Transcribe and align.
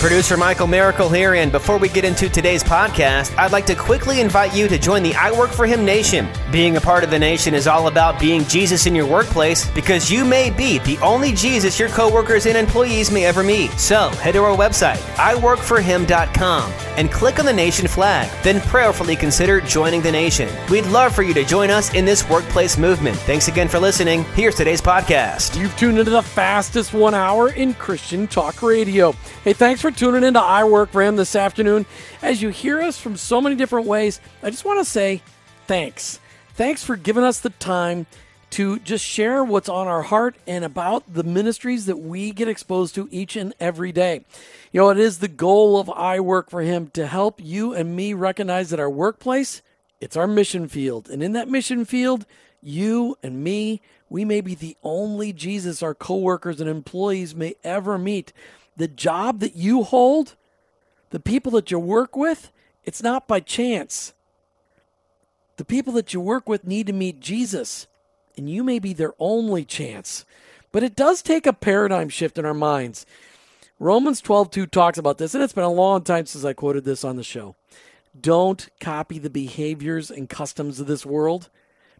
Producer 0.00 0.38
Michael 0.38 0.66
Miracle 0.66 1.10
here, 1.10 1.34
and 1.34 1.52
before 1.52 1.76
we 1.76 1.86
get 1.86 2.06
into 2.06 2.30
today's 2.30 2.64
podcast, 2.64 3.36
I'd 3.36 3.52
like 3.52 3.66
to 3.66 3.74
quickly 3.74 4.22
invite 4.22 4.56
you 4.56 4.66
to 4.66 4.78
join 4.78 5.02
the 5.02 5.14
I 5.14 5.30
Work 5.30 5.50
for 5.50 5.66
Him 5.66 5.84
Nation. 5.84 6.26
Being 6.50 6.78
a 6.78 6.80
part 6.80 7.04
of 7.04 7.10
the 7.10 7.18
nation 7.18 7.52
is 7.52 7.66
all 7.66 7.86
about 7.86 8.18
being 8.18 8.46
Jesus 8.46 8.86
in 8.86 8.94
your 8.94 9.04
workplace 9.06 9.70
because 9.72 10.10
you 10.10 10.24
may 10.24 10.48
be 10.48 10.78
the 10.78 10.96
only 11.00 11.32
Jesus 11.32 11.78
your 11.78 11.90
coworkers 11.90 12.46
and 12.46 12.56
employees 12.56 13.10
may 13.10 13.26
ever 13.26 13.42
meet. 13.42 13.72
So 13.72 14.08
head 14.08 14.32
to 14.32 14.42
our 14.42 14.56
website, 14.56 14.96
iworkforhim.com, 15.16 16.72
and 16.96 17.12
click 17.12 17.38
on 17.38 17.44
the 17.44 17.52
nation 17.52 17.86
flag. 17.86 18.30
Then 18.42 18.62
prayerfully 18.62 19.16
consider 19.16 19.60
joining 19.60 20.00
the 20.00 20.12
nation. 20.12 20.48
We'd 20.70 20.86
love 20.86 21.14
for 21.14 21.22
you 21.22 21.34
to 21.34 21.44
join 21.44 21.68
us 21.68 21.92
in 21.92 22.06
this 22.06 22.26
workplace 22.30 22.78
movement. 22.78 23.18
Thanks 23.18 23.48
again 23.48 23.68
for 23.68 23.78
listening. 23.78 24.24
Here's 24.34 24.54
today's 24.54 24.80
podcast. 24.80 25.60
You've 25.60 25.76
tuned 25.76 25.98
into 25.98 26.10
the 26.10 26.22
fastest 26.22 26.94
one 26.94 27.12
hour 27.12 27.50
in 27.50 27.74
Christian 27.74 28.26
talk 28.26 28.62
radio. 28.62 29.12
Hey, 29.44 29.52
thanks 29.52 29.82
for 29.82 29.89
tuning 29.96 30.24
into 30.24 30.40
I 30.40 30.64
Work 30.64 30.90
for 30.90 31.02
Him 31.02 31.16
this 31.16 31.34
afternoon. 31.34 31.86
As 32.22 32.40
you 32.40 32.50
hear 32.50 32.80
us 32.80 32.98
from 32.98 33.16
so 33.16 33.40
many 33.40 33.56
different 33.56 33.86
ways, 33.86 34.20
I 34.42 34.50
just 34.50 34.64
want 34.64 34.78
to 34.78 34.84
say 34.84 35.22
thanks. 35.66 36.20
Thanks 36.54 36.84
for 36.84 36.96
giving 36.96 37.24
us 37.24 37.40
the 37.40 37.50
time 37.50 38.06
to 38.50 38.78
just 38.80 39.04
share 39.04 39.44
what's 39.44 39.68
on 39.68 39.86
our 39.86 40.02
heart 40.02 40.36
and 40.46 40.64
about 40.64 41.12
the 41.12 41.22
ministries 41.22 41.86
that 41.86 41.98
we 41.98 42.32
get 42.32 42.48
exposed 42.48 42.94
to 42.96 43.08
each 43.10 43.36
and 43.36 43.54
every 43.60 43.92
day. 43.92 44.24
You 44.72 44.80
know, 44.80 44.90
it 44.90 44.98
is 44.98 45.18
the 45.18 45.28
goal 45.28 45.78
of 45.78 45.88
I 45.90 46.20
Work 46.20 46.50
for 46.50 46.62
Him 46.62 46.88
to 46.94 47.06
help 47.06 47.40
you 47.42 47.74
and 47.74 47.94
me 47.94 48.12
recognize 48.12 48.70
that 48.70 48.80
our 48.80 48.90
workplace, 48.90 49.62
it's 50.00 50.16
our 50.16 50.26
mission 50.26 50.68
field. 50.68 51.08
And 51.08 51.22
in 51.22 51.32
that 51.32 51.48
mission 51.48 51.84
field, 51.84 52.26
you 52.62 53.16
and 53.22 53.42
me, 53.42 53.80
we 54.08 54.24
may 54.24 54.40
be 54.40 54.54
the 54.54 54.76
only 54.82 55.32
Jesus 55.32 55.82
our 55.82 55.94
coworkers 55.94 56.60
and 56.60 56.68
employees 56.68 57.34
may 57.34 57.54
ever 57.62 57.96
meet 57.96 58.32
the 58.80 58.88
job 58.88 59.40
that 59.40 59.54
you 59.54 59.82
hold, 59.82 60.36
the 61.10 61.20
people 61.20 61.52
that 61.52 61.70
you 61.70 61.78
work 61.78 62.16
with, 62.16 62.50
it's 62.84 63.02
not 63.02 63.28
by 63.28 63.40
chance. 63.40 64.14
The 65.56 65.64
people 65.66 65.92
that 65.92 66.14
you 66.14 66.20
work 66.20 66.48
with 66.48 66.66
need 66.66 66.86
to 66.86 66.92
meet 66.94 67.20
Jesus, 67.20 67.86
and 68.38 68.48
you 68.48 68.64
may 68.64 68.78
be 68.78 68.94
their 68.94 69.12
only 69.18 69.66
chance. 69.66 70.24
But 70.72 70.82
it 70.82 70.96
does 70.96 71.20
take 71.20 71.46
a 71.46 71.52
paradigm 71.52 72.08
shift 72.08 72.38
in 72.38 72.46
our 72.46 72.54
minds. 72.54 73.04
Romans 73.78 74.22
12:2 74.22 74.66
talks 74.66 74.96
about 74.96 75.18
this, 75.18 75.34
and 75.34 75.44
it's 75.44 75.52
been 75.52 75.64
a 75.64 75.70
long 75.70 76.02
time 76.02 76.24
since 76.24 76.44
I 76.44 76.54
quoted 76.54 76.84
this 76.84 77.04
on 77.04 77.16
the 77.16 77.22
show. 77.22 77.56
Don't 78.18 78.68
copy 78.80 79.18
the 79.18 79.28
behaviors 79.28 80.10
and 80.10 80.28
customs 80.28 80.80
of 80.80 80.86
this 80.86 81.04
world, 81.04 81.50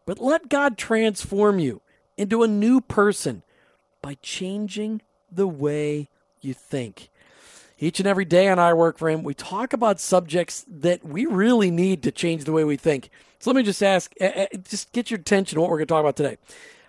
but 0.06 0.18
let 0.18 0.48
God 0.48 0.78
transform 0.78 1.58
you 1.58 1.82
into 2.16 2.42
a 2.42 2.48
new 2.48 2.80
person 2.80 3.42
by 4.00 4.16
changing 4.22 5.02
the 5.30 5.46
way 5.46 6.08
you 6.40 6.54
think. 6.54 7.10
Each 7.78 7.98
and 7.98 8.06
every 8.06 8.26
day 8.26 8.48
on 8.48 8.58
I 8.58 8.74
Work 8.74 8.98
for 8.98 9.08
Him, 9.08 9.22
we 9.22 9.32
talk 9.32 9.72
about 9.72 10.00
subjects 10.00 10.66
that 10.68 11.04
we 11.04 11.24
really 11.24 11.70
need 11.70 12.02
to 12.02 12.10
change 12.10 12.44
the 12.44 12.52
way 12.52 12.64
we 12.64 12.76
think. 12.76 13.08
So 13.38 13.50
let 13.50 13.56
me 13.56 13.62
just 13.62 13.82
ask, 13.82 14.12
uh, 14.20 14.46
just 14.68 14.92
get 14.92 15.10
your 15.10 15.18
attention 15.18 15.56
to 15.56 15.60
what 15.62 15.70
we're 15.70 15.78
going 15.78 15.86
to 15.86 15.94
talk 15.94 16.00
about 16.00 16.16
today. 16.16 16.36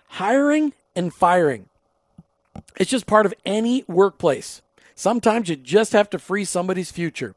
Hiring 0.08 0.74
and 0.94 1.12
firing. 1.12 1.70
It's 2.76 2.90
just 2.90 3.06
part 3.06 3.24
of 3.24 3.32
any 3.46 3.84
workplace. 3.88 4.60
Sometimes 4.94 5.48
you 5.48 5.56
just 5.56 5.92
have 5.92 6.10
to 6.10 6.18
free 6.18 6.44
somebody's 6.44 6.90
future. 6.90 7.34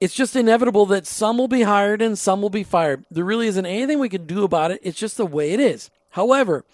It's 0.00 0.14
just 0.14 0.36
inevitable 0.36 0.86
that 0.86 1.06
some 1.06 1.38
will 1.38 1.48
be 1.48 1.62
hired 1.62 2.02
and 2.02 2.18
some 2.18 2.40
will 2.40 2.50
be 2.50 2.62
fired. 2.62 3.04
There 3.10 3.24
really 3.24 3.48
isn't 3.48 3.66
anything 3.66 3.98
we 3.98 4.08
can 4.08 4.26
do 4.26 4.44
about 4.44 4.70
it. 4.70 4.80
It's 4.82 4.98
just 4.98 5.16
the 5.16 5.26
way 5.26 5.52
it 5.52 5.60
is. 5.60 5.90
However, 6.10 6.64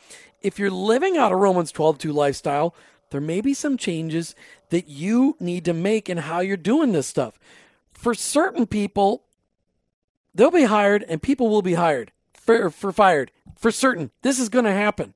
if 0.43 0.59
you're 0.59 0.71
living 0.71 1.17
out 1.17 1.33
a 1.33 1.37
Romans 1.37 1.73
12:2 1.73 2.13
lifestyle, 2.13 2.75
there 3.11 3.21
may 3.21 3.41
be 3.41 3.55
some 3.55 3.77
changes 3.77 4.35
that 4.71 4.89
you 4.89 5.37
need 5.41 5.65
to 5.65 5.73
make 5.73 6.09
in 6.09 6.19
how 6.19 6.41
you're 6.41 6.57
doing 6.57 6.93
this 6.93 7.07
stuff. 7.07 7.39
For 7.93 8.15
certain 8.15 8.67
people, 8.67 9.25
they'll 10.35 10.51
be 10.51 10.65
hired 10.65 11.05
and 11.09 11.23
people 11.23 11.49
will 11.49 11.63
be 11.63 11.75
hired 11.75 12.13
for, 12.33 12.71
for 12.71 12.93
fired. 12.93 13.31
For 13.57 13.71
certain, 13.71 14.11
this 14.23 14.39
is 14.39 14.49
going 14.49 14.65
to 14.65 14.73
happen. 14.73 15.15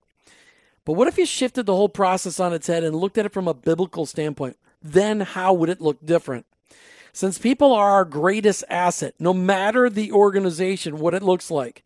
But 0.85 0.95
what 0.95 1.09
if 1.09 1.17
you 1.17 1.25
shifted 1.25 1.67
the 1.67 1.75
whole 1.75 1.89
process 1.89 2.39
on 2.39 2.53
its 2.53 2.67
head 2.67 2.85
and 2.85 2.95
looked 2.95 3.17
at 3.17 3.27
it 3.27 3.33
from 3.33 3.49
a 3.49 3.55
biblical 3.55 4.07
standpoint? 4.07 4.59
Then 4.83 5.21
how 5.21 5.55
would 5.55 5.71
it 5.71 5.81
look 5.81 6.05
different? 6.05 6.47
Since 7.13 7.39
people 7.39 7.73
are 7.73 7.93
our 7.93 8.05
greatest 8.05 8.65
asset, 8.69 9.15
no 9.19 9.33
matter 9.33 9.89
the 9.89 10.13
organization, 10.13 10.99
what 10.99 11.15
it 11.15 11.23
looks 11.23 11.51
like, 11.51 11.85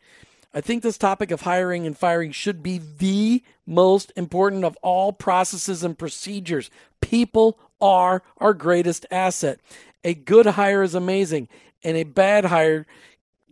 I 0.55 0.61
think 0.61 0.83
this 0.83 0.99
topic 0.99 1.31
of 1.31 1.43
hiring 1.43 1.87
and 1.87 1.97
firing 1.97 2.33
should 2.33 2.63
be 2.63 2.79
the 2.79 3.43
most 3.67 4.13
important 4.17 4.65
of 4.65 4.77
all 4.83 5.13
processes 5.13 5.85
and 5.85 5.99
procedures. 5.99 6.71
People 7.01 7.59
are 7.81 8.23
our 8.39 8.55
greatest 8.55 9.05
asset. 9.11 9.61
A 10.05 10.15
good 10.15 10.47
hire 10.47 10.83
is 10.83 10.95
amazing, 10.95 11.49
and 11.85 11.97
a 11.97 12.05
bad 12.05 12.47
hire 12.47 12.87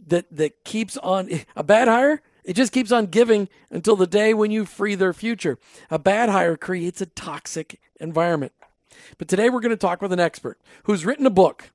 that 0.07 0.27
that 0.35 0.65
keeps 0.65 0.97
on 0.97 1.29
a 1.55 1.65
bad 1.65 1.89
hire 1.89 2.23
it 2.47 2.55
just 2.55 2.73
keeps 2.73 2.93
on 2.93 3.07
giving 3.07 3.49
until 3.71 3.97
the 3.97 4.07
day 4.07 4.33
when 4.33 4.53
you 4.53 4.65
free 4.65 4.95
their 4.95 5.13
future. 5.13 5.59
A 5.91 5.99
bad 5.99 6.29
hire 6.29 6.57
creates 6.57 7.01
a 7.01 7.07
toxic 7.07 7.81
environment. 8.01 8.53
But 9.19 9.27
today 9.27 9.51
we're 9.51 9.61
going 9.61 9.71
to 9.71 9.77
talk 9.77 10.01
with 10.01 10.13
an 10.13 10.21
expert 10.21 10.61
who's 10.85 11.05
written 11.05 11.27
a 11.27 11.31
book. 11.31 11.73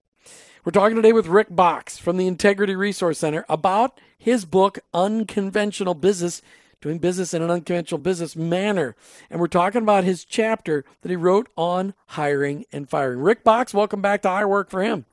We're 0.64 0.72
talking 0.72 0.96
today 0.96 1.12
with 1.12 1.26
Rick 1.26 1.50
Boxx 1.50 2.00
from 2.00 2.18
the 2.18 2.28
Integrity 2.28 2.76
Resource 2.76 3.18
Center 3.18 3.46
about 3.50 4.00
his 4.16 4.46
book, 4.46 4.78
Unconventional 4.94 5.96
Business 5.96 6.44
Doing 6.82 7.00
Business 7.00 7.34
in 7.34 7.42
an 7.42 7.50
Unconventional 7.50 7.98
Business 7.98 8.36
Manner. 8.36 8.96
And 9.32 9.40
we're 9.40 9.48
talking 9.48 9.82
about 9.82 10.04
his 10.04 10.24
chapter 10.24 10.86
that 11.02 11.10
he 11.10 11.16
wrote 11.16 11.50
on 11.58 11.96
hiring 12.10 12.66
and 12.72 12.88
firing. 12.88 13.22
Rick 13.22 13.44
Boxx, 13.44 13.74
welcome 13.74 14.04
back 14.04 14.22
to 14.22 14.30
I 14.30 14.46
Work 14.46 14.70
for 14.70 14.84
Him. 14.84 15.06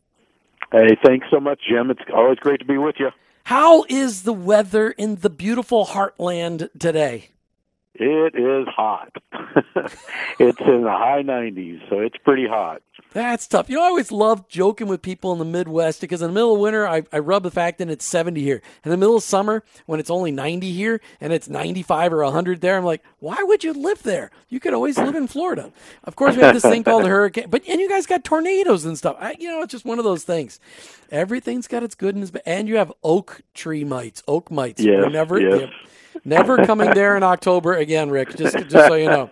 Hey, 0.71 0.99
thanks 1.03 1.29
so 1.31 1.41
much, 1.41 1.61
Jim. 1.67 1.91
It's 1.91 2.03
always 2.15 2.37
great 2.41 2.61
to 2.61 2.67
be 2.67 2.77
with 2.77 2.97
you. 2.99 3.09
How 3.45 3.87
is 3.89 4.25
the 4.25 4.35
weather 4.35 4.91
in 4.91 5.17
the 5.17 5.31
beautiful 5.31 5.87
heartland 5.87 6.69
today? 6.79 7.31
It 8.01 8.35
is 8.37 8.69
hot. 8.69 9.11
it's 10.39 10.61
in 10.61 10.83
the 10.83 10.91
high 10.91 11.23
90s, 11.25 11.89
so 11.89 11.99
it's 11.99 12.17
pretty 12.19 12.47
hot. 12.47 12.81
That's 13.13 13.47
tough. 13.47 13.69
You 13.69 13.77
know, 13.77 13.83
I 13.83 13.87
always 13.87 14.13
love 14.13 14.49
joking 14.49 14.87
with 14.87 15.03
people 15.03 15.33
in 15.33 15.39
the 15.39 15.45
Midwest 15.45 16.01
because 16.01 16.21
in 16.21 16.29
the 16.29 16.35
middle 16.35 16.55
of 16.55 16.61
winter, 16.61 16.87
I, 16.87 17.05
I 17.13 17.19
rub 17.21 17.43
the 17.43 17.51
fact 17.51 17.79
that 17.79 17.89
it's 17.89 18.05
70 18.05 18.41
here. 18.43 18.61
In 18.85 18.91
the 18.91 18.97
middle 18.97 19.17
of 19.17 19.23
summer, 19.23 19.65
when 19.87 19.99
it's 19.99 20.11
only 20.11 20.31
90 20.31 20.71
here 20.73 21.01
and 21.21 21.33
it's 21.33 21.49
95 21.49 22.13
or 22.13 22.23
100 22.23 22.61
there, 22.61 22.77
I'm 22.77 22.85
like, 22.85 23.03
why 23.19 23.39
would 23.41 23.65
you 23.65 23.73
live 23.73 24.03
there? 24.03 24.31
You 24.49 24.61
could 24.61 24.75
always 24.75 24.99
live 24.99 25.15
in 25.15 25.27
Florida. 25.27 25.73
Of 26.05 26.17
course, 26.17 26.37
we 26.37 26.43
have 26.43 26.55
this 26.55 26.63
thing 26.63 26.85
called 26.85 27.05
a 27.05 27.09
hurricane, 27.09 27.47
but 27.49 27.67
and 27.67 27.81
you 27.81 27.89
guys 27.89 28.07
got 28.07 28.25
tornadoes 28.25 28.85
and 28.85 28.97
stuff. 28.97 29.17
I, 29.19 29.35
you 29.39 29.49
know, 29.49 29.63
it's 29.63 29.73
just 29.73 29.85
one 29.85 29.99
of 29.99 30.05
those 30.05 30.25
things. 30.25 30.61
Everything's 31.11 31.67
got 31.67 31.83
its 31.83 31.95
good 31.95 32.15
and 32.15 32.23
its 32.23 32.31
bad. 32.31 32.43
And 32.47 32.69
you 32.69 32.77
have 32.77 32.93
oak 33.03 33.41
tree 33.55 33.85
mites, 33.85 34.23
oak 34.29 34.51
mites. 34.51 34.83
Yes, 34.83 35.11
never, 35.11 35.41
yes. 35.41 35.71
Never 36.25 36.65
coming 36.67 36.93
there 36.95 37.17
in 37.17 37.23
October 37.23 37.75
again, 37.75 38.11
Rick. 38.11 38.37
Just, 38.37 38.57
just 38.69 38.89
so 38.89 38.95
you 38.95 39.07
know. 39.07 39.31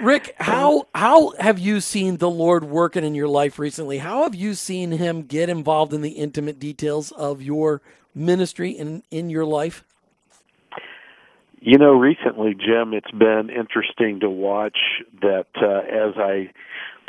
Rick, 0.00 0.34
how 0.38 0.86
how 0.94 1.32
have 1.38 1.58
you 1.58 1.80
seen 1.80 2.18
the 2.18 2.30
Lord 2.30 2.64
working 2.64 3.04
in 3.04 3.14
your 3.14 3.28
life 3.28 3.58
recently? 3.58 3.98
How 3.98 4.24
have 4.24 4.34
you 4.34 4.54
seen 4.54 4.92
Him 4.92 5.22
get 5.22 5.48
involved 5.48 5.94
in 5.94 6.02
the 6.02 6.10
intimate 6.10 6.58
details 6.58 7.10
of 7.12 7.40
your 7.42 7.80
ministry 8.14 8.76
and 8.76 9.02
in 9.10 9.30
your 9.30 9.46
life? 9.46 9.84
You 11.60 11.78
know, 11.78 11.92
recently, 11.92 12.54
Jim, 12.54 12.94
it's 12.94 13.10
been 13.10 13.50
interesting 13.50 14.20
to 14.20 14.30
watch 14.30 14.78
that 15.22 15.46
uh, 15.60 15.80
as 15.80 16.14
I 16.16 16.50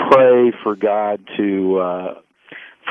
pray 0.10 0.52
for 0.64 0.76
God 0.76 1.22
to 1.38 1.80
uh, 1.80 2.14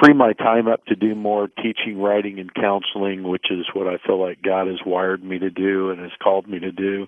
free 0.03 0.15
my 0.15 0.33
time 0.33 0.69
up 0.69 0.85
to 0.87 0.95
do 0.95 1.15
more 1.15 1.49
teaching, 1.49 2.01
writing, 2.01 2.39
and 2.39 2.55
counseling, 2.55 3.23
which 3.25 3.47
is 3.51 3.67
what 3.75 3.87
I 3.87 3.99
feel 4.07 4.21
like 4.21 4.43
God 4.43 4.67
has 4.67 4.79
wired 4.85 5.23
me 5.23 5.39
to 5.39 5.51
do 5.51 5.91
and 5.91 6.01
has 6.01 6.13
called 6.23 6.49
me 6.49 6.59
to 6.61 6.73
do. 6.73 7.07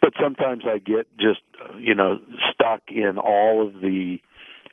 But 0.00 0.12
sometimes 0.20 0.64
I 0.66 0.78
get 0.78 1.06
just, 1.18 1.40
you 1.78 1.94
know, 1.94 2.18
stuck 2.52 2.82
in 2.88 3.18
all 3.18 3.66
of 3.66 3.74
the 3.80 4.18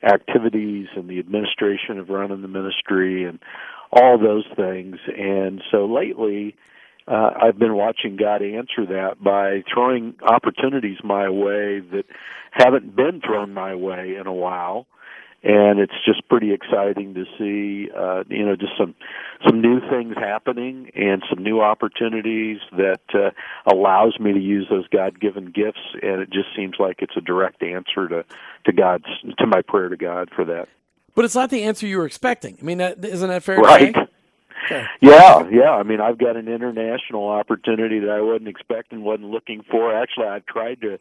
activities 0.02 0.88
and 0.96 1.08
the 1.08 1.18
administration 1.18 1.98
of 1.98 2.08
running 2.08 2.42
the 2.42 2.48
ministry 2.48 3.24
and 3.24 3.38
all 3.92 4.18
those 4.18 4.44
things. 4.56 4.96
And 5.16 5.62
so 5.70 5.86
lately, 5.86 6.56
uh, 7.06 7.30
I've 7.40 7.58
been 7.58 7.74
watching 7.74 8.16
God 8.16 8.42
answer 8.42 8.86
that 8.86 9.22
by 9.22 9.62
throwing 9.72 10.14
opportunities 10.22 10.98
my 11.04 11.28
way 11.28 11.80
that 11.80 12.04
haven't 12.50 12.94
been 12.94 13.20
thrown 13.24 13.54
my 13.54 13.74
way 13.74 14.16
in 14.20 14.26
a 14.26 14.32
while 14.32 14.86
and 15.44 15.80
it's 15.80 15.94
just 16.04 16.26
pretty 16.28 16.52
exciting 16.52 17.14
to 17.14 17.24
see 17.38 17.90
uh 17.96 18.22
you 18.28 18.44
know 18.44 18.56
just 18.56 18.72
some 18.78 18.94
some 19.46 19.60
new 19.60 19.80
things 19.90 20.14
happening 20.16 20.90
and 20.94 21.22
some 21.28 21.42
new 21.42 21.60
opportunities 21.60 22.58
that 22.72 23.00
uh, 23.14 23.30
allows 23.70 24.18
me 24.20 24.32
to 24.32 24.40
use 24.40 24.66
those 24.70 24.86
god-given 24.88 25.46
gifts 25.46 25.80
and 26.02 26.20
it 26.20 26.30
just 26.30 26.48
seems 26.56 26.76
like 26.78 26.96
it's 27.00 27.16
a 27.16 27.20
direct 27.20 27.62
answer 27.62 28.08
to 28.08 28.24
to 28.64 28.72
god's 28.72 29.06
to 29.38 29.46
my 29.46 29.62
prayer 29.62 29.88
to 29.88 29.96
god 29.96 30.28
for 30.34 30.44
that 30.44 30.68
but 31.14 31.24
it's 31.24 31.34
not 31.34 31.50
the 31.50 31.62
answer 31.64 31.86
you 31.86 31.98
were 31.98 32.06
expecting 32.06 32.56
i 32.60 32.64
mean 32.64 32.78
that, 32.78 33.04
isn't 33.04 33.28
that 33.28 33.42
fair 33.42 33.58
right? 33.58 33.96
Okay. 34.64 34.86
Yeah, 35.00 35.48
yeah. 35.50 35.70
I 35.70 35.82
mean, 35.82 36.00
I've 36.00 36.18
got 36.18 36.36
an 36.36 36.46
international 36.46 37.28
opportunity 37.28 37.98
that 38.00 38.10
I 38.10 38.20
wasn't 38.20 38.48
expecting, 38.48 39.02
wasn't 39.02 39.30
looking 39.30 39.64
for. 39.68 39.94
Actually, 39.94 40.26
I've 40.26 40.46
tried 40.46 40.80
to 40.82 40.98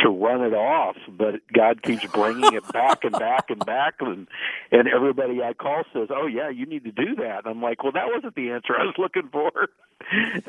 to 0.00 0.08
run 0.08 0.42
it 0.42 0.54
off, 0.54 0.96
but 1.08 1.40
God 1.52 1.82
keeps 1.82 2.06
bringing 2.06 2.54
it 2.54 2.72
back 2.72 3.04
and 3.04 3.12
back 3.12 3.50
and 3.50 3.64
back, 3.64 3.94
and 4.00 4.28
and 4.70 4.88
everybody 4.88 5.42
I 5.42 5.52
call 5.52 5.84
says, 5.92 6.08
"Oh 6.10 6.26
yeah, 6.26 6.48
you 6.48 6.66
need 6.66 6.84
to 6.84 6.92
do 6.92 7.16
that." 7.16 7.44
And 7.44 7.46
I'm 7.46 7.62
like, 7.62 7.82
"Well, 7.82 7.92
that 7.92 8.06
wasn't 8.06 8.34
the 8.34 8.50
answer 8.50 8.74
I 8.78 8.84
was 8.84 8.94
looking 8.98 9.28
for." 9.30 9.50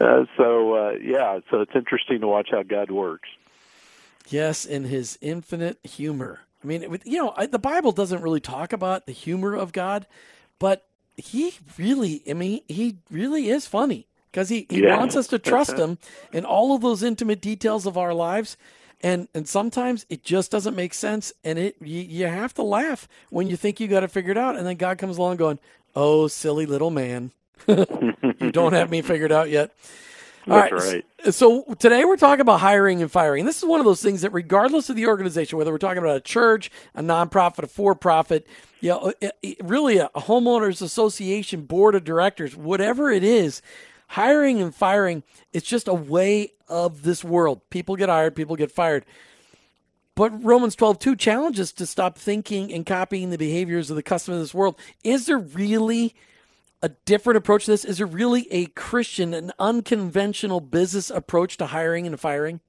Uh, 0.01 0.25
so 0.35 0.73
uh, 0.73 0.91
yeah, 0.99 1.39
so 1.51 1.61
it's 1.61 1.75
interesting 1.75 2.19
to 2.21 2.27
watch 2.27 2.49
how 2.49 2.63
God 2.63 2.89
works. 2.89 3.29
Yes, 4.27 4.65
in 4.65 4.85
His 4.85 5.19
infinite 5.21 5.77
humor. 5.83 6.39
I 6.63 6.67
mean, 6.67 6.97
you 7.05 7.17
know, 7.17 7.35
the 7.45 7.59
Bible 7.59 7.91
doesn't 7.91 8.23
really 8.23 8.39
talk 8.39 8.73
about 8.73 9.05
the 9.05 9.11
humor 9.11 9.53
of 9.53 9.71
God, 9.71 10.07
but 10.57 10.87
He 11.17 11.53
really, 11.77 12.23
I 12.27 12.33
mean, 12.33 12.61
He 12.67 12.97
really 13.11 13.49
is 13.49 13.67
funny 13.67 14.07
because 14.33 14.49
he, 14.49 14.65
he 14.69 14.81
yeah. 14.81 14.97
wants 14.97 15.15
us 15.15 15.27
to 15.27 15.39
trust 15.39 15.77
him 15.77 15.99
in 16.33 16.43
all 16.43 16.75
of 16.75 16.81
those 16.81 17.03
intimate 17.03 17.39
details 17.39 17.85
of 17.85 17.97
our 17.97 18.13
lives 18.13 18.57
and 19.03 19.27
and 19.35 19.47
sometimes 19.47 20.05
it 20.09 20.23
just 20.23 20.49
doesn't 20.49 20.75
make 20.75 20.93
sense 20.93 21.33
and 21.43 21.59
it 21.59 21.75
you, 21.81 22.01
you 22.01 22.25
have 22.25 22.53
to 22.53 22.63
laugh 22.63 23.07
when 23.29 23.47
you 23.47 23.57
think 23.57 23.79
you 23.79 23.87
got 23.87 24.03
it 24.03 24.09
figured 24.09 24.37
out 24.37 24.55
and 24.55 24.65
then 24.65 24.77
god 24.77 24.97
comes 24.97 25.17
along 25.17 25.35
going 25.37 25.59
oh 25.95 26.27
silly 26.27 26.65
little 26.65 26.89
man 26.89 27.31
you 27.67 28.51
don't 28.51 28.73
have 28.73 28.89
me 28.89 29.01
figured 29.01 29.31
out 29.31 29.49
yet 29.49 29.71
all 30.49 30.57
That's 30.57 30.71
right. 30.73 31.05
right. 31.23 31.33
So 31.33 31.63
today 31.79 32.03
we're 32.03 32.17
talking 32.17 32.41
about 32.41 32.59
hiring 32.59 33.01
and 33.01 33.09
firing. 33.09 33.41
And 33.41 33.47
This 33.47 33.59
is 33.59 33.65
one 33.65 33.79
of 33.79 33.85
those 33.85 34.01
things 34.01 34.21
that, 34.21 34.31
regardless 34.33 34.89
of 34.89 34.95
the 34.97 35.07
organization, 35.07 35.57
whether 35.57 35.71
we're 35.71 35.77
talking 35.77 35.99
about 35.99 36.17
a 36.17 36.21
church, 36.21 36.69
a 36.95 37.01
nonprofit, 37.01 37.63
a 37.63 37.67
for-profit, 37.67 38.45
you 38.81 38.89
know, 38.89 39.13
really 39.63 39.99
a 39.99 40.09
homeowners 40.09 40.81
association 40.81 41.61
board 41.61 41.95
of 41.95 42.03
directors, 42.03 42.57
whatever 42.57 43.09
it 43.09 43.23
is, 43.23 43.61
hiring 44.13 44.61
and 44.61 44.75
firing 44.75 45.23
it's 45.53 45.67
just 45.67 45.87
a 45.87 45.93
way 45.93 46.53
of 46.67 47.01
this 47.03 47.23
world. 47.23 47.61
People 47.69 47.95
get 47.95 48.09
hired 48.09 48.35
people 48.35 48.55
get 48.55 48.71
fired. 48.71 49.05
But 50.15 50.43
romans 50.43 50.75
12 50.75 50.99
2 50.99 51.15
challenges 51.15 51.71
to 51.73 51.85
stop 51.85 52.17
thinking 52.17 52.71
and 52.71 52.85
copying 52.85 53.29
the 53.29 53.37
behaviors 53.37 53.89
of 53.89 53.95
the 53.95 54.03
custom 54.03 54.35
of 54.35 54.39
this 54.39 54.53
world. 54.53 54.79
Is 55.03 55.25
there 55.25 55.39
really 55.39 56.15
a 56.81 56.89
different 56.89 57.37
approach 57.37 57.65
to 57.65 57.71
this? 57.71 57.85
Is 57.85 57.97
there 57.97 58.07
really 58.07 58.47
a 58.51 58.67
christian 58.67 59.33
an 59.33 59.51
unconventional 59.57 60.61
business 60.61 61.09
approach 61.09 61.57
to 61.57 61.67
hiring 61.67 62.05
and 62.05 62.19
firing 62.19 62.59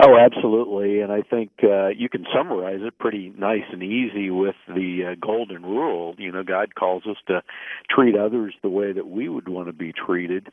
Oh, 0.00 0.16
absolutely, 0.16 1.00
and 1.00 1.10
I 1.10 1.22
think 1.22 1.50
uh, 1.64 1.88
you 1.88 2.08
can 2.08 2.24
summarize 2.32 2.78
it 2.82 2.96
pretty 2.98 3.32
nice 3.36 3.64
and 3.72 3.82
easy 3.82 4.30
with 4.30 4.54
the 4.68 5.10
uh, 5.10 5.14
golden 5.20 5.62
rule. 5.62 6.14
You 6.18 6.30
know, 6.30 6.44
God 6.44 6.76
calls 6.76 7.02
us 7.10 7.16
to 7.26 7.42
treat 7.90 8.16
others 8.16 8.54
the 8.62 8.68
way 8.68 8.92
that 8.92 9.08
we 9.08 9.28
would 9.28 9.48
want 9.48 9.66
to 9.66 9.72
be 9.72 9.92
treated. 9.92 10.50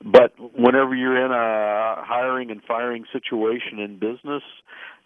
But 0.00 0.34
whenever 0.38 0.94
you're 0.94 1.24
in 1.24 1.32
a 1.32 2.04
hiring 2.04 2.52
and 2.52 2.62
firing 2.62 3.04
situation 3.12 3.80
in 3.80 3.98
business, 3.98 4.42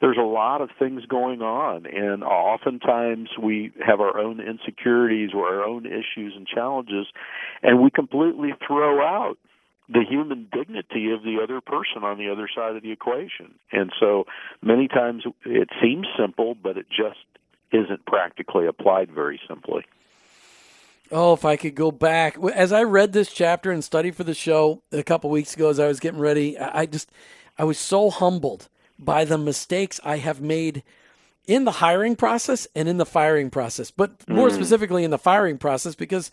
there's 0.02 0.18
a 0.18 0.26
lot 0.26 0.60
of 0.60 0.68
things 0.78 1.06
going 1.06 1.40
on, 1.40 1.86
and 1.86 2.22
oftentimes 2.22 3.30
we 3.42 3.72
have 3.86 4.00
our 4.00 4.18
own 4.18 4.38
insecurities 4.38 5.30
or 5.34 5.46
our 5.48 5.64
own 5.64 5.86
issues 5.86 6.34
and 6.36 6.46
challenges, 6.46 7.06
and 7.62 7.82
we 7.82 7.90
completely 7.90 8.50
throw 8.66 9.00
out 9.02 9.38
the 9.88 10.04
human 10.08 10.48
dignity 10.52 11.10
of 11.10 11.22
the 11.22 11.38
other 11.42 11.60
person 11.60 12.04
on 12.04 12.18
the 12.18 12.30
other 12.30 12.48
side 12.54 12.76
of 12.76 12.82
the 12.82 12.92
equation. 12.92 13.54
And 13.72 13.90
so 13.98 14.26
many 14.62 14.86
times 14.86 15.24
it 15.44 15.70
seems 15.82 16.06
simple, 16.18 16.54
but 16.54 16.76
it 16.76 16.86
just 16.88 17.24
isn't 17.72 18.04
practically 18.06 18.66
applied 18.66 19.10
very 19.10 19.40
simply. 19.48 19.84
Oh, 21.10 21.32
if 21.32 21.44
I 21.44 21.56
could 21.56 21.74
go 21.74 21.90
back. 21.90 22.36
As 22.54 22.70
I 22.70 22.82
read 22.82 23.12
this 23.12 23.32
chapter 23.32 23.70
and 23.70 23.82
studied 23.82 24.14
for 24.14 24.24
the 24.24 24.34
show 24.34 24.82
a 24.92 25.02
couple 25.02 25.30
weeks 25.30 25.54
ago 25.54 25.70
as 25.70 25.80
I 25.80 25.88
was 25.88 26.00
getting 26.00 26.20
ready, 26.20 26.58
I 26.58 26.84
just 26.84 27.10
I 27.56 27.64
was 27.64 27.78
so 27.78 28.10
humbled 28.10 28.68
by 28.98 29.24
the 29.24 29.38
mistakes 29.38 30.00
I 30.04 30.18
have 30.18 30.42
made 30.42 30.82
in 31.46 31.64
the 31.64 31.72
hiring 31.72 32.14
process 32.14 32.68
and 32.74 32.88
in 32.88 32.98
the 32.98 33.06
firing 33.06 33.48
process. 33.48 33.90
But 33.90 34.28
more 34.28 34.50
mm. 34.50 34.54
specifically 34.54 35.02
in 35.02 35.10
the 35.10 35.18
firing 35.18 35.56
process 35.56 35.94
because 35.94 36.30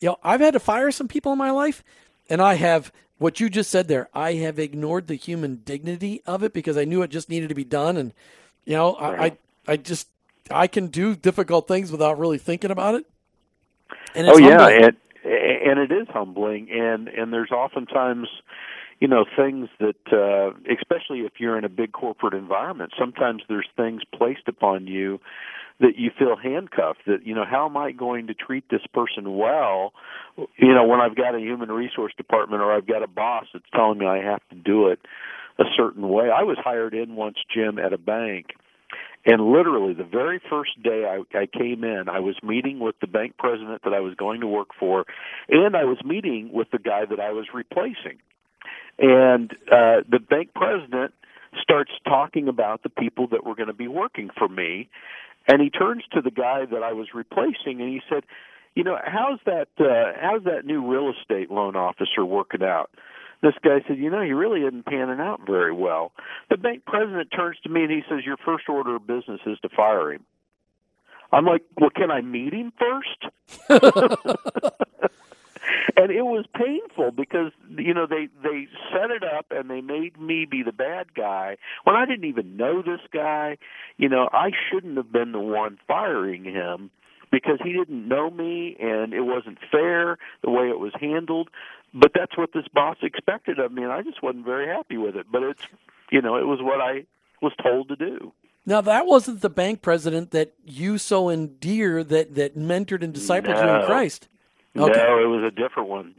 you 0.00 0.08
know, 0.08 0.16
I've 0.22 0.40
had 0.40 0.52
to 0.52 0.60
fire 0.60 0.92
some 0.92 1.08
people 1.08 1.32
in 1.32 1.38
my 1.38 1.50
life 1.50 1.82
and 2.28 2.40
I 2.40 2.54
have 2.54 2.92
what 3.18 3.40
you 3.40 3.48
just 3.48 3.70
said 3.70 3.88
there. 3.88 4.08
I 4.14 4.34
have 4.34 4.58
ignored 4.58 5.06
the 5.06 5.14
human 5.14 5.62
dignity 5.64 6.22
of 6.26 6.42
it 6.42 6.52
because 6.52 6.76
I 6.76 6.84
knew 6.84 7.02
it 7.02 7.10
just 7.10 7.28
needed 7.28 7.48
to 7.48 7.54
be 7.54 7.64
done, 7.64 7.96
and 7.96 8.12
you 8.64 8.74
know, 8.74 8.96
right. 9.00 9.38
I, 9.66 9.72
I 9.72 9.76
just 9.76 10.08
I 10.50 10.66
can 10.66 10.88
do 10.88 11.14
difficult 11.14 11.68
things 11.68 11.90
without 11.90 12.18
really 12.18 12.38
thinking 12.38 12.70
about 12.70 12.94
it. 12.96 13.06
And 14.14 14.28
oh 14.28 14.38
yeah, 14.38 14.68
and 14.68 14.96
and 15.24 15.78
it 15.78 15.92
is 15.92 16.08
humbling, 16.08 16.70
and 16.70 17.08
and 17.08 17.32
there's 17.32 17.50
oftentimes 17.50 18.28
you 19.00 19.08
know 19.08 19.24
things 19.36 19.68
that 19.80 20.12
uh 20.12 20.56
especially 20.72 21.20
if 21.20 21.32
you're 21.38 21.58
in 21.58 21.64
a 21.64 21.68
big 21.68 21.92
corporate 21.92 22.32
environment 22.32 22.92
sometimes 22.98 23.42
there's 23.48 23.68
things 23.76 24.02
placed 24.14 24.46
upon 24.46 24.86
you 24.86 25.20
that 25.80 25.96
you 25.96 26.10
feel 26.18 26.36
handcuffed 26.36 27.00
that 27.06 27.26
you 27.26 27.34
know 27.34 27.44
how 27.48 27.66
am 27.66 27.76
i 27.76 27.92
going 27.92 28.26
to 28.26 28.34
treat 28.34 28.64
this 28.70 28.84
person 28.92 29.36
well 29.36 29.92
you 30.56 30.72
know 30.72 30.86
when 30.86 31.00
i've 31.00 31.16
got 31.16 31.34
a 31.34 31.40
human 31.40 31.70
resource 31.70 32.12
department 32.16 32.62
or 32.62 32.72
i've 32.72 32.86
got 32.86 33.02
a 33.02 33.08
boss 33.08 33.46
that's 33.52 33.64
telling 33.74 33.98
me 33.98 34.06
i 34.06 34.18
have 34.18 34.40
to 34.50 34.56
do 34.56 34.88
it 34.88 35.00
a 35.58 35.64
certain 35.76 36.08
way 36.08 36.30
i 36.30 36.42
was 36.42 36.56
hired 36.62 36.94
in 36.94 37.16
once 37.16 37.36
jim 37.52 37.78
at 37.78 37.92
a 37.92 37.98
bank 37.98 38.46
and 39.26 39.40
literally 39.40 39.94
the 39.94 40.04
very 40.04 40.40
first 40.50 40.82
day 40.82 41.04
I, 41.06 41.38
I 41.38 41.46
came 41.46 41.82
in, 41.82 42.08
I 42.10 42.20
was 42.20 42.36
meeting 42.42 42.78
with 42.78 42.94
the 43.00 43.06
bank 43.06 43.36
president 43.38 43.82
that 43.84 43.94
I 43.94 44.00
was 44.00 44.14
going 44.14 44.42
to 44.42 44.46
work 44.46 44.68
for, 44.78 45.06
and 45.48 45.74
I 45.74 45.84
was 45.84 45.96
meeting 46.04 46.50
with 46.52 46.70
the 46.70 46.78
guy 46.78 47.06
that 47.08 47.20
I 47.20 47.32
was 47.32 47.46
replacing. 47.54 48.18
And 48.98 49.50
uh, 49.72 50.04
the 50.08 50.18
bank 50.18 50.50
president 50.54 51.14
starts 51.60 51.90
talking 52.06 52.48
about 52.48 52.82
the 52.82 52.90
people 52.90 53.28
that 53.28 53.44
were 53.44 53.54
going 53.54 53.68
to 53.68 53.72
be 53.72 53.88
working 53.88 54.28
for 54.36 54.48
me 54.48 54.88
and 55.46 55.60
he 55.60 55.70
turns 55.70 56.02
to 56.12 56.20
the 56.20 56.30
guy 56.30 56.64
that 56.70 56.82
I 56.82 56.92
was 56.92 57.08
replacing 57.14 57.80
and 57.80 57.88
he 57.88 58.00
said, 58.08 58.24
"You 58.74 58.84
know, 58.84 58.98
how's 59.04 59.40
that 59.46 59.68
uh 59.78 60.18
how's 60.20 60.44
that 60.44 60.64
new 60.64 60.86
real 60.90 61.12
estate 61.18 61.50
loan 61.50 61.76
officer 61.76 62.24
working 62.24 62.62
out?" 62.62 62.90
This 63.42 63.54
guy 63.62 63.82
said, 63.86 63.98
"You 63.98 64.10
know, 64.10 64.22
he 64.22 64.32
really 64.32 64.62
isn't 64.62 64.86
panning 64.86 65.20
out 65.20 65.40
very 65.46 65.72
well." 65.72 66.12
The 66.50 66.56
bank 66.56 66.84
president 66.86 67.30
turns 67.34 67.58
to 67.64 67.68
me 67.68 67.82
and 67.82 67.90
he 67.90 68.02
says, 68.08 68.24
"Your 68.24 68.38
first 68.38 68.68
order 68.68 68.96
of 68.96 69.06
business 69.06 69.40
is 69.46 69.58
to 69.60 69.68
fire 69.68 70.12
him." 70.12 70.24
I'm 71.32 71.46
like, 71.46 71.62
"Well, 71.78 71.90
can 71.90 72.10
I 72.10 72.20
meet 72.20 72.52
him 72.52 72.72
first? 72.78 73.26
and 75.96 76.10
it 76.10 76.22
was 76.22 76.44
painful 76.54 77.12
because 77.12 77.52
you 77.68 77.94
know 77.94 78.06
they 78.06 78.28
they 78.42 78.66
set 78.92 79.10
it 79.10 79.22
up 79.22 79.46
and 79.50 79.70
they 79.70 79.80
made 79.80 80.20
me 80.20 80.46
be 80.50 80.62
the 80.62 80.72
bad 80.72 81.14
guy 81.14 81.56
when 81.84 81.96
I 81.96 82.06
didn't 82.06 82.24
even 82.26 82.56
know 82.56 82.82
this 82.82 83.00
guy. 83.12 83.58
You 83.96 84.08
know, 84.08 84.28
I 84.32 84.50
shouldn't 84.70 84.96
have 84.96 85.12
been 85.12 85.32
the 85.32 85.40
one 85.40 85.78
firing 85.86 86.44
him 86.44 86.90
because 87.30 87.58
he 87.62 87.72
didn't 87.72 88.08
know 88.08 88.30
me 88.30 88.76
and 88.80 89.12
it 89.12 89.22
wasn't 89.22 89.58
fair 89.70 90.18
the 90.42 90.50
way 90.50 90.68
it 90.68 90.78
was 90.78 90.92
handled. 91.00 91.48
But 91.92 92.12
that's 92.14 92.36
what 92.36 92.52
this 92.52 92.66
boss 92.72 92.96
expected 93.02 93.58
of 93.60 93.70
me, 93.70 93.84
and 93.84 93.92
I 93.92 94.02
just 94.02 94.22
wasn't 94.22 94.44
very 94.44 94.66
happy 94.66 94.96
with 94.96 95.16
it. 95.16 95.26
But 95.30 95.42
it's 95.44 95.62
you 96.10 96.20
know 96.20 96.36
it 96.36 96.46
was 96.46 96.60
what 96.60 96.80
I 96.80 97.06
was 97.40 97.52
told 97.62 97.88
to 97.88 97.96
do. 97.96 98.32
Now 98.66 98.80
that 98.80 99.06
wasn't 99.06 99.42
the 99.42 99.50
bank 99.50 99.82
president 99.82 100.30
that 100.32 100.54
you 100.64 100.98
so 100.98 101.28
endear 101.28 102.02
that 102.02 102.34
that 102.34 102.56
mentored 102.56 103.02
and 103.02 103.14
discipled 103.14 103.54
no. 103.54 103.62
you 103.62 103.80
in 103.80 103.86
Christ. 103.86 104.28
Okay. 104.76 104.98
No, 104.98 105.18
it 105.18 105.26
was 105.26 105.44
a 105.44 105.50
different 105.50 105.88
one. 105.88 106.14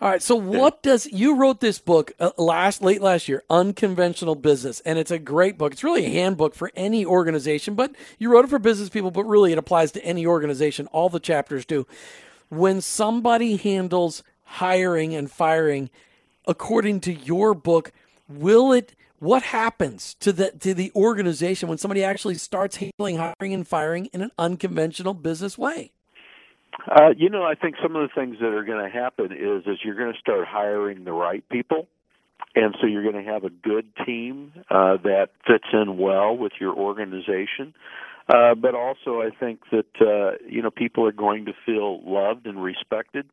All 0.00 0.08
right. 0.08 0.22
So, 0.22 0.34
what 0.34 0.82
does 0.82 1.06
you 1.06 1.36
wrote 1.36 1.60
this 1.60 1.78
book 1.78 2.12
uh, 2.18 2.30
last 2.38 2.80
late 2.80 3.02
last 3.02 3.28
year, 3.28 3.42
Unconventional 3.50 4.34
Business, 4.34 4.80
and 4.80 4.98
it's 4.98 5.10
a 5.10 5.18
great 5.18 5.58
book. 5.58 5.72
It's 5.72 5.84
really 5.84 6.06
a 6.06 6.10
handbook 6.10 6.54
for 6.54 6.70
any 6.74 7.04
organization, 7.04 7.74
but 7.74 7.94
you 8.18 8.32
wrote 8.32 8.46
it 8.46 8.48
for 8.48 8.58
business 8.58 8.88
people, 8.88 9.10
but 9.10 9.24
really 9.24 9.52
it 9.52 9.58
applies 9.58 9.92
to 9.92 10.04
any 10.04 10.26
organization. 10.26 10.86
All 10.86 11.10
the 11.10 11.20
chapters 11.20 11.66
do. 11.66 11.86
When 12.48 12.80
somebody 12.80 13.56
handles 13.56 14.22
hiring 14.44 15.14
and 15.14 15.30
firing, 15.30 15.90
according 16.46 17.00
to 17.00 17.12
your 17.12 17.52
book, 17.52 17.92
will 18.28 18.72
it? 18.72 18.94
What 19.18 19.42
happens 19.42 20.14
to 20.20 20.32
the 20.32 20.52
to 20.60 20.72
the 20.72 20.90
organization 20.96 21.68
when 21.68 21.76
somebody 21.76 22.02
actually 22.02 22.36
starts 22.36 22.76
handling 22.76 23.18
hiring 23.18 23.52
and 23.52 23.68
firing 23.68 24.06
in 24.14 24.22
an 24.22 24.30
unconventional 24.38 25.12
business 25.12 25.58
way? 25.58 25.92
Uh, 26.88 27.10
you 27.16 27.28
know, 27.28 27.44
I 27.44 27.54
think 27.54 27.76
some 27.82 27.96
of 27.96 28.08
the 28.08 28.14
things 28.14 28.36
that 28.40 28.48
are 28.48 28.64
going 28.64 28.84
to 28.84 28.90
happen 28.90 29.32
is 29.32 29.66
is 29.66 29.78
you're 29.84 29.96
going 29.96 30.12
to 30.12 30.18
start 30.18 30.46
hiring 30.46 31.04
the 31.04 31.12
right 31.12 31.46
people, 31.48 31.86
and 32.54 32.74
so 32.80 32.86
you're 32.86 33.02
going 33.02 33.22
to 33.22 33.30
have 33.30 33.44
a 33.44 33.50
good 33.50 33.86
team 34.06 34.52
uh, 34.70 34.96
that 35.02 35.28
fits 35.46 35.66
in 35.72 35.98
well 35.98 36.36
with 36.36 36.52
your 36.60 36.74
organization. 36.74 37.74
Uh, 38.28 38.54
but 38.54 38.74
also, 38.74 39.20
I 39.20 39.30
think 39.38 39.60
that 39.72 39.86
uh, 40.00 40.36
you 40.48 40.62
know 40.62 40.70
people 40.70 41.06
are 41.06 41.12
going 41.12 41.46
to 41.46 41.52
feel 41.66 42.00
loved 42.02 42.46
and 42.46 42.62
respected, 42.62 43.26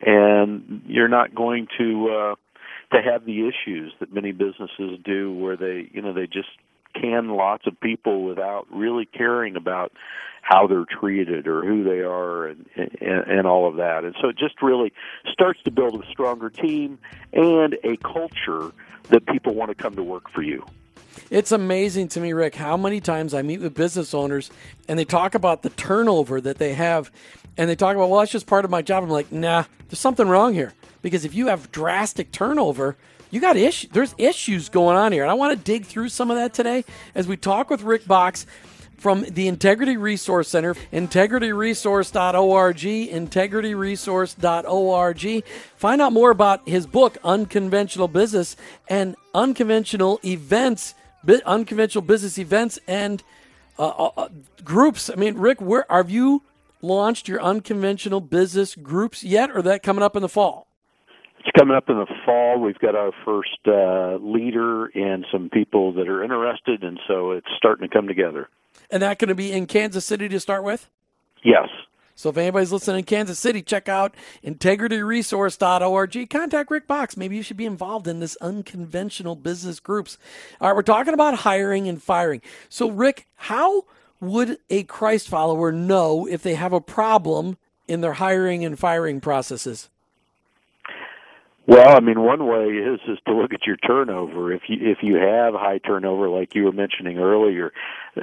and 0.00 0.82
you're 0.86 1.08
not 1.08 1.34
going 1.34 1.66
to 1.78 2.08
uh, 2.08 2.34
to 2.96 3.02
have 3.02 3.24
the 3.24 3.48
issues 3.48 3.92
that 4.00 4.12
many 4.12 4.32
businesses 4.32 4.98
do, 5.04 5.32
where 5.32 5.56
they 5.56 5.88
you 5.92 6.02
know 6.02 6.12
they 6.12 6.26
just 6.26 6.48
can 6.94 7.30
lots 7.30 7.66
of 7.66 7.78
people 7.80 8.24
without 8.24 8.66
really 8.70 9.06
caring 9.06 9.56
about 9.56 9.92
how 10.42 10.66
they're 10.66 10.84
treated 10.84 11.46
or 11.46 11.64
who 11.64 11.84
they 11.84 12.00
are 12.00 12.48
and, 12.48 12.66
and 12.76 13.20
and 13.28 13.46
all 13.46 13.68
of 13.68 13.76
that. 13.76 14.04
And 14.04 14.14
so 14.20 14.28
it 14.28 14.36
just 14.36 14.60
really 14.60 14.92
starts 15.30 15.62
to 15.64 15.70
build 15.70 16.02
a 16.02 16.06
stronger 16.10 16.50
team 16.50 16.98
and 17.32 17.76
a 17.84 17.96
culture 17.98 18.72
that 19.10 19.26
people 19.26 19.54
want 19.54 19.70
to 19.70 19.74
come 19.74 19.94
to 19.96 20.02
work 20.02 20.28
for 20.30 20.42
you. 20.42 20.64
It's 21.30 21.52
amazing 21.52 22.08
to 22.08 22.20
me, 22.20 22.32
Rick, 22.32 22.56
how 22.56 22.76
many 22.76 23.00
times 23.00 23.34
I 23.34 23.42
meet 23.42 23.60
with 23.60 23.74
business 23.74 24.14
owners 24.14 24.50
and 24.88 24.98
they 24.98 25.04
talk 25.04 25.34
about 25.34 25.62
the 25.62 25.70
turnover 25.70 26.40
that 26.40 26.58
they 26.58 26.74
have 26.74 27.10
and 27.56 27.68
they 27.68 27.76
talk 27.76 27.94
about, 27.96 28.08
well, 28.08 28.20
that's 28.20 28.32
just 28.32 28.46
part 28.46 28.64
of 28.64 28.70
my 28.70 28.82
job. 28.82 29.04
I'm 29.04 29.10
like, 29.10 29.30
nah, 29.30 29.64
there's 29.88 29.98
something 29.98 30.28
wrong 30.28 30.54
here. 30.54 30.72
Because 31.02 31.24
if 31.24 31.34
you 31.34 31.48
have 31.48 31.70
drastic 31.70 32.32
turnover, 32.32 32.96
you 33.32 33.40
got 33.40 33.56
issues. 33.56 33.90
There's 33.90 34.14
issues 34.18 34.68
going 34.68 34.96
on 34.96 35.10
here. 35.10 35.22
And 35.22 35.30
I 35.30 35.34
want 35.34 35.58
to 35.58 35.64
dig 35.64 35.86
through 35.86 36.10
some 36.10 36.30
of 36.30 36.36
that 36.36 36.54
today 36.54 36.84
as 37.14 37.26
we 37.26 37.38
talk 37.38 37.70
with 37.70 37.82
Rick 37.82 38.04
Boxx 38.04 38.44
from 38.98 39.22
the 39.22 39.48
Integrity 39.48 39.96
Resource 39.96 40.48
Center, 40.48 40.74
integrityresource.org, 40.92 42.76
integrityresource.org. 42.76 45.44
Find 45.76 46.02
out 46.02 46.12
more 46.12 46.30
about 46.30 46.68
his 46.68 46.86
book, 46.86 47.16
Unconventional 47.24 48.06
Business, 48.06 48.54
and 48.86 49.16
unconventional 49.34 50.20
events, 50.24 50.94
unconventional 51.46 52.02
business 52.02 52.38
events 52.38 52.78
and 52.86 53.22
uh, 53.78 53.88
uh, 53.88 54.10
uh, 54.16 54.28
groups. 54.62 55.08
I 55.10 55.14
mean, 55.14 55.36
Rick, 55.36 55.62
where 55.62 55.86
have 55.88 56.10
you 56.10 56.42
launched 56.82 57.28
your 57.28 57.42
unconventional 57.42 58.20
business 58.20 58.74
groups 58.74 59.24
yet, 59.24 59.50
or 59.50 59.62
that 59.62 59.82
coming 59.82 60.04
up 60.04 60.16
in 60.16 60.22
the 60.22 60.28
fall? 60.28 60.68
It's 61.44 61.50
coming 61.58 61.76
up 61.76 61.88
in 61.90 61.96
the 61.96 62.06
fall. 62.24 62.60
We've 62.60 62.78
got 62.78 62.94
our 62.94 63.10
first 63.24 63.58
uh, 63.66 64.16
leader 64.24 64.86
and 64.86 65.26
some 65.32 65.50
people 65.50 65.92
that 65.94 66.08
are 66.08 66.22
interested, 66.22 66.84
and 66.84 67.00
so 67.08 67.32
it's 67.32 67.48
starting 67.56 67.88
to 67.88 67.92
come 67.92 68.06
together. 68.06 68.48
And 68.92 69.02
that 69.02 69.18
going 69.18 69.28
to 69.28 69.34
be 69.34 69.50
in 69.50 69.66
Kansas 69.66 70.04
City 70.04 70.28
to 70.28 70.38
start 70.38 70.62
with? 70.62 70.88
Yes. 71.42 71.68
So 72.14 72.28
if 72.28 72.36
anybody's 72.36 72.70
listening 72.70 72.98
in 72.98 73.04
Kansas 73.04 73.40
City, 73.40 73.60
check 73.60 73.88
out 73.88 74.14
integrityresource.org. 74.44 76.30
Contact 76.30 76.70
Rick 76.70 76.86
Boxx. 76.86 77.16
Maybe 77.16 77.34
you 77.34 77.42
should 77.42 77.56
be 77.56 77.66
involved 77.66 78.06
in 78.06 78.20
this 78.20 78.36
unconventional 78.40 79.34
business 79.34 79.80
groups. 79.80 80.18
All 80.60 80.68
right, 80.68 80.76
we're 80.76 80.82
talking 80.82 81.14
about 81.14 81.38
hiring 81.38 81.88
and 81.88 82.00
firing. 82.00 82.40
So, 82.68 82.88
Rick, 82.88 83.26
how 83.34 83.86
would 84.20 84.58
a 84.70 84.84
Christ 84.84 85.26
follower 85.26 85.72
know 85.72 86.24
if 86.24 86.44
they 86.44 86.54
have 86.54 86.72
a 86.72 86.80
problem 86.80 87.56
in 87.88 88.00
their 88.00 88.12
hiring 88.12 88.64
and 88.64 88.78
firing 88.78 89.20
processes? 89.20 89.88
Well, 91.72 91.96
I 91.96 92.00
mean, 92.00 92.20
one 92.20 92.46
way 92.46 92.66
is 92.66 93.00
is 93.08 93.18
to 93.26 93.32
look 93.32 93.54
at 93.54 93.66
your 93.66 93.78
turnover. 93.78 94.52
If 94.52 94.64
you 94.68 94.76
if 94.78 94.98
you 95.00 95.14
have 95.14 95.54
high 95.54 95.78
turnover, 95.78 96.28
like 96.28 96.54
you 96.54 96.64
were 96.64 96.72
mentioning 96.72 97.18
earlier, 97.18 97.72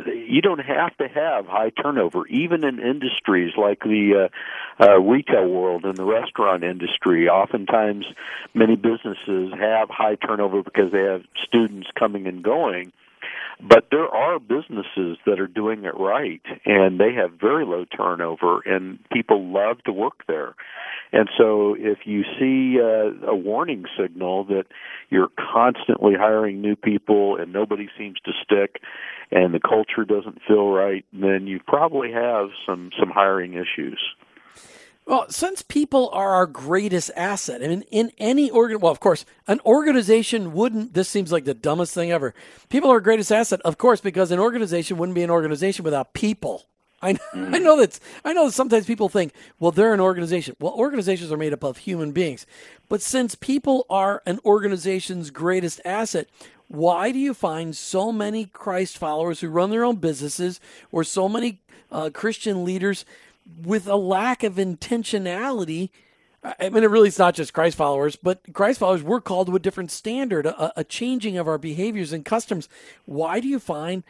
you 0.05 0.39
don't 0.43 0.59
have 0.59 0.95
to 0.97 1.07
have 1.07 1.47
high 1.47 1.71
turnover. 1.71 2.27
Even 2.27 2.63
in 2.63 2.77
industries 2.77 3.53
like 3.57 3.79
the 3.79 4.29
uh, 4.79 4.83
uh, 4.83 4.99
retail 4.99 5.47
world 5.47 5.83
and 5.83 5.97
the 5.97 6.05
restaurant 6.05 6.63
industry, 6.63 7.27
oftentimes 7.27 8.05
many 8.53 8.75
businesses 8.75 9.51
have 9.59 9.89
high 9.89 10.13
turnover 10.13 10.61
because 10.61 10.91
they 10.91 11.01
have 11.01 11.23
students 11.43 11.87
coming 11.97 12.27
and 12.27 12.43
going. 12.43 12.91
But 13.61 13.87
there 13.91 14.07
are 14.07 14.39
businesses 14.39 15.17
that 15.25 15.39
are 15.39 15.47
doing 15.47 15.85
it 15.85 15.97
right, 15.97 16.41
and 16.65 16.99
they 16.99 17.13
have 17.15 17.33
very 17.33 17.65
low 17.65 17.85
turnover, 17.85 18.61
and 18.61 18.99
people 19.11 19.51
love 19.51 19.83
to 19.85 19.91
work 19.91 20.25
there. 20.27 20.53
And 21.11 21.27
so, 21.37 21.75
if 21.77 21.99
you 22.05 22.23
see 22.39 22.79
uh, 22.79 23.27
a 23.27 23.35
warning 23.35 23.85
signal 23.99 24.43
that 24.45 24.65
you're 25.09 25.29
constantly 25.53 26.13
hiring 26.13 26.61
new 26.61 26.75
people 26.75 27.35
and 27.35 27.51
nobody 27.51 27.89
seems 27.97 28.17
to 28.25 28.31
stick, 28.43 28.81
and 29.31 29.53
the 29.53 29.59
culture 29.59 30.05
doesn't 30.05 30.39
feel 30.47 30.69
right, 30.69 31.05
then 31.11 31.47
you 31.47 31.59
probably 31.65 32.11
have 32.11 32.49
some 32.65 32.91
some 32.99 33.09
hiring 33.09 33.53
issues. 33.53 33.99
Well, 35.09 35.25
since 35.29 35.63
people 35.63 36.11
are 36.13 36.29
our 36.35 36.45
greatest 36.45 37.09
asset, 37.15 37.63
I 37.63 37.67
mean, 37.67 37.81
in 37.89 38.11
any 38.19 38.51
organ, 38.51 38.79
well, 38.79 38.91
of 38.91 38.99
course, 38.99 39.25
an 39.47 39.59
organization 39.65 40.53
wouldn't. 40.53 40.93
This 40.93 41.09
seems 41.09 41.31
like 41.31 41.45
the 41.45 41.55
dumbest 41.55 41.95
thing 41.95 42.11
ever. 42.11 42.35
People 42.69 42.91
are 42.91 42.93
our 42.93 43.01
greatest 43.01 43.31
asset, 43.31 43.59
of 43.65 43.79
course, 43.79 44.01
because 44.01 44.29
an 44.29 44.37
organization 44.37 44.97
wouldn't 44.97 45.15
be 45.15 45.23
an 45.23 45.31
organization 45.31 45.83
without 45.83 46.13
people. 46.13 46.65
I 47.01 47.13
mm. 47.13 47.55
I 47.55 47.59
know 47.59 47.77
that 47.79 47.99
I 48.25 48.33
know 48.33 48.47
that 48.47 48.53
sometimes 48.53 48.85
people 48.85 49.09
think, 49.09 49.33
well, 49.59 49.71
they're 49.71 49.93
an 49.93 49.99
organization. 49.99 50.55
Well, 50.59 50.73
organizations 50.73 51.31
are 51.31 51.37
made 51.37 51.53
up 51.53 51.63
of 51.63 51.77
human 51.77 52.11
beings, 52.11 52.45
but 52.89 53.01
since 53.01 53.35
people 53.35 53.85
are 53.89 54.21
an 54.25 54.39
organization's 54.45 55.31
greatest 55.31 55.79
asset, 55.85 56.27
why 56.67 57.11
do 57.11 57.19
you 57.19 57.33
find 57.33 57.75
so 57.75 58.11
many 58.11 58.45
Christ 58.45 58.97
followers 58.97 59.39
who 59.39 59.49
run 59.49 59.69
their 59.69 59.85
own 59.85 59.95
businesses, 59.97 60.59
or 60.91 61.03
so 61.03 61.29
many 61.29 61.61
uh, 61.91 62.09
Christian 62.13 62.65
leaders? 62.65 63.05
with 63.63 63.87
a 63.87 63.95
lack 63.95 64.43
of 64.43 64.55
intentionality. 64.55 65.89
I 66.43 66.69
mean, 66.69 66.83
it 66.83 66.89
really 66.89 67.09
is 67.09 67.19
not 67.19 67.35
just 67.35 67.53
Christ 67.53 67.75
followers, 67.75 68.15
but 68.15 68.41
Christ 68.53 68.79
followers, 68.79 69.03
we're 69.03 69.19
called 69.19 69.47
to 69.47 69.55
a 69.55 69.59
different 69.59 69.91
standard, 69.91 70.45
a, 70.45 70.79
a 70.79 70.83
changing 70.83 71.37
of 71.37 71.47
our 71.47 71.57
behaviors 71.57 72.13
and 72.13 72.23
customs. 72.23 72.69
Why 73.05 73.39
do 73.39 73.47
you 73.47 73.59
find, 73.59 74.03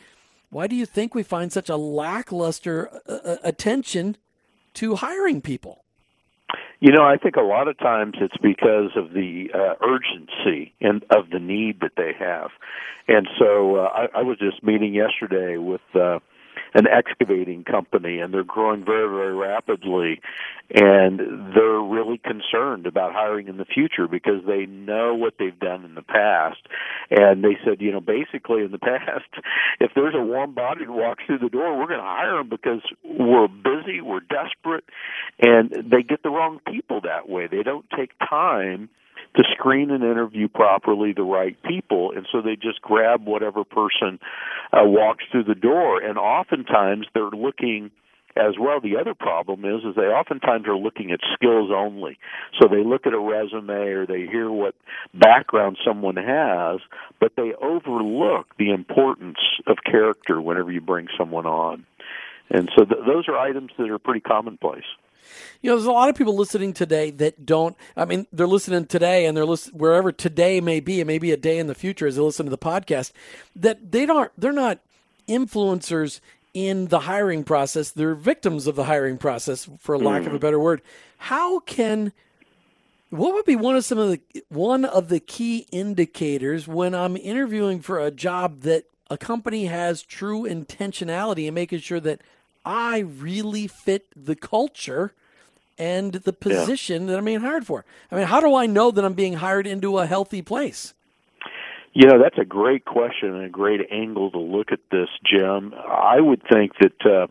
why 0.50 0.68
do 0.68 0.76
you 0.76 0.86
think 0.86 1.14
we 1.14 1.24
find 1.24 1.52
such 1.52 1.70
a 1.70 1.76
lackluster 1.76 2.90
uh, 3.08 3.14
uh, 3.14 3.38
attention 3.44 4.18
to 4.76 4.96
hiring 4.96 5.42
people? 5.42 5.84
You 6.80 6.94
know, 6.94 7.04
I 7.04 7.18
think 7.18 7.36
a 7.36 7.42
lot 7.42 7.68
of 7.68 7.78
times 7.78 8.16
it's 8.22 8.38
because 8.42 8.92
of 8.96 9.12
the 9.12 9.50
uh, 9.54 9.76
urgency 9.86 10.74
and 10.80 11.04
of 11.10 11.30
the 11.30 11.40
need 11.40 11.82
that 11.82 11.92
they 11.98 12.14
have. 12.18 12.52
And 13.08 13.28
so 13.38 13.76
uh, 13.76 13.90
I, 13.94 14.20
I 14.20 14.22
was 14.24 14.38
just 14.40 14.64
meeting 14.64 14.94
yesterday 14.94 15.58
with 15.58 15.82
uh, 15.94 16.20
an 16.74 16.86
excavating 16.88 17.64
company 17.64 18.20
and 18.20 18.34
they're 18.34 18.44
growing 18.44 18.86
very 18.86 19.10
very 19.10 19.36
rapidly. 19.36 20.22
And 20.74 21.20
they're 21.56 21.82
really 21.82 22.20
concerned 22.20 22.86
about 22.86 23.14
hiring 23.14 23.48
in 23.48 23.58
the 23.58 23.66
future 23.66 24.08
because 24.08 24.46
they 24.46 24.68
know 24.68 25.16
what 25.16 25.34
they've 25.40 25.60
done 25.60 25.84
in 25.84 25.96
the 25.96 26.04
past. 26.04 26.60
And 27.10 27.44
they 27.44 27.58
said 27.66 27.82
you 27.82 27.92
know 27.92 28.02
basically 28.02 28.64
in 28.64 28.72
the 28.72 28.78
past 28.90 29.30
if 29.80 29.92
there's 29.96 30.16
a 30.16 30.24
warm 30.24 30.54
body 30.54 30.86
who 30.86 30.94
walks 30.94 31.24
through 31.26 31.40
the 31.40 31.50
door 31.50 31.78
we're 31.78 31.88
going 31.88 32.00
to 32.00 32.06
hire 32.06 32.38
them 32.38 32.50
because 32.50 32.82
we're 33.04 33.48
busy 33.48 34.02
we're 34.02 34.20
desperate 34.22 34.84
and 35.40 35.72
they 35.72 36.04
get 36.04 36.24
the 36.24 36.30
wrong 36.30 36.60
people 36.68 37.02
that 37.02 37.30
way. 37.30 37.48
They 37.48 37.64
don't 37.64 37.86
take 37.96 38.12
time 38.20 38.90
to 39.36 39.44
screen 39.58 39.92
and 39.92 40.04
interview 40.04 40.48
properly 40.48 41.14
the 41.14 41.24
right 41.24 41.62
people, 41.64 42.12
and 42.16 42.28
so 42.32 42.42
they 42.42 42.56
just 42.56 42.82
grab 42.82 43.26
whatever 43.26 43.64
person 43.64 44.20
uh, 44.74 44.84
walks 44.84 45.24
through 45.32 45.44
the 45.44 45.56
door, 45.56 46.02
and 46.02 46.18
oftentimes 46.18 47.06
they're 47.14 47.30
looking 47.30 47.92
as 48.36 48.56
well. 48.60 48.80
The 48.80 48.98
other 48.98 49.14
problem 49.14 49.66
is 49.66 49.84
is 49.84 49.96
they 49.96 50.04
oftentimes 50.04 50.68
are 50.68 50.78
looking 50.78 51.12
at 51.12 51.20
skills 51.34 51.72
only. 51.76 52.18
So 52.60 52.68
they 52.68 52.84
look 52.84 53.06
at 53.06 53.14
a 53.14 53.20
resume 53.20 53.74
or 53.74 54.06
they 54.06 54.26
hear 54.26 54.50
what 54.50 54.76
background 55.14 55.78
someone 55.86 56.16
has 56.16 56.80
but 57.20 57.34
they 57.36 57.52
overlook 57.62 58.48
the 58.58 58.72
importance 58.72 59.40
of 59.68 59.78
character 59.86 60.42
whenever 60.42 60.72
you 60.72 60.82
bring 60.82 61.08
someone 61.18 61.46
on. 61.46 61.86
And 62.50 62.70
so 62.78 62.86
th- 62.86 63.02
those 63.06 63.28
are 63.28 63.38
items 63.38 63.72
that 63.78 63.90
are 63.90 64.00
pretty 64.00 64.22
commonplace 64.22 64.86
you 65.62 65.70
know, 65.70 65.76
there's 65.76 65.88
a 65.88 65.92
lot 65.92 66.10
of 66.10 66.16
people 66.16 66.36
listening 66.36 66.74
today 66.74 67.12
that 67.12 67.46
don't. 67.46 67.76
I 67.96 68.06
mean, 68.06 68.28
they're 68.32 68.48
listening 68.48 68.86
today, 68.86 69.26
and 69.26 69.36
they're 69.36 69.46
listening 69.46 69.78
wherever 69.78 70.12
today 70.12 70.62
may 70.62 70.80
be. 70.80 71.00
It 71.00 71.08
may 71.08 71.20
be 71.20 71.32
a 71.32 71.38
day 71.38 71.58
in 71.58 71.68
the 71.68 71.76
future 71.76 72.08
as 72.08 72.16
they 72.16 72.22
listen 72.22 72.46
to 72.46 72.50
the 72.50 72.58
podcast. 72.58 73.12
That 73.56 73.92
they 73.92 74.06
don't. 74.06 74.32
They're 74.38 74.52
not 74.52 74.80
influencers 75.28 76.20
in 76.54 76.88
the 76.88 77.02
hiring 77.02 77.44
process. 77.44 77.92
They're 77.92 78.16
victims 78.16 78.68
of 78.68 78.76
the 78.76 78.86
hiring 78.86 79.18
process, 79.18 79.70
for 79.80 79.98
lack 79.98 80.24
mm. 80.24 80.28
of 80.28 80.34
a 80.34 80.38
mm. 80.38 80.42
better 80.42 80.60
word. 80.60 80.82
How 81.18 81.60
can 81.60 82.14
what 83.10 83.34
would 83.34 83.46
be 83.46 83.56
one 83.56 83.76
of 83.76 83.86
some 83.86 83.98
of 83.98 84.10
the 84.10 84.44
one 84.50 84.86
of 84.86 85.10
the 85.10 85.20
key 85.20 85.68
indicators 85.72 86.68
when 86.68 86.94
I'm 86.94 87.18
interviewing 87.18 87.82
for 87.82 88.00
a 88.00 88.12
job 88.12 88.62
that 88.62 88.86
a 89.10 89.18
company 89.18 89.66
has 89.66 90.04
true 90.04 90.44
intentionality 90.44 91.48
in 91.48 91.54
making 91.54 91.80
sure 91.80 92.00
that 92.00 92.22
I 92.64 93.00
really 93.00 93.68
fit 93.68 94.06
the 94.16 94.36
culture 94.36 95.14
and 95.80 96.14
the 96.14 96.34
position 96.34 97.04
yeah. 97.04 97.12
that 97.12 97.18
I'm 97.18 97.26
being 97.26 97.40
hired 97.40 97.66
for. 97.66 97.86
I 98.12 98.16
mean, 98.16 98.28
how 98.28 98.42
do 98.42 98.54
I 98.54 98.68
know 98.68 98.92
that 98.92 99.04
I'm 99.04 99.14
being 99.14 99.34
hired 99.34 99.66
into 99.66 99.98
a 99.98 100.06
healthy 100.06 100.42
place? 100.42 100.94
You 101.94 102.08
know, 102.08 102.22
that's 102.22 102.38
a 102.38 102.46
great 102.46 102.86
question 102.86 103.34
and 103.34 103.46
a 103.46 103.50
great 103.50 103.82
angle 103.92 104.30
to 104.32 104.38
look 104.38 104.72
at 104.72 104.80
this, 104.92 105.10
Jim. 105.26 105.74
I 105.74 106.20
would 106.20 106.42
think 106.48 106.74
that 106.80 107.06
uh, 107.06 107.28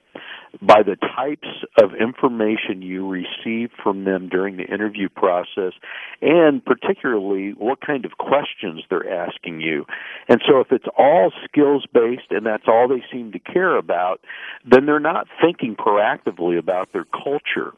by 0.60 0.82
the 0.82 0.96
types 0.96 1.46
of 1.80 1.94
information 1.94 2.82
you 2.82 3.06
receive 3.06 3.70
from 3.82 4.04
them 4.04 4.28
during 4.28 4.56
the 4.56 4.64
interview 4.64 5.08
process, 5.08 5.72
and 6.20 6.64
particularly 6.64 7.52
what 7.52 7.80
kind 7.80 8.04
of 8.04 8.18
questions 8.18 8.82
they're 8.90 9.08
asking 9.08 9.60
you. 9.60 9.86
And 10.28 10.40
so, 10.48 10.60
if 10.60 10.72
it's 10.72 10.88
all 10.96 11.30
skills 11.44 11.86
based 11.92 12.30
and 12.30 12.44
that's 12.44 12.66
all 12.66 12.88
they 12.88 13.04
seem 13.12 13.32
to 13.32 13.38
care 13.38 13.76
about, 13.76 14.20
then 14.68 14.86
they're 14.86 14.98
not 14.98 15.28
thinking 15.40 15.76
proactively 15.76 16.58
about 16.58 16.92
their 16.92 17.06
culture. 17.06 17.72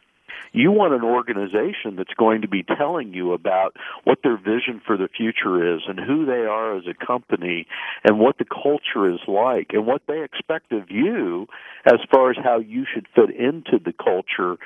You 0.52 0.72
want 0.72 0.94
an 0.94 1.04
organization 1.04 1.96
that's 1.96 2.14
going 2.14 2.42
to 2.42 2.48
be 2.48 2.62
telling 2.62 3.14
you 3.14 3.32
about 3.32 3.76
what 4.04 4.18
their 4.22 4.36
vision 4.36 4.80
for 4.84 4.96
the 4.96 5.08
future 5.08 5.74
is 5.74 5.82
and 5.86 5.98
who 5.98 6.26
they 6.26 6.44
are 6.44 6.76
as 6.76 6.84
a 6.86 7.06
company 7.06 7.66
and 8.04 8.18
what 8.18 8.38
the 8.38 8.44
culture 8.44 9.08
is 9.12 9.20
like 9.28 9.68
and 9.70 9.86
what 9.86 10.02
they 10.08 10.22
expect 10.22 10.72
of 10.72 10.90
you 10.90 11.46
as 11.86 12.00
far 12.10 12.30
as 12.30 12.36
how 12.42 12.58
you 12.58 12.84
should 12.92 13.06
fit 13.14 13.30
into 13.30 13.78
the 13.84 13.92
culture. 13.92 14.56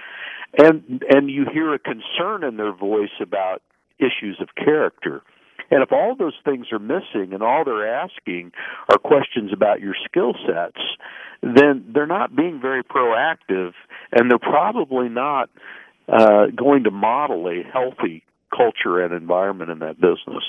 And 0.56 1.02
and 1.10 1.30
you 1.30 1.46
hear 1.52 1.74
a 1.74 1.78
concern 1.78 2.44
in 2.44 2.56
their 2.56 2.72
voice 2.72 3.14
about 3.20 3.62
issues 3.98 4.38
of 4.40 4.48
character. 4.54 5.22
And 5.70 5.82
if 5.82 5.92
all 5.92 6.14
those 6.16 6.34
things 6.44 6.66
are 6.72 6.78
missing 6.78 7.32
and 7.32 7.42
all 7.42 7.64
they're 7.64 7.88
asking 7.88 8.52
are 8.90 8.98
questions 8.98 9.52
about 9.52 9.80
your 9.80 9.94
skill 10.04 10.34
sets, 10.46 10.80
then 11.42 11.90
they're 11.92 12.06
not 12.06 12.34
being 12.34 12.60
very 12.60 12.82
proactive 12.82 13.72
and 14.12 14.30
they're 14.30 14.38
probably 14.38 15.08
not 15.08 15.50
uh, 16.08 16.46
going 16.54 16.84
to 16.84 16.90
model 16.90 17.48
a 17.48 17.62
healthy 17.62 18.22
culture 18.54 19.02
and 19.02 19.12
environment 19.12 19.70
in 19.70 19.80
that 19.80 20.00
business. 20.00 20.44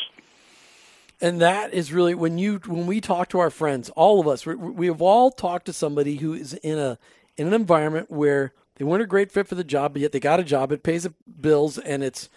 And 1.21 1.39
that 1.41 1.73
is 1.73 1.93
really 1.93 2.13
when 2.13 2.37
you 2.37 2.59
when 2.65 2.87
we 2.87 2.99
talk 2.99 3.29
to 3.29 3.39
our 3.39 3.49
friends, 3.49 3.89
all 3.91 4.19
of 4.19 4.27
us, 4.27 4.45
we, 4.45 4.55
we 4.55 4.87
have 4.87 5.01
all 5.01 5.31
talked 5.31 5.65
to 5.67 5.73
somebody 5.73 6.17
who 6.17 6.33
is 6.33 6.53
in 6.55 6.77
a 6.77 6.99
in 7.37 7.47
an 7.47 7.53
environment 7.53 8.11
where 8.11 8.53
they 8.75 8.83
weren't 8.83 9.01
a 9.01 9.07
great 9.07 9.31
fit 9.31 9.47
for 9.47 9.55
the 9.55 9.63
job, 9.63 9.93
but 9.93 10.01
yet 10.01 10.11
they 10.11 10.19
got 10.19 10.39
a 10.39 10.43
job. 10.43 10.71
It 10.71 10.83
pays 10.83 11.03
the 11.03 11.13
bills 11.39 11.77
and 11.77 12.03
it's 12.03 12.29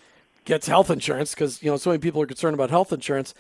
gets 0.49 0.67
health 0.67 0.90
insurance 0.90 1.35
because 1.35 1.62
you 1.62 1.71
know 1.71 1.76
so 1.76 1.90
many 1.90 2.00
people 2.00 2.23
are 2.23 2.26
concerned 2.26 2.55
about 2.55 2.71
health 2.71 2.90
insurance, 2.93 3.35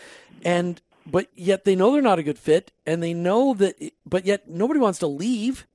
and 0.44 0.80
but 1.06 1.26
yet 1.34 1.64
they 1.64 1.74
know 1.74 1.90
they're 1.90 2.02
not 2.02 2.18
a 2.18 2.22
good 2.22 2.38
fit, 2.38 2.70
and 2.86 3.02
they 3.02 3.14
know 3.14 3.54
that, 3.54 3.76
but 4.06 4.26
yet 4.26 4.48
nobody 4.48 4.78
wants 4.78 4.98
to 5.00 5.06
leave. 5.06 5.66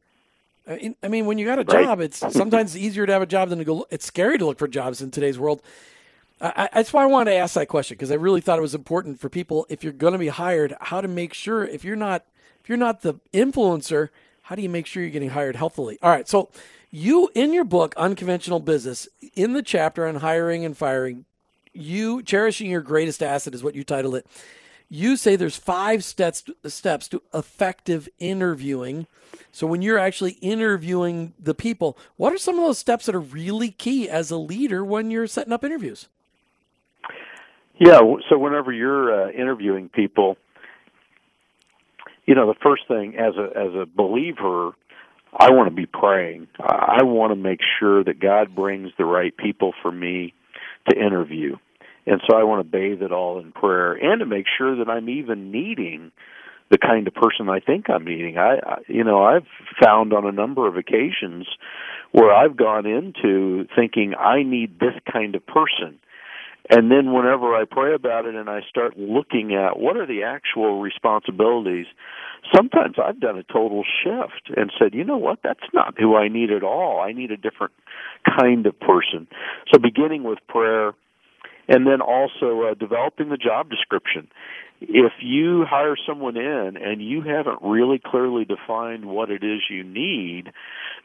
I 0.65 0.93
mean, 1.09 1.25
when 1.25 1.37
you 1.37 1.45
got 1.45 1.59
a 1.59 1.65
job, 1.65 1.99
it's 1.99 2.19
sometimes 2.19 2.77
easier 2.77 3.05
to 3.05 3.11
have 3.11 3.21
a 3.21 3.25
job 3.25 3.49
than 3.49 3.59
to 3.59 3.65
go. 3.65 3.85
It's 3.89 4.05
scary 4.05 4.37
to 4.37 4.45
look 4.45 4.59
for 4.59 4.67
jobs 4.67 5.01
in 5.01 5.11
today's 5.11 5.37
world. 5.37 5.61
I, 6.39 6.69
that's 6.73 6.93
why 6.93 7.03
I 7.03 7.07
wanted 7.07 7.31
to 7.31 7.37
ask 7.37 7.55
that 7.55 7.67
question 7.67 7.95
because 7.95 8.11
I 8.11 8.15
really 8.15 8.39
thought 8.39 8.59
it 8.59 8.61
was 8.61 8.75
important 8.75 9.19
for 9.19 9.27
people 9.27 9.65
if 9.69 9.83
you're 9.83 9.91
going 9.91 10.13
to 10.13 10.19
be 10.19 10.27
hired, 10.27 10.75
how 10.79 11.01
to 11.01 11.07
make 11.07 11.33
sure 11.33 11.65
if 11.65 11.83
you're 11.83 11.97
not 11.97 12.25
if 12.61 12.69
you're 12.69 12.77
not 12.77 13.01
the 13.01 13.15
influencer, 13.33 14.09
how 14.43 14.55
do 14.55 14.61
you 14.61 14.69
make 14.69 14.85
sure 14.85 15.01
you're 15.03 15.11
getting 15.11 15.31
hired 15.31 15.55
healthily? 15.55 15.97
All 16.01 16.09
right, 16.09 16.29
so 16.29 16.49
you 16.95 17.27
in 17.33 17.53
your 17.53 17.63
book 17.63 17.95
unconventional 17.97 18.59
business 18.59 19.07
in 19.33 19.53
the 19.53 19.63
chapter 19.63 20.05
on 20.07 20.17
hiring 20.17 20.63
and 20.63 20.77
firing 20.77 21.25
you 21.73 22.21
cherishing 22.21 22.69
your 22.69 22.81
greatest 22.81 23.23
asset 23.23 23.55
is 23.55 23.63
what 23.63 23.73
you 23.73 23.83
title 23.83 24.13
it 24.13 24.27
you 24.89 25.17
say 25.17 25.35
there's 25.35 25.57
five 25.57 26.03
steps 26.03 26.43
steps 26.65 27.07
to 27.07 27.23
effective 27.33 28.07
interviewing. 28.19 29.07
So 29.51 29.65
when 29.65 29.81
you're 29.81 29.97
actually 29.97 30.33
interviewing 30.33 31.33
the 31.39 31.55
people 31.55 31.97
what 32.15 32.31
are 32.31 32.37
some 32.37 32.59
of 32.59 32.61
those 32.61 32.77
steps 32.77 33.07
that 33.07 33.15
are 33.15 33.19
really 33.19 33.71
key 33.71 34.07
as 34.07 34.29
a 34.29 34.37
leader 34.37 34.85
when 34.85 35.09
you're 35.09 35.25
setting 35.25 35.51
up 35.51 35.63
interviews? 35.63 36.09
Yeah 37.79 38.01
so 38.29 38.37
whenever 38.37 38.71
you're 38.71 39.29
uh, 39.29 39.31
interviewing 39.31 39.89
people 39.89 40.37
you 42.27 42.35
know 42.35 42.45
the 42.45 42.59
first 42.61 42.83
thing 42.87 43.15
as 43.17 43.33
a 43.35 43.49
as 43.57 43.73
a 43.73 43.87
believer 43.87 44.73
I 45.37 45.51
want 45.51 45.69
to 45.69 45.75
be 45.75 45.85
praying. 45.85 46.47
I 46.59 47.03
want 47.03 47.31
to 47.31 47.35
make 47.35 47.59
sure 47.79 48.03
that 48.03 48.19
God 48.19 48.55
brings 48.55 48.91
the 48.97 49.05
right 49.05 49.35
people 49.35 49.73
for 49.81 49.91
me 49.91 50.33
to 50.89 50.97
interview. 50.97 51.57
And 52.05 52.21
so 52.27 52.37
I 52.37 52.43
want 52.43 52.65
to 52.65 52.69
bathe 52.69 53.01
it 53.01 53.11
all 53.11 53.39
in 53.39 53.51
prayer 53.51 53.93
and 53.93 54.19
to 54.19 54.25
make 54.25 54.45
sure 54.57 54.75
that 54.77 54.89
I'm 54.89 55.09
even 55.09 55.51
needing 55.51 56.11
the 56.69 56.77
kind 56.77 57.07
of 57.07 57.13
person 57.13 57.49
I 57.49 57.59
think 57.59 57.89
I'm 57.89 58.03
needing. 58.03 58.37
I, 58.37 58.57
I 58.65 58.77
you 58.87 59.03
know, 59.03 59.23
I've 59.23 59.47
found 59.81 60.13
on 60.13 60.25
a 60.25 60.31
number 60.31 60.67
of 60.67 60.75
occasions 60.75 61.47
where 62.11 62.33
I've 62.33 62.57
gone 62.57 62.85
into 62.85 63.67
thinking 63.75 64.15
I 64.15 64.43
need 64.43 64.79
this 64.79 64.93
kind 65.11 65.35
of 65.35 65.45
person 65.45 65.99
and 66.69 66.89
then 66.89 67.11
whenever 67.13 67.55
I 67.55 67.65
pray 67.69 67.93
about 67.93 68.25
it 68.25 68.35
and 68.35 68.49
I 68.49 68.61
start 68.69 68.97
looking 68.97 69.53
at 69.53 69.77
what 69.77 69.97
are 69.97 70.05
the 70.05 70.23
actual 70.23 70.81
responsibilities, 70.81 71.87
sometimes 72.55 72.95
I've 73.03 73.19
done 73.19 73.37
a 73.37 73.43
total 73.43 73.83
shift 74.03 74.55
and 74.55 74.71
said, 74.79 74.93
you 74.93 75.03
know 75.03 75.17
what, 75.17 75.39
that's 75.43 75.67
not 75.73 75.95
who 75.99 76.15
I 76.15 76.29
need 76.29 76.51
at 76.51 76.63
all. 76.63 77.01
I 77.01 77.11
need 77.11 77.31
a 77.31 77.37
different 77.37 77.73
kind 78.39 78.65
of 78.65 78.79
person. 78.79 79.27
So 79.73 79.79
beginning 79.79 80.23
with 80.23 80.39
prayer 80.47 80.93
and 81.67 81.87
then 81.87 82.01
also 82.01 82.63
uh, 82.63 82.73
developing 82.73 83.29
the 83.29 83.37
job 83.37 83.69
description 83.69 84.27
if 84.89 85.13
you 85.21 85.65
hire 85.67 85.95
someone 86.07 86.35
in 86.35 86.77
and 86.77 87.01
you 87.01 87.21
haven't 87.21 87.59
really 87.61 88.01
clearly 88.03 88.45
defined 88.45 89.05
what 89.05 89.29
it 89.29 89.43
is 89.43 89.61
you 89.69 89.83
need, 89.83 90.51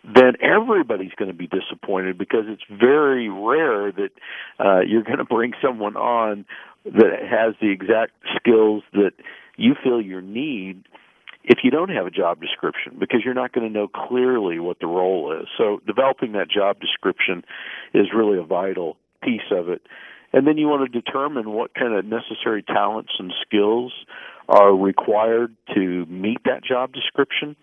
then 0.04 0.34
everybody's 0.40 1.12
going 1.16 1.30
to 1.30 1.36
be 1.36 1.46
disappointed 1.46 2.18
because 2.18 2.44
it's 2.48 2.62
very 2.68 3.28
rare 3.28 3.92
that 3.92 4.10
uh, 4.58 4.80
you're 4.80 5.02
going 5.02 5.18
to 5.18 5.24
bring 5.24 5.52
someone 5.62 5.96
on 5.96 6.44
that 6.84 7.20
has 7.28 7.54
the 7.60 7.70
exact 7.70 8.12
skills 8.36 8.82
that 8.92 9.12
you 9.56 9.74
feel 9.82 10.00
you 10.00 10.20
need 10.20 10.84
if 11.44 11.58
you 11.62 11.70
don't 11.70 11.90
have 11.90 12.06
a 12.06 12.10
job 12.10 12.40
description 12.40 12.96
because 12.98 13.20
you're 13.24 13.34
not 13.34 13.52
going 13.52 13.66
to 13.66 13.72
know 13.72 13.88
clearly 13.88 14.58
what 14.58 14.78
the 14.80 14.86
role 14.86 15.32
is. 15.40 15.46
So 15.56 15.80
developing 15.86 16.32
that 16.32 16.48
job 16.50 16.80
description 16.80 17.44
is 17.94 18.06
really 18.14 18.38
a 18.38 18.44
vital 18.44 18.96
piece 19.22 19.50
of 19.50 19.68
it. 19.68 19.82
And 20.32 20.46
then 20.46 20.58
you 20.58 20.68
want 20.68 20.90
to 20.90 21.00
determine 21.00 21.50
what 21.52 21.74
kind 21.74 21.94
of 21.94 22.04
necessary 22.04 22.62
talents 22.62 23.12
and 23.18 23.32
skills 23.46 23.92
are 24.48 24.74
required 24.74 25.54
to 25.74 26.06
meet 26.06 26.38
that 26.44 26.64
job 26.64 26.92
description 26.92 27.56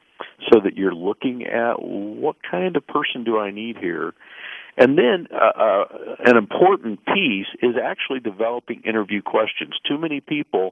so 0.52 0.60
that 0.64 0.76
you're 0.76 0.94
looking 0.94 1.46
at 1.46 1.82
what 1.82 2.38
kind 2.50 2.76
of 2.76 2.86
person 2.88 3.24
do 3.24 3.38
I 3.38 3.52
need 3.52 3.78
here. 3.78 4.14
And 4.78 4.98
then 4.98 5.28
uh, 5.32 5.60
uh, 5.60 5.84
an 6.26 6.38
important 6.38 7.06
piece 7.06 7.48
is 7.62 7.76
actually 7.82 8.20
developing 8.20 8.82
interview 8.86 9.22
questions. 9.22 9.74
Too 9.88 9.98
many 9.98 10.20
people 10.20 10.72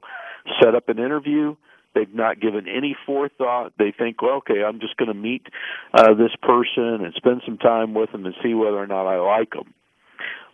set 0.62 0.74
up 0.74 0.88
an 0.88 0.98
interview. 0.98 1.56
They've 1.94 2.12
not 2.12 2.40
given 2.40 2.66
any 2.68 2.96
forethought. 3.06 3.72
They 3.78 3.94
think, 3.96 4.20
well, 4.20 4.36
okay, 4.36 4.62
I'm 4.66 4.80
just 4.80 4.96
going 4.96 5.08
to 5.08 5.14
meet 5.14 5.46
uh, 5.94 6.14
this 6.14 6.32
person 6.42 7.04
and 7.04 7.14
spend 7.16 7.42
some 7.46 7.56
time 7.56 7.94
with 7.94 8.12
them 8.12 8.26
and 8.26 8.34
see 8.42 8.52
whether 8.52 8.76
or 8.76 8.86
not 8.86 9.06
I 9.06 9.18
like 9.18 9.52
them. 9.52 9.72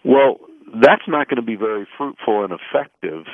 Well, 0.05 0.39
that's 0.75 1.03
not 1.09 1.29
going 1.29 1.37
to 1.37 1.43
be 1.43 1.57
very 1.57 1.87
fruitful 1.97 2.45
and 2.45 2.53
effective 2.53 3.25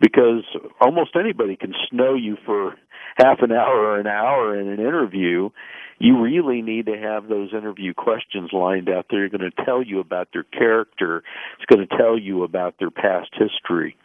because 0.00 0.44
almost 0.80 1.16
anybody 1.18 1.56
can 1.56 1.72
snow 1.90 2.14
you 2.14 2.36
for 2.44 2.74
half 3.16 3.38
an 3.40 3.52
hour 3.52 3.78
or 3.78 4.00
an 4.00 4.06
hour 4.06 4.58
in 4.58 4.68
an 4.68 4.80
interview. 4.80 5.50
You 5.98 6.20
really 6.20 6.60
need 6.60 6.86
to 6.86 6.96
have 6.98 7.28
those 7.28 7.54
interview 7.54 7.94
questions 7.94 8.50
lined 8.52 8.90
out. 8.90 9.06
They're 9.10 9.30
going 9.30 9.50
to 9.50 9.64
tell 9.64 9.82
you 9.82 10.00
about 10.00 10.28
their 10.32 10.42
character. 10.42 11.22
It's 11.56 11.64
going 11.66 11.86
to 11.86 11.96
tell 11.96 12.18
you 12.18 12.42
about 12.42 12.74
their 12.78 12.90
past 12.90 13.30
history. 13.32 13.96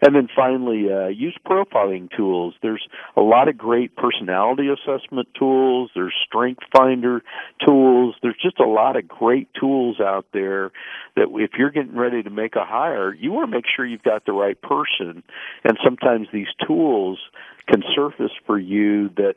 And 0.00 0.14
then 0.14 0.28
finally, 0.34 0.92
uh, 0.92 1.08
use 1.08 1.36
profiling 1.46 2.08
tools. 2.16 2.54
There's 2.62 2.86
a 3.16 3.20
lot 3.20 3.48
of 3.48 3.58
great 3.58 3.96
personality 3.96 4.68
assessment 4.68 5.28
tools. 5.38 5.90
There's 5.94 6.14
strength 6.24 6.62
finder 6.74 7.22
tools. 7.66 8.14
There's 8.22 8.38
just 8.40 8.60
a 8.60 8.68
lot 8.68 8.96
of 8.96 9.08
great 9.08 9.48
tools 9.58 10.00
out 10.00 10.26
there 10.32 10.70
that 11.16 11.26
if 11.30 11.50
you're 11.58 11.70
getting 11.70 11.96
ready 11.96 12.22
to 12.22 12.30
make 12.30 12.54
a 12.54 12.64
hire, 12.64 13.12
you 13.12 13.32
want 13.32 13.50
to 13.50 13.56
make 13.56 13.64
sure 13.74 13.84
you've 13.84 14.02
got 14.02 14.24
the 14.24 14.32
right 14.32 14.60
person. 14.60 15.22
And 15.64 15.78
sometimes 15.84 16.28
these 16.32 16.48
tools 16.66 17.18
can 17.66 17.82
surface 17.94 18.32
for 18.46 18.58
you 18.58 19.08
that 19.16 19.34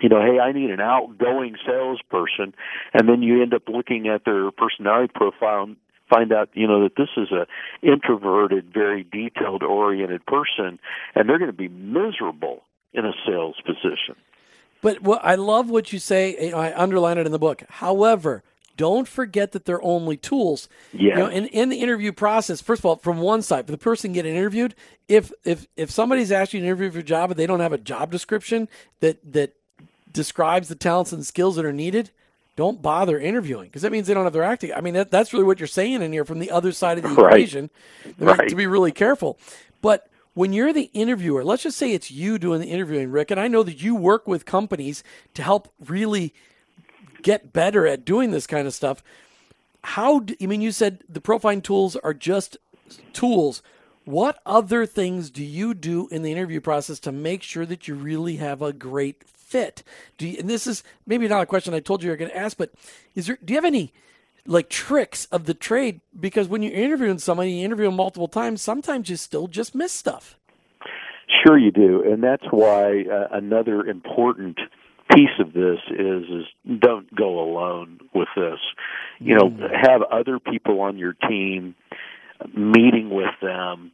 you 0.00 0.08
know, 0.08 0.20
hey, 0.20 0.38
I 0.38 0.52
need 0.52 0.70
an 0.70 0.80
outgoing 0.80 1.56
salesperson, 1.66 2.54
and 2.94 3.08
then 3.08 3.22
you 3.22 3.42
end 3.42 3.52
up 3.52 3.68
looking 3.68 4.08
at 4.08 4.24
their 4.24 4.50
personality 4.50 5.12
profile 5.14 5.68
find 6.10 6.32
out, 6.32 6.50
you 6.52 6.66
know, 6.66 6.82
that 6.82 6.96
this 6.96 7.08
is 7.16 7.30
a 7.30 7.46
introverted, 7.82 8.72
very 8.74 9.04
detailed 9.04 9.62
oriented 9.62 10.26
person, 10.26 10.78
and 11.14 11.28
they're 11.28 11.38
going 11.38 11.50
to 11.50 11.56
be 11.56 11.68
miserable 11.68 12.62
in 12.92 13.06
a 13.06 13.12
sales 13.26 13.56
position. 13.64 14.16
But 14.82 15.00
what 15.02 15.24
I 15.24 15.36
love 15.36 15.70
what 15.70 15.92
you 15.92 15.98
say. 15.98 16.36
You 16.46 16.50
know, 16.52 16.58
I 16.58 16.76
underline 16.76 17.18
it 17.18 17.26
in 17.26 17.32
the 17.32 17.38
book. 17.38 17.62
However, 17.68 18.42
don't 18.76 19.06
forget 19.06 19.52
that 19.52 19.66
they're 19.66 19.82
only 19.82 20.16
tools. 20.16 20.68
Yeah. 20.92 21.10
You 21.10 21.14
know, 21.16 21.26
in, 21.26 21.46
in 21.46 21.68
the 21.68 21.80
interview 21.80 22.12
process, 22.12 22.62
first 22.62 22.80
of 22.80 22.86
all, 22.86 22.96
from 22.96 23.18
one 23.18 23.42
side, 23.42 23.66
for 23.66 23.72
the 23.72 23.78
person 23.78 24.12
getting 24.12 24.34
interviewed, 24.34 24.74
if 25.06 25.32
if 25.44 25.66
if 25.76 25.90
somebody's 25.90 26.32
asking 26.32 26.60
an 26.60 26.66
interview 26.66 26.90
for 26.90 27.00
a 27.00 27.02
job 27.02 27.30
and 27.30 27.38
they 27.38 27.46
don't 27.46 27.60
have 27.60 27.74
a 27.74 27.78
job 27.78 28.10
description 28.10 28.68
that 29.00 29.18
that 29.32 29.54
describes 30.10 30.68
the 30.68 30.74
talents 30.74 31.12
and 31.12 31.26
skills 31.26 31.56
that 31.56 31.64
are 31.64 31.74
needed, 31.74 32.10
don't 32.56 32.82
bother 32.82 33.18
interviewing 33.18 33.66
because 33.66 33.82
that 33.82 33.92
means 33.92 34.06
they 34.06 34.14
don't 34.14 34.24
have 34.24 34.32
their 34.32 34.42
acting. 34.42 34.72
I 34.72 34.80
mean, 34.80 34.94
that, 34.94 35.10
that's 35.10 35.32
really 35.32 35.44
what 35.44 35.60
you're 35.60 35.66
saying 35.66 36.02
in 36.02 36.12
here 36.12 36.24
from 36.24 36.38
the 36.38 36.50
other 36.50 36.72
side 36.72 36.98
of 36.98 37.04
the 37.04 37.08
right. 37.22 37.32
equation. 37.32 37.70
Right. 38.18 38.48
To 38.48 38.54
be 38.54 38.66
really 38.66 38.92
careful. 38.92 39.38
But 39.80 40.08
when 40.34 40.52
you're 40.52 40.72
the 40.72 40.90
interviewer, 40.92 41.44
let's 41.44 41.62
just 41.62 41.78
say 41.78 41.92
it's 41.92 42.10
you 42.10 42.38
doing 42.38 42.60
the 42.60 42.68
interviewing, 42.68 43.10
Rick, 43.10 43.30
and 43.30 43.40
I 43.40 43.48
know 43.48 43.62
that 43.62 43.82
you 43.82 43.94
work 43.94 44.28
with 44.28 44.44
companies 44.44 45.02
to 45.34 45.42
help 45.42 45.72
really 45.80 46.34
get 47.22 47.52
better 47.52 47.86
at 47.86 48.04
doing 48.04 48.30
this 48.30 48.46
kind 48.46 48.66
of 48.66 48.74
stuff. 48.74 49.02
How, 49.82 50.20
do, 50.20 50.34
I 50.40 50.46
mean, 50.46 50.60
you 50.60 50.72
said 50.72 51.02
the 51.08 51.20
profiling 51.20 51.62
tools 51.62 51.96
are 51.96 52.14
just 52.14 52.56
tools. 53.12 53.62
What 54.04 54.38
other 54.44 54.86
things 54.86 55.30
do 55.30 55.44
you 55.44 55.74
do 55.74 56.08
in 56.08 56.22
the 56.22 56.32
interview 56.32 56.60
process 56.60 56.98
to 57.00 57.12
make 57.12 57.42
sure 57.42 57.66
that 57.66 57.88
you 57.88 57.94
really 57.94 58.36
have 58.36 58.62
a 58.62 58.72
great 58.72 59.24
fit? 59.50 59.82
Do 60.16 60.28
you, 60.28 60.38
and 60.38 60.48
this 60.48 60.66
is 60.66 60.82
maybe 61.06 61.28
not 61.28 61.42
a 61.42 61.46
question 61.46 61.74
I 61.74 61.80
told 61.80 62.02
you 62.02 62.06
you 62.06 62.12
were 62.12 62.16
going 62.16 62.30
to 62.30 62.36
ask, 62.36 62.56
but 62.56 62.72
is 63.14 63.26
there? 63.26 63.38
Do 63.44 63.52
you 63.52 63.56
have 63.56 63.64
any 63.64 63.92
like 64.46 64.70
tricks 64.70 65.26
of 65.26 65.44
the 65.44 65.54
trade? 65.54 66.00
Because 66.18 66.48
when 66.48 66.62
you're 66.62 66.72
interviewing 66.72 67.18
somebody, 67.18 67.52
you 67.52 67.64
interview 67.64 67.86
them 67.86 67.96
multiple 67.96 68.28
times. 68.28 68.62
Sometimes 68.62 69.10
you 69.10 69.16
still 69.16 69.48
just 69.48 69.74
miss 69.74 69.92
stuff. 69.92 70.36
Sure, 71.44 71.58
you 71.58 71.70
do, 71.70 72.02
and 72.02 72.22
that's 72.22 72.44
why 72.50 73.04
uh, 73.10 73.28
another 73.32 73.86
important 73.86 74.58
piece 75.14 75.38
of 75.40 75.52
this 75.52 75.78
is 75.90 76.22
is 76.24 76.78
don't 76.80 77.14
go 77.14 77.40
alone 77.40 78.00
with 78.14 78.28
this. 78.36 78.58
You 79.18 79.34
know, 79.34 79.48
mm-hmm. 79.48 79.74
have 79.74 80.02
other 80.02 80.38
people 80.38 80.80
on 80.80 80.98
your 80.98 81.14
team, 81.28 81.74
meeting 82.54 83.10
with 83.10 83.34
them, 83.42 83.92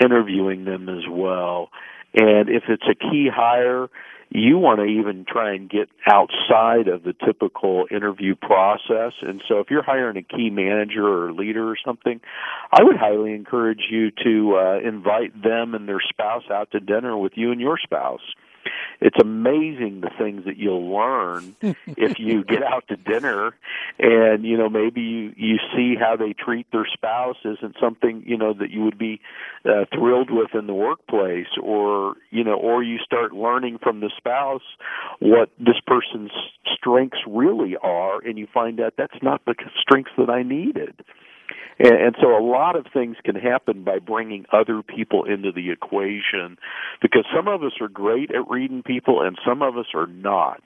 interviewing 0.00 0.64
them 0.64 0.88
as 0.88 1.04
well. 1.08 1.70
And 2.14 2.48
if 2.48 2.64
it's 2.68 2.84
a 2.88 2.94
key 2.94 3.28
hire, 3.34 3.88
you 4.34 4.58
want 4.58 4.80
to 4.80 4.84
even 4.84 5.24
try 5.26 5.54
and 5.54 5.70
get 5.70 5.88
outside 6.10 6.88
of 6.88 7.04
the 7.04 7.14
typical 7.24 7.86
interview 7.88 8.34
process. 8.34 9.12
And 9.22 9.40
so 9.48 9.60
if 9.60 9.70
you're 9.70 9.84
hiring 9.84 10.16
a 10.16 10.22
key 10.22 10.50
manager 10.50 11.06
or 11.06 11.32
leader 11.32 11.70
or 11.70 11.76
something, 11.84 12.20
I 12.72 12.82
would 12.82 12.96
highly 12.96 13.32
encourage 13.32 13.82
you 13.88 14.10
to 14.24 14.56
uh, 14.56 14.78
invite 14.86 15.40
them 15.40 15.74
and 15.74 15.88
their 15.88 16.00
spouse 16.08 16.42
out 16.50 16.72
to 16.72 16.80
dinner 16.80 17.16
with 17.16 17.34
you 17.36 17.52
and 17.52 17.60
your 17.60 17.78
spouse 17.80 18.22
it's 19.00 19.16
amazing 19.20 20.00
the 20.00 20.10
things 20.18 20.44
that 20.44 20.56
you'll 20.56 20.90
learn 20.90 21.56
if 21.96 22.18
you 22.18 22.44
get 22.44 22.62
out 22.62 22.84
to 22.88 22.96
dinner 22.96 23.54
and 23.98 24.44
you 24.44 24.56
know 24.56 24.68
maybe 24.68 25.00
you 25.00 25.32
you 25.36 25.58
see 25.74 25.94
how 25.98 26.16
they 26.16 26.32
treat 26.32 26.66
their 26.72 26.86
spouse 26.92 27.36
isn't 27.44 27.76
something 27.80 28.22
you 28.26 28.36
know 28.36 28.52
that 28.52 28.70
you 28.70 28.82
would 28.82 28.98
be 28.98 29.20
uh, 29.64 29.84
thrilled 29.94 30.30
with 30.30 30.54
in 30.54 30.66
the 30.66 30.74
workplace 30.74 31.46
or 31.62 32.14
you 32.30 32.44
know 32.44 32.54
or 32.54 32.82
you 32.82 32.98
start 32.98 33.32
learning 33.32 33.78
from 33.82 34.00
the 34.00 34.10
spouse 34.16 34.62
what 35.20 35.50
this 35.58 35.80
person's 35.86 36.32
strengths 36.66 37.18
really 37.26 37.76
are 37.82 38.20
and 38.24 38.38
you 38.38 38.46
find 38.52 38.80
out 38.80 38.94
that's 38.96 39.22
not 39.22 39.44
the 39.44 39.54
strengths 39.80 40.12
that 40.18 40.30
I 40.30 40.42
needed 40.42 41.04
and, 41.78 41.94
and 41.94 42.16
so 42.20 42.36
a 42.36 42.44
lot 42.44 42.76
of 42.76 42.86
things 42.92 43.16
can 43.24 43.34
happen 43.34 43.84
by 43.84 43.98
bringing 43.98 44.46
other 44.52 44.82
people 44.82 45.24
into 45.24 45.52
the 45.52 45.70
equation 45.70 46.56
because 47.02 47.24
some 47.34 47.48
of 47.48 47.62
us 47.62 47.72
are 47.80 47.88
great 47.88 48.30
at 48.30 48.48
reading 48.48 48.82
people 48.82 49.22
and 49.22 49.38
some 49.46 49.62
of 49.62 49.76
us 49.76 49.86
are 49.94 50.06
not. 50.06 50.62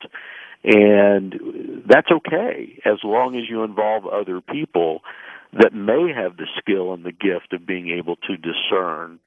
And 0.65 1.85
that's 1.89 2.11
okay 2.11 2.79
as 2.85 2.99
long 3.05 3.37
as 3.37 3.49
you 3.49 3.63
involve 3.63 4.07
other 4.07 4.41
people 4.41 5.01
that 5.53 5.73
may 5.73 6.13
have 6.15 6.37
the 6.37 6.47
skill 6.59 6.93
and 6.93 7.05
the 7.05 7.13
gift 7.13 7.53
of 7.53 7.67
being 7.67 7.91
able 7.91 8.17
to 8.17 8.37
discern. 8.37 9.19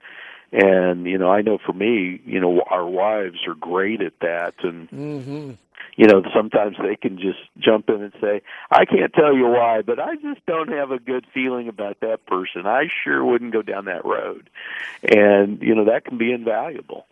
And 0.51 1.05
you 1.05 1.17
know, 1.17 1.31
I 1.31 1.41
know 1.41 1.57
for 1.65 1.73
me, 1.73 2.21
you 2.25 2.39
know, 2.39 2.61
our 2.69 2.85
wives 2.85 3.39
are 3.47 3.55
great 3.55 4.01
at 4.01 4.19
that, 4.21 4.55
and 4.63 4.89
mm-hmm 4.89 5.51
you 5.97 6.07
know, 6.07 6.23
sometimes 6.33 6.77
they 6.81 6.95
can 6.95 7.17
just 7.17 7.39
jump 7.59 7.89
in 7.89 8.01
and 8.01 8.13
say, 8.21 8.41
I 8.69 8.85
can't 8.85 9.13
tell 9.13 9.35
you 9.35 9.47
why, 9.47 9.81
but 9.81 9.99
I 9.99 10.15
just 10.15 10.45
don't 10.45 10.69
have 10.69 10.91
a 10.91 10.99
good 10.99 11.25
feeling 11.33 11.67
about 11.67 11.99
that 11.99 12.25
person. 12.25 12.65
I 12.65 12.87
sure 13.03 13.23
wouldn't 13.23 13.53
go 13.53 13.61
down 13.61 13.85
that 13.85 14.05
road. 14.05 14.49
And, 15.03 15.61
you 15.61 15.75
know, 15.75 15.85
that 15.85 16.05
can 16.05 16.17
be 16.17 16.31
invaluable. 16.31 17.05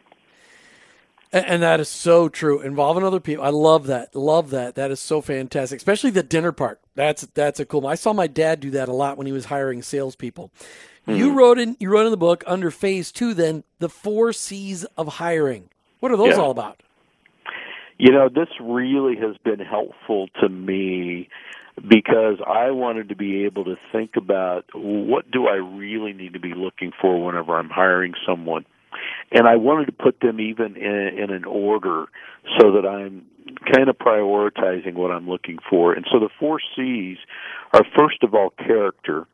And 1.32 1.62
that 1.62 1.80
is 1.80 1.90
so 1.90 2.28
true. 2.28 2.60
Involving 2.62 3.04
other 3.04 3.20
people, 3.20 3.46
I 3.46 3.50
love 3.50 3.86
that. 3.86 4.16
Love 4.16 4.50
that. 4.50 4.74
That 4.74 4.90
is 4.90 5.00
so 5.00 5.22
fantastic. 5.22 5.78
Especially 5.78 6.10
the 6.10 6.24
dinner 6.24 6.52
part. 6.52 6.80
That's 6.96 7.22
that's 7.36 7.60
a 7.60 7.68
cool. 7.68 7.82
One. 7.82 7.92
I 7.92 7.96
saw 7.96 8.14
my 8.14 8.26
dad 8.26 8.60
do 8.60 8.72
that 8.72 8.90
a 8.90 8.94
lot 8.94 9.16
when 9.16 9.28
he 9.28 9.32
was 9.32 9.46
hiring 9.46 9.84
salespeople. 9.84 10.50
Mm-hmm. 11.08 11.18
You 11.18 11.34
wrote 11.34 11.60
in 11.60 11.78
you 11.80 11.90
wrote 11.90 12.06
in 12.06 12.12
the 12.12 12.18
book 12.18 12.44
under 12.48 12.72
phase 12.72 13.12
two. 13.12 13.34
Then 13.34 13.64
the 13.80 13.90
four 13.90 14.34
C's 14.34 14.86
of 14.98 15.08
hiring. 15.16 15.70
What 16.00 16.12
are 16.12 16.18
those 16.18 16.36
yeah. 16.36 16.42
all 16.42 16.52
about? 16.52 16.82
You 17.98 18.12
know, 18.12 18.30
this 18.30 18.48
really 18.62 19.18
has 19.18 19.36
been 19.44 19.60
helpful 19.60 20.30
to 20.42 20.48
me 20.48 21.28
because 21.76 22.38
I 22.46 22.72
wanted 22.72 23.10
to 23.10 23.16
be 23.16 23.44
able 23.46 23.66
to 23.66 23.76
think 23.92 24.12
about 24.16 24.66
what 24.74 25.30
do 25.32 25.48
I 25.48 25.56
really 25.56 26.14
need 26.14 26.34
to 26.34 26.40
be 26.40 26.54
looking 26.54 26.92
for 27.00 27.24
whenever 27.24 27.58
I'm 27.58 27.70
hiring 27.70 28.14
someone. 28.26 28.66
And 29.32 29.48
I 29.48 29.58
wanted 29.58 29.86
to 29.86 29.92
put 29.92 30.20
them 30.22 30.40
even 30.40 30.76
in, 30.76 31.20
in 31.20 31.30
an 31.30 31.46
order 31.46 32.06
so 32.58 32.72
that 32.72 32.88
I'm 32.88 33.26
kind 33.74 33.90
of 33.90 33.98
prioritizing 33.98 34.96
what 34.96 35.12
I'm 35.12 35.30
looking 35.30 35.58
for. 35.70 35.94
And 35.94 36.06
so 36.12 36.20
the 36.20 36.30
four 36.40 36.60
C's 36.76 37.18
are 37.74 37.84
first 37.98 38.24
of 38.24 38.34
all 38.34 38.52
character. 38.52 39.28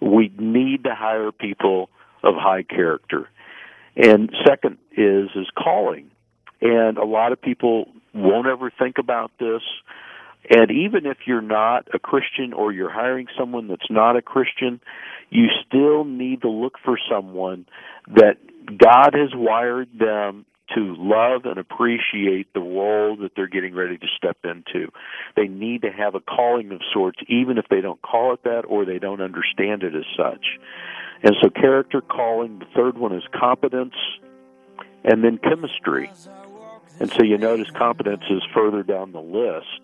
We 0.00 0.32
need 0.38 0.84
to 0.84 0.94
hire 0.94 1.32
people 1.32 1.90
of 2.22 2.34
high 2.36 2.62
character. 2.62 3.28
And 3.96 4.30
second 4.46 4.78
is 4.92 5.30
is 5.34 5.48
calling. 5.56 6.10
And 6.60 6.98
a 6.98 7.04
lot 7.04 7.32
of 7.32 7.40
people 7.40 7.88
won't 8.14 8.46
ever 8.46 8.70
think 8.70 8.98
about 8.98 9.30
this. 9.38 9.62
And 10.48 10.70
even 10.70 11.06
if 11.06 11.18
you're 11.26 11.42
not 11.42 11.88
a 11.94 11.98
Christian 11.98 12.52
or 12.52 12.72
you're 12.72 12.90
hiring 12.90 13.26
someone 13.38 13.68
that's 13.68 13.90
not 13.90 14.16
a 14.16 14.22
Christian, 14.22 14.80
you 15.28 15.46
still 15.66 16.04
need 16.04 16.42
to 16.42 16.48
look 16.48 16.78
for 16.84 16.98
someone 17.10 17.66
that 18.08 18.36
God 18.66 19.14
has 19.14 19.30
wired 19.34 19.88
them 19.98 20.46
to 20.74 20.94
love 20.98 21.44
and 21.44 21.58
appreciate 21.58 22.52
the 22.54 22.60
role 22.60 23.16
that 23.16 23.32
they're 23.34 23.48
getting 23.48 23.74
ready 23.74 23.98
to 23.98 24.06
step 24.16 24.38
into. 24.44 24.90
They 25.36 25.48
need 25.48 25.82
to 25.82 25.90
have 25.90 26.14
a 26.14 26.20
calling 26.20 26.72
of 26.72 26.80
sorts, 26.92 27.18
even 27.28 27.58
if 27.58 27.66
they 27.68 27.80
don't 27.80 28.00
call 28.02 28.34
it 28.34 28.44
that 28.44 28.62
or 28.66 28.84
they 28.84 28.98
don't 28.98 29.20
understand 29.20 29.82
it 29.82 29.94
as 29.94 30.04
such. 30.16 30.58
And 31.22 31.36
so, 31.42 31.50
character 31.50 32.00
calling. 32.00 32.60
The 32.60 32.66
third 32.74 32.96
one 32.96 33.14
is 33.14 33.22
competence, 33.38 33.94
and 35.04 35.22
then 35.22 35.38
chemistry. 35.38 36.10
And 36.98 37.10
so 37.10 37.22
you 37.22 37.38
notice 37.38 37.68
competence 37.70 38.24
is 38.30 38.42
further 38.54 38.82
down 38.82 39.12
the 39.12 39.20
list. 39.20 39.80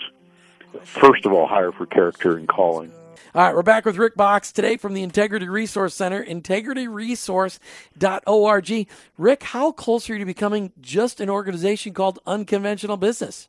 First 0.85 1.25
of 1.25 1.33
all, 1.33 1.47
hire 1.47 1.73
for 1.73 1.87
character 1.87 2.37
and 2.37 2.47
calling. 2.47 2.93
All 3.37 3.43
right, 3.43 3.55
we're 3.55 3.63
back 3.63 3.85
with 3.85 3.99
Rick 3.99 4.17
Boxx 4.17 4.51
today 4.51 4.79
from 4.79 4.95
the 4.95 5.03
Integrity 5.03 5.47
Resource 5.47 5.95
Center, 5.95 6.25
integrityresource.org. 6.25 8.89
Rick, 9.19 9.43
how 9.43 9.73
close 9.73 10.09
are 10.09 10.15
you 10.15 10.19
to 10.21 10.25
becoming 10.25 10.73
just 10.81 11.21
an 11.21 11.29
organization 11.29 11.93
called 11.93 12.19
Unconventional 12.27 12.97
Business? 12.97 13.49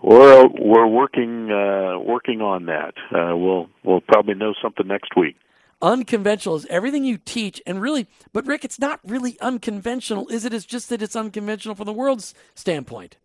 We're 0.00 0.46
we're 0.46 0.86
working 0.86 1.52
uh, 1.52 1.98
working 1.98 2.40
on 2.40 2.64
that. 2.64 2.94
Uh, 3.14 3.36
we'll 3.36 3.68
we'll 3.84 4.00
probably 4.00 4.36
know 4.36 4.54
something 4.62 4.86
next 4.86 5.14
week 5.18 5.36
unconventional 5.82 6.54
is 6.54 6.64
everything 6.70 7.04
you 7.04 7.18
teach 7.18 7.60
and 7.66 7.82
really 7.82 8.06
but 8.32 8.46
rick 8.46 8.64
it's 8.64 8.78
not 8.78 9.00
really 9.04 9.36
unconventional 9.40 10.28
is 10.28 10.44
it 10.44 10.54
it's 10.54 10.64
just 10.64 10.88
that 10.88 11.02
it's 11.02 11.16
unconventional 11.16 11.74
from 11.74 11.86
the 11.86 11.92
world's 11.92 12.34
standpoint 12.54 13.16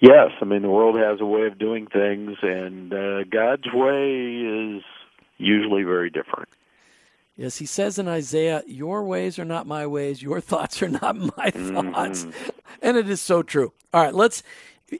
yes 0.00 0.30
i 0.40 0.44
mean 0.44 0.62
the 0.62 0.70
world 0.70 0.96
has 0.96 1.20
a 1.20 1.26
way 1.26 1.46
of 1.46 1.58
doing 1.58 1.86
things 1.86 2.36
and 2.42 2.92
uh, 2.92 3.24
god's 3.24 3.66
way 3.72 4.40
is 4.40 4.82
usually 5.38 5.82
very 5.82 6.10
different 6.10 6.48
yes 7.36 7.58
he 7.58 7.66
says 7.66 7.98
in 7.98 8.08
isaiah 8.08 8.62
your 8.66 9.04
ways 9.04 9.38
are 9.38 9.44
not 9.44 9.66
my 9.66 9.86
ways 9.86 10.22
your 10.22 10.40
thoughts 10.52 10.82
are 10.82 10.88
not 10.88 11.16
my 11.16 11.50
thoughts 11.50 12.24
mm-hmm. 12.24 12.50
and 12.82 12.96
it 12.96 13.08
is 13.08 13.20
so 13.20 13.42
true 13.42 13.72
all 13.92 14.02
right 14.02 14.14
let's 14.14 14.42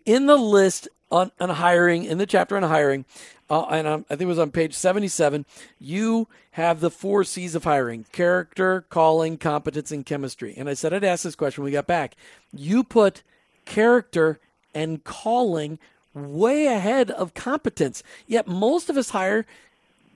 in 0.04 0.26
the 0.26 0.36
list 0.36 0.88
on, 1.10 1.30
on 1.40 1.50
hiring 1.50 2.04
in 2.04 2.18
the 2.18 2.26
chapter 2.26 2.56
on 2.56 2.64
hiring 2.64 3.04
uh, 3.48 3.62
and 3.66 3.86
I 3.88 3.96
think 4.08 4.22
it 4.22 4.26
was 4.26 4.38
on 4.38 4.50
page 4.50 4.74
77, 4.74 5.46
you 5.78 6.26
have 6.52 6.80
the 6.80 6.90
four 6.90 7.22
C's 7.22 7.54
of 7.54 7.64
hiring 7.64 8.04
character, 8.10 8.84
calling, 8.88 9.38
competence, 9.38 9.92
and 9.92 10.04
chemistry. 10.04 10.54
And 10.56 10.68
I 10.68 10.74
said 10.74 10.92
I'd 10.92 11.04
ask 11.04 11.22
this 11.22 11.36
question 11.36 11.62
when 11.62 11.70
we 11.70 11.76
got 11.76 11.86
back. 11.86 12.16
You 12.52 12.82
put 12.82 13.22
character 13.64 14.40
and 14.76 15.02
calling 15.04 15.78
way 16.12 16.66
ahead 16.66 17.10
of 17.10 17.32
competence. 17.32 18.02
Yet 18.26 18.46
most 18.46 18.90
of 18.90 18.98
us 18.98 19.10
hire 19.10 19.46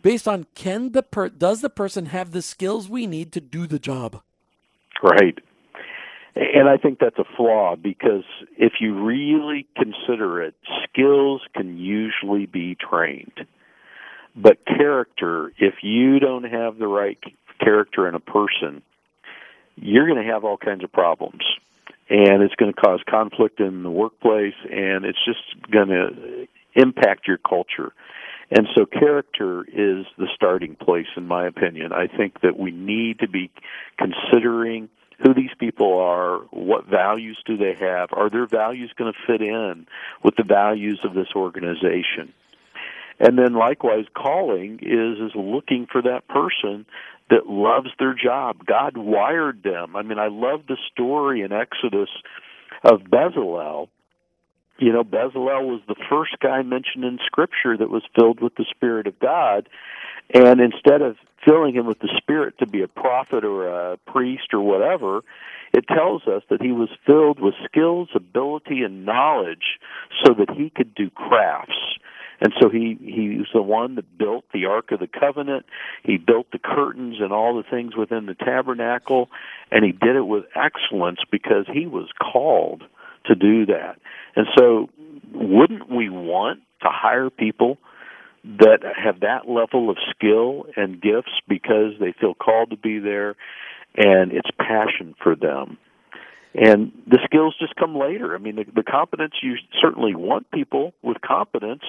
based 0.03 0.29
on 0.29 0.46
can 0.55 0.92
the 0.92 1.03
per- 1.03 1.31
does 1.31 1.62
the 1.62 1.70
person 1.70 2.07
have 2.07 2.33
the 2.33 2.42
skills 2.42 2.88
we 2.88 3.07
need 3.07 3.33
to 3.33 3.40
do 3.40 3.66
the 3.66 3.79
job? 3.79 4.20
Right. 5.03 5.38
And 6.37 6.68
I 6.68 6.77
think 6.77 6.99
that's 7.01 7.18
a 7.18 7.25
flaw 7.37 7.75
because 7.75 8.25
if 8.57 8.75
you 8.81 9.03
really 9.03 9.66
consider 9.77 10.42
it, 10.42 10.55
skills 10.85 11.40
can 11.57 11.79
usually 11.79 12.46
be 12.46 12.77
trained. 12.77 13.46
But 14.37 14.64
character, 14.64 15.53
if 15.59 15.83
you 15.83 16.20
don't 16.20 16.44
have 16.44 16.79
the 16.79 16.87
right 16.87 17.18
character 17.59 18.07
in 18.07 18.14
a 18.14 18.20
person, 18.20 18.83
you're 19.77 20.07
going 20.07 20.25
to 20.25 20.33
have 20.33 20.44
all 20.44 20.57
kinds 20.57 20.85
of 20.85 20.92
problems. 20.92 21.42
And 22.11 22.42
it's 22.42 22.55
going 22.57 22.73
to 22.73 22.81
cause 22.81 23.01
conflict 23.09 23.61
in 23.61 23.85
the 23.85 23.90
workplace, 23.90 24.55
and 24.64 25.05
it's 25.05 25.25
just 25.25 25.70
going 25.70 25.88
to 25.88 26.49
impact 26.75 27.29
your 27.29 27.38
culture. 27.38 27.92
And 28.51 28.66
so 28.75 28.85
character 28.85 29.62
is 29.62 30.07
the 30.18 30.27
starting 30.35 30.75
place, 30.75 31.07
in 31.16 31.29
my 31.29 31.46
opinion. 31.46 31.92
I 31.92 32.09
think 32.09 32.40
that 32.40 32.59
we 32.59 32.73
need 32.73 33.20
to 33.20 33.29
be 33.29 33.51
considering 33.96 34.88
who 35.23 35.35
these 35.35 35.51
people 35.59 36.01
are, 36.01 36.38
what 36.51 36.87
values 36.87 37.38
do 37.44 37.57
they 37.57 37.75
have, 37.75 38.09
are 38.12 38.29
their 38.29 38.46
values 38.46 38.92
going 38.96 39.12
to 39.12 39.18
fit 39.27 39.42
in 39.42 39.87
with 40.25 40.35
the 40.37 40.42
values 40.42 40.99
of 41.05 41.14
this 41.14 41.29
organization? 41.37 42.33
And 43.20 43.38
then 43.38 43.53
likewise, 43.53 44.07
calling 44.14 44.81
is 44.83 45.20
is 45.20 45.37
looking 45.37 45.87
for 45.87 46.01
that 46.03 46.27
person 46.27 46.87
that 47.31 47.47
loves 47.47 47.88
their 47.99 48.14
job. 48.14 48.66
God 48.66 48.97
wired 48.97 49.62
them. 49.62 49.97
I 49.97 50.03
mean, 50.03 50.19
I 50.19 50.29
love 50.29 50.62
the 50.69 50.77
story 50.93 51.43
in 51.43 51.53
Exodus 51.53 52.09
of 52.85 53.03
Bezalel. 53.03 53.88
You 54.79 54.93
know, 54.93 55.05
Bezalel 55.05 55.66
was 55.66 55.81
the 55.87 55.97
first 56.09 56.37
guy 56.40 56.62
mentioned 56.62 57.05
in 57.05 57.19
Scripture 57.25 57.77
that 57.77 57.90
was 57.90 58.03
filled 58.14 58.40
with 58.40 58.55
the 58.57 58.64
Spirit 58.71 59.07
of 59.07 59.19
God. 59.19 59.69
And 60.33 60.61
instead 60.61 61.03
of 61.03 61.16
filling 61.45 61.75
him 61.75 61.87
with 61.87 62.01
the 62.01 62.12
Spirit 62.16 62.59
to 62.59 62.66
be 62.66 62.83
a 62.83 62.88
prophet 62.88 63.45
or 63.45 63.69
a 63.69 63.97
priest 64.07 64.53
or 64.53 64.61
whatever, 64.61 65.23
it 65.73 65.87
tells 65.87 66.27
us 66.27 66.43
that 66.51 66.62
he 66.62 66.73
was 66.73 66.88
filled 67.07 67.40
with 67.40 67.55
skills, 67.64 68.09
ability, 68.14 68.83
and 68.83 69.05
knowledge 69.05 69.79
so 70.25 70.35
that 70.35 70.51
he 70.51 70.71
could 70.71 70.95
do 70.95 71.11
crafts. 71.11 71.99
And 72.40 72.53
so 72.61 72.68
he 72.70 72.96
he 73.00 73.37
was 73.38 73.48
the 73.53 73.62
one 73.62 73.96
that 73.96 74.18
built 74.18 74.44
the 74.53 74.64
Ark 74.64 74.92
of 74.92 75.00
the 75.00 75.07
Covenant. 75.07 75.66
He 76.03 76.16
built 76.16 76.46
the 76.53 76.59
curtains 76.59 77.16
and 77.20 77.33
all 77.33 77.57
the 77.57 77.68
things 77.68 77.94
within 77.96 78.26
the 78.26 78.35
tabernacle, 78.35 79.29
and 79.70 79.85
he 79.85 79.92
did 79.92 80.16
it 80.16 80.26
with 80.26 80.44
excellence 80.55 81.20
because 81.31 81.66
he 81.72 81.87
was 81.87 82.09
called 82.20 82.83
to 83.26 83.35
do 83.35 83.66
that. 83.66 83.96
And 84.37 84.46
so, 84.59 84.88
wouldn't 85.33 85.90
we 85.90 86.09
want 86.09 86.61
to 86.83 86.88
hire 86.90 87.29
people 87.29 87.79
that 88.44 88.79
have 88.83 89.20
that 89.20 89.48
level 89.48 89.90
of 89.90 89.98
skill 90.11 90.64
and 90.76 91.00
gifts 91.00 91.33
because 91.46 91.92
they 92.00 92.14
feel 92.18 92.35
called 92.35 92.70
to 92.70 92.76
be 92.76 92.98
there 92.98 93.37
and 93.96 94.33
it's 94.33 94.50
passion 94.59 95.14
for 95.22 95.37
them? 95.37 95.76
And 96.54 96.92
the 97.06 97.18
skills 97.24 97.54
just 97.60 97.76
come 97.76 97.96
later. 97.96 98.34
I 98.34 98.38
mean, 98.38 98.56
the, 98.56 98.64
the 98.74 98.82
competence 98.82 99.34
you 99.42 99.56
certainly 99.80 100.14
want 100.14 100.50
people 100.50 100.92
with 101.02 101.20
competence, 101.20 101.82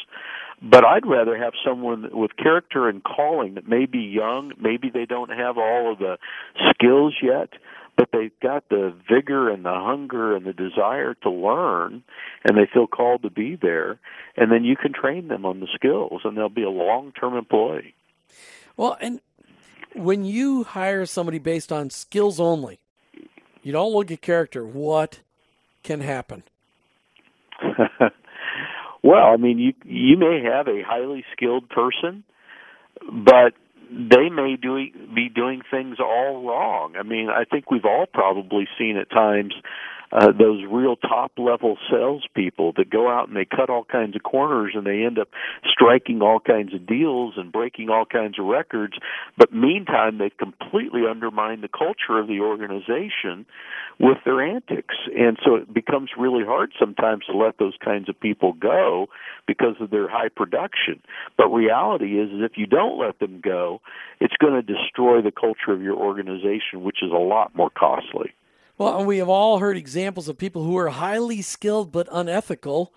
but 0.61 0.85
I'd 0.85 1.05
rather 1.05 1.37
have 1.37 1.53
someone 1.65 2.09
with 2.11 2.35
character 2.37 2.87
and 2.87 3.03
calling 3.03 3.55
that 3.55 3.67
may 3.67 3.85
be 3.85 3.99
young, 3.99 4.51
maybe 4.59 4.89
they 4.89 5.05
don't 5.05 5.31
have 5.31 5.57
all 5.57 5.91
of 5.91 5.99
the 5.99 6.17
skills 6.69 7.15
yet, 7.21 7.49
but 7.97 8.09
they've 8.13 8.39
got 8.41 8.69
the 8.69 8.93
vigor 9.09 9.49
and 9.49 9.65
the 9.65 9.73
hunger 9.73 10.35
and 10.35 10.45
the 10.45 10.53
desire 10.53 11.15
to 11.15 11.29
learn, 11.29 12.03
and 12.43 12.57
they 12.57 12.69
feel 12.71 12.87
called 12.87 13.23
to 13.23 13.29
be 13.29 13.55
there, 13.55 13.99
and 14.37 14.51
then 14.51 14.63
you 14.63 14.75
can 14.75 14.93
train 14.93 15.27
them 15.27 15.45
on 15.45 15.59
the 15.59 15.67
skills, 15.73 16.21
and 16.23 16.37
they'll 16.37 16.49
be 16.49 16.63
a 16.63 16.69
long-term 16.69 17.35
employee. 17.35 17.95
Well, 18.77 18.97
and 19.01 19.21
when 19.93 20.23
you 20.23 20.63
hire 20.63 21.05
somebody 21.05 21.39
based 21.39 21.71
on 21.71 21.89
skills 21.89 22.39
only, 22.39 22.80
you 23.63 23.71
don't 23.71 23.93
look 23.93 24.11
at 24.11 24.21
character. 24.21 24.65
What 24.65 25.19
can 25.83 26.01
happen? 26.01 26.43
well, 29.03 29.25
I 29.25 29.37
mean, 29.37 29.59
you 29.59 29.73
you 29.85 30.17
may 30.17 30.41
have 30.43 30.67
a 30.67 30.81
highly 30.85 31.23
skilled 31.33 31.69
person, 31.69 32.23
but 33.01 33.53
they 33.91 34.29
may 34.29 34.55
do, 34.61 34.85
be 35.13 35.29
doing 35.29 35.61
things 35.69 35.97
all 35.99 36.47
wrong. 36.47 36.95
I 36.97 37.03
mean, 37.03 37.29
I 37.29 37.43
think 37.43 37.69
we've 37.69 37.85
all 37.85 38.05
probably 38.11 38.67
seen 38.77 38.97
at 38.97 39.09
times 39.09 39.53
uh, 40.11 40.31
those 40.37 40.63
real 40.69 40.95
top 40.95 41.31
level 41.37 41.77
salespeople 41.89 42.73
that 42.77 42.89
go 42.89 43.09
out 43.09 43.27
and 43.27 43.37
they 43.37 43.45
cut 43.45 43.69
all 43.69 43.83
kinds 43.83 44.15
of 44.15 44.23
corners 44.23 44.73
and 44.75 44.85
they 44.85 45.03
end 45.03 45.17
up 45.17 45.29
striking 45.69 46.21
all 46.21 46.39
kinds 46.39 46.73
of 46.73 46.85
deals 46.85 47.35
and 47.37 47.51
breaking 47.51 47.89
all 47.89 48.05
kinds 48.05 48.37
of 48.39 48.45
records. 48.45 48.93
But 49.37 49.53
meantime, 49.53 50.17
they've 50.17 50.35
completely 50.37 51.01
undermine 51.09 51.61
the 51.61 51.69
culture 51.69 52.19
of 52.19 52.27
the 52.27 52.39
organization 52.41 53.45
with 53.99 54.17
their 54.25 54.41
antics. 54.41 54.95
And 55.15 55.37
so 55.45 55.55
it 55.55 55.73
becomes 55.73 56.09
really 56.17 56.43
hard 56.43 56.71
sometimes 56.79 57.25
to 57.25 57.37
let 57.37 57.57
those 57.57 57.75
kinds 57.83 58.09
of 58.09 58.19
people 58.19 58.53
go 58.53 59.07
because 59.47 59.75
of 59.79 59.91
their 59.91 60.09
high 60.09 60.29
production. 60.29 61.01
But 61.37 61.47
reality 61.49 62.19
is, 62.19 62.29
is 62.31 62.41
if 62.41 62.57
you 62.57 62.65
don't 62.65 62.99
let 62.99 63.19
them 63.19 63.41
go, 63.43 63.81
it's 64.19 64.35
going 64.41 64.53
to 64.53 64.61
destroy 64.61 65.21
the 65.21 65.31
culture 65.31 65.71
of 65.71 65.81
your 65.81 65.95
organization, 65.95 66.83
which 66.83 66.97
is 67.01 67.11
a 67.11 67.17
lot 67.17 67.55
more 67.55 67.69
costly. 67.69 68.33
Well, 68.81 69.05
we 69.05 69.19
have 69.19 69.29
all 69.29 69.59
heard 69.59 69.77
examples 69.77 70.27
of 70.27 70.39
people 70.39 70.63
who 70.63 70.75
are 70.75 70.89
highly 70.89 71.43
skilled 71.43 71.91
but 71.91 72.07
unethical. 72.11 72.91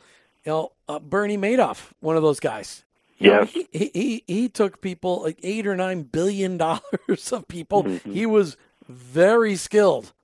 You 0.47 0.53
know, 0.53 0.73
uh, 0.89 0.99
Bernie 0.99 1.37
Madoff, 1.37 1.93
one 2.01 2.17
of 2.17 2.23
those 2.23 2.41
guys. 2.41 2.85
Yeah, 3.19 3.45
he, 3.45 3.69
he 3.71 4.25
he 4.27 4.49
took 4.49 4.81
people 4.81 5.23
like 5.23 5.39
eight 5.43 5.67
or 5.67 5.77
nine 5.77 6.03
billion 6.05 6.57
dollars 6.59 7.33
of 7.33 7.47
people. 7.49 7.85
Mm-hmm. 7.85 8.13
He 8.13 8.25
was 8.25 8.57
very 8.89 9.57
skilled, 9.57 10.15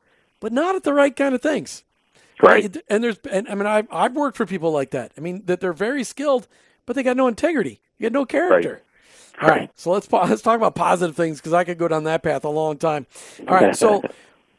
but 0.40 0.50
not 0.50 0.76
at 0.76 0.82
the 0.82 0.94
right 0.94 1.14
kind 1.14 1.34
of 1.34 1.42
things. 1.42 1.84
Right. 2.42 2.74
And 2.88 3.04
there's, 3.04 3.18
and 3.30 3.46
I 3.46 3.54
mean, 3.54 3.66
I've 3.66 3.86
I've 3.92 4.16
worked 4.16 4.38
for 4.38 4.46
people 4.46 4.72
like 4.72 4.92
that. 4.92 5.12
I 5.18 5.20
mean, 5.20 5.42
that 5.44 5.60
they're 5.60 5.74
very 5.74 6.04
skilled, 6.04 6.48
but 6.86 6.96
they 6.96 7.02
got 7.02 7.18
no 7.18 7.28
integrity. 7.28 7.80
You 7.98 8.04
got 8.04 8.12
no 8.12 8.24
character. 8.24 8.80
Right. 9.42 9.42
All 9.42 9.56
right. 9.56 9.70
So 9.74 9.90
let's 9.90 10.10
let's 10.12 10.40
talk 10.40 10.56
about 10.56 10.74
positive 10.74 11.14
things 11.14 11.38
because 11.38 11.52
I 11.52 11.64
could 11.64 11.76
go 11.76 11.86
down 11.86 12.04
that 12.04 12.22
path 12.22 12.44
a 12.44 12.48
long 12.48 12.78
time. 12.78 13.06
All 13.46 13.54
right. 13.54 13.76
So 13.76 14.02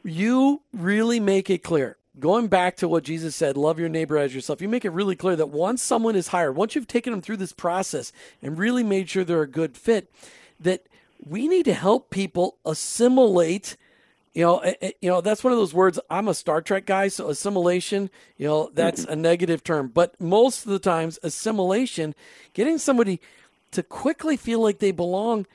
you 0.04 0.62
really 0.72 1.20
make 1.20 1.50
it 1.50 1.62
clear. 1.62 1.96
Going 2.18 2.48
back 2.48 2.76
to 2.76 2.88
what 2.88 3.04
Jesus 3.04 3.34
said, 3.34 3.56
love 3.56 3.78
your 3.78 3.88
neighbor 3.88 4.18
as 4.18 4.34
yourself, 4.34 4.60
you 4.60 4.68
make 4.68 4.84
it 4.84 4.90
really 4.92 5.16
clear 5.16 5.34
that 5.36 5.48
once 5.48 5.82
someone 5.82 6.14
is 6.14 6.28
hired, 6.28 6.56
once 6.56 6.74
you've 6.74 6.86
taken 6.86 7.10
them 7.10 7.22
through 7.22 7.38
this 7.38 7.54
process 7.54 8.12
and 8.42 8.58
really 8.58 8.84
made 8.84 9.08
sure 9.08 9.24
they're 9.24 9.42
a 9.42 9.48
good 9.48 9.76
fit, 9.76 10.12
that 10.60 10.86
we 11.24 11.48
need 11.48 11.64
to 11.64 11.74
help 11.74 12.10
people 12.10 12.58
assimilate 12.66 13.76
you 14.34 14.42
know, 14.42 14.58
eh, 14.60 14.74
eh, 14.80 14.90
you 15.00 15.10
know 15.10 15.20
that's 15.20 15.44
one 15.44 15.52
of 15.52 15.58
those 15.58 15.74
words. 15.74 16.00
I'm 16.08 16.26
a 16.28 16.34
Star 16.34 16.62
Trek 16.62 16.86
guy, 16.86 17.08
so 17.08 17.28
assimilation, 17.28 18.08
you 18.38 18.46
know, 18.46 18.70
that's 18.72 19.04
a 19.04 19.14
negative 19.14 19.62
term. 19.62 19.88
But 19.88 20.18
most 20.18 20.64
of 20.64 20.72
the 20.72 20.78
times, 20.78 21.18
assimilation, 21.22 22.14
getting 22.54 22.78
somebody 22.78 23.20
to 23.72 23.82
quickly 23.82 24.36
feel 24.38 24.60
like 24.60 24.78
they 24.78 24.90
belong, 24.90 25.46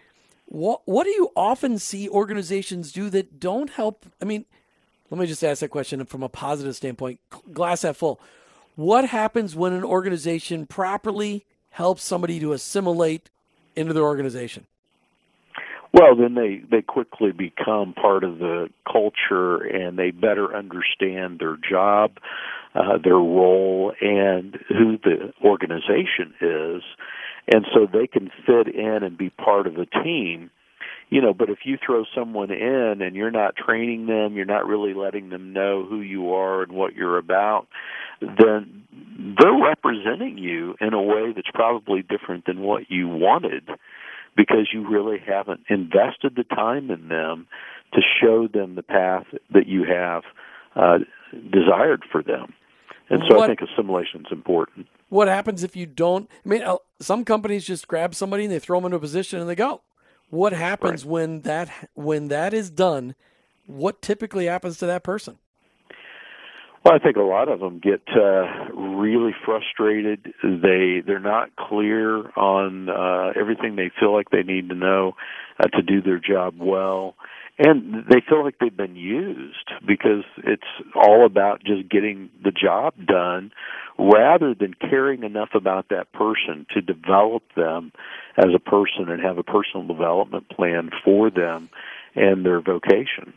what 0.47 0.81
what 0.86 1.03
do 1.03 1.12
you 1.12 1.29
often 1.36 1.77
see 1.77 2.10
organizations 2.10 2.91
do 2.91 3.10
that 3.10 3.39
don't 3.39 3.69
help? 3.69 4.05
I 4.21 4.25
mean, 4.25 4.45
let 5.10 5.19
me 5.19 5.27
just 5.27 5.43
ask 5.43 5.60
that 5.60 5.69
question 5.69 6.03
from 6.05 6.23
a 6.23 6.29
positive 6.29 6.75
standpoint. 6.75 7.19
Glass 7.53 7.83
half 7.83 7.97
full. 7.97 8.19
What 8.75 9.05
happens 9.05 9.55
when 9.55 9.73
an 9.73 9.83
organization 9.83 10.65
properly 10.65 11.45
helps 11.71 12.03
somebody 12.03 12.39
to 12.39 12.53
assimilate 12.53 13.29
into 13.75 13.93
their 13.93 14.03
organization? 14.03 14.65
Well, 15.93 16.15
then 16.15 16.36
they 16.36 16.62
they 16.69 16.81
quickly 16.81 17.31
become 17.31 17.93
part 17.93 18.23
of 18.23 18.39
the 18.39 18.69
culture, 18.89 19.57
and 19.57 19.97
they 19.97 20.12
better 20.12 20.55
understand 20.55 21.39
their 21.39 21.57
job, 21.57 22.17
uh, 22.73 22.97
their 23.03 23.15
role, 23.15 23.93
and 23.99 24.57
who 24.69 24.97
the 24.97 25.33
organization 25.43 26.33
is 26.39 26.83
and 27.47 27.65
so 27.73 27.88
they 27.91 28.07
can 28.07 28.29
fit 28.45 28.73
in 28.73 29.03
and 29.03 29.17
be 29.17 29.29
part 29.29 29.67
of 29.67 29.77
a 29.77 29.86
team 29.86 30.49
you 31.10 31.21
know 31.21 31.33
but 31.33 31.49
if 31.49 31.60
you 31.63 31.77
throw 31.83 32.03
someone 32.15 32.51
in 32.51 33.01
and 33.01 33.15
you're 33.15 33.31
not 33.31 33.55
training 33.55 34.07
them 34.07 34.36
you're 34.36 34.45
not 34.45 34.67
really 34.67 34.93
letting 34.93 35.29
them 35.29 35.53
know 35.53 35.86
who 35.88 36.01
you 36.01 36.33
are 36.33 36.63
and 36.63 36.71
what 36.71 36.95
you're 36.95 37.17
about 37.17 37.67
then 38.21 38.83
they're 39.39 39.63
representing 39.63 40.38
you 40.38 40.75
in 40.81 40.93
a 40.93 41.01
way 41.01 41.31
that's 41.36 41.51
probably 41.53 42.01
different 42.01 42.45
than 42.45 42.62
what 42.62 42.89
you 42.89 43.07
wanted 43.07 43.69
because 44.36 44.69
you 44.71 44.88
really 44.88 45.19
haven't 45.19 45.62
invested 45.69 46.36
the 46.36 46.43
time 46.43 46.91
in 46.91 47.07
them 47.07 47.47
to 47.93 48.01
show 48.21 48.47
them 48.47 48.75
the 48.75 48.83
path 48.83 49.25
that 49.53 49.67
you 49.67 49.83
have 49.83 50.23
uh, 50.75 50.99
desired 51.51 52.03
for 52.12 52.21
them 52.21 52.53
and 53.10 53.23
so 53.29 53.38
what, 53.38 53.49
I 53.49 53.55
think 53.55 53.62
assimilation 53.62 54.21
is 54.21 54.31
important. 54.31 54.88
What 55.10 55.28
happens 55.28 55.63
if 55.63 55.76
you 55.76 55.86
don't? 55.86 56.30
I 56.46 56.50
mean, 56.50 56.63
uh, 56.63 56.78
some 57.00 57.24
companies 57.24 57.65
just 57.65 57.88
grab 57.88 58.13
somebody 58.13 58.43
and 58.43 58.52
they 58.52 58.60
throw 58.60 58.78
them 58.78 58.86
into 58.86 58.98
a 58.98 59.00
position 59.02 59.39
and 59.39 59.50
they 59.50 59.56
go. 59.56 59.82
What 60.30 60.54
happens 60.54 61.06
right. 61.06 61.12
when 61.12 61.41
that 61.41 61.89
when 61.93 62.28
that 62.28 62.54
is 62.54 62.70
done? 62.70 63.15
What 63.65 64.02
typically 64.02 64.46
happens 64.46 64.78
to 64.80 64.86
that 64.86 65.04
person? 65.04 65.38
Well, 66.84 66.93
I 66.93 67.00
think 67.00 67.17
a 67.17 67.22
lot 67.22 67.50
of 67.50 67.60
them 67.60 67.80
get 67.80 68.02
uh, 68.15 68.74
really 68.74 69.34
frustrated. 69.46 70.34
They 70.43 71.02
they're 71.06 71.20
not 71.20 71.56
clear 71.56 72.30
on 72.38 72.89
uh, 72.89 73.32
everything 73.39 73.76
they 73.76 73.91
feel 74.00 74.13
like 74.13 74.30
they 74.30 74.43
need 74.43 74.70
to 74.70 74.76
know 74.76 75.13
uh, 75.60 75.67
to 75.67 75.82
do 75.82 76.02
their 76.02 76.20
job 76.20 76.56
well 76.60 77.15
and 77.60 78.06
they 78.08 78.22
feel 78.28 78.43
like 78.43 78.60
they've 78.60 78.76
been 78.76 78.96
used 78.96 79.72
because 79.86 80.24
it's 80.43 80.67
all 80.96 81.26
about 81.26 81.63
just 81.63 81.89
getting 81.89 82.30
the 82.43 82.52
job 82.52 82.93
done 83.06 83.52
rather 83.98 84.54
than 84.54 84.76
caring 84.76 85.24
enough 85.24 85.50
about 85.56 85.89
that 85.89 86.12
person 86.13 86.67
to 86.74 86.82
develop 86.82 87.43
them 87.56 87.91
as 88.38 88.54
a 88.54 88.60
person 88.60 89.10
and 89.10 89.22
have 89.22 89.39
a 89.39 89.43
personal 89.43 89.88
development 89.88 90.48
plan 90.50 90.91
for 91.04 91.32
them 91.32 91.70
and 92.15 92.46
their 92.46 92.62
vocation. 92.62 93.34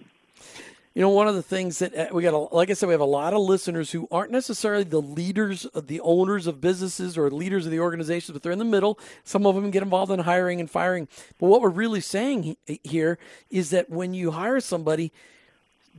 You 0.94 1.02
know, 1.02 1.10
one 1.10 1.28
of 1.28 1.36
the 1.36 1.42
things 1.42 1.78
that 1.78 1.96
uh, 1.96 2.08
we 2.12 2.24
got, 2.24 2.34
a, 2.34 2.38
like 2.54 2.68
I 2.68 2.72
said, 2.72 2.88
we 2.88 2.94
have 2.94 3.00
a 3.00 3.04
lot 3.04 3.32
of 3.32 3.40
listeners 3.40 3.92
who 3.92 4.08
aren't 4.10 4.32
necessarily 4.32 4.82
the 4.82 5.00
leaders, 5.00 5.64
of 5.66 5.86
the 5.86 6.00
owners 6.00 6.48
of 6.48 6.60
businesses 6.60 7.16
or 7.16 7.30
leaders 7.30 7.64
of 7.64 7.70
the 7.70 7.78
organizations, 7.78 8.32
but 8.32 8.42
they're 8.42 8.50
in 8.50 8.58
the 8.58 8.64
middle. 8.64 8.98
Some 9.22 9.46
of 9.46 9.54
them 9.54 9.70
get 9.70 9.84
involved 9.84 10.10
in 10.10 10.20
hiring 10.20 10.58
and 10.58 10.68
firing. 10.68 11.06
But 11.38 11.46
what 11.46 11.60
we're 11.60 11.68
really 11.68 12.00
saying 12.00 12.56
eh, 12.66 12.78
here 12.82 13.18
is 13.50 13.70
that 13.70 13.88
when 13.88 14.14
you 14.14 14.32
hire 14.32 14.58
somebody, 14.58 15.12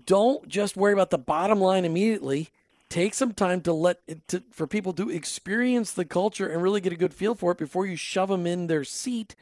don't 0.06 0.50
just 0.50 0.76
worry 0.76 0.92
about 0.94 1.10
the 1.10 1.18
bottom 1.18 1.62
line 1.62 1.86
immediately. 1.86 2.50
Take 2.90 3.14
some 3.14 3.34
time 3.34 3.62
to 3.62 3.72
let 3.72 4.02
eh, 4.10 4.16
to, 4.28 4.44
for 4.52 4.68
people 4.68 4.92
to 4.94 5.10
experience 5.10 5.94
the 5.94 6.04
culture 6.04 6.50
and 6.50 6.62
really 6.62 6.82
get 6.82 6.92
a 6.92 6.98
good 6.98 7.14
feel 7.14 7.34
for 7.34 7.54
it 7.54 7.58
before 7.58 7.86
you 7.86 7.96
shove 7.96 8.28
them 8.28 8.46
in 8.46 8.68
their 8.68 8.84
seat. 8.84 9.36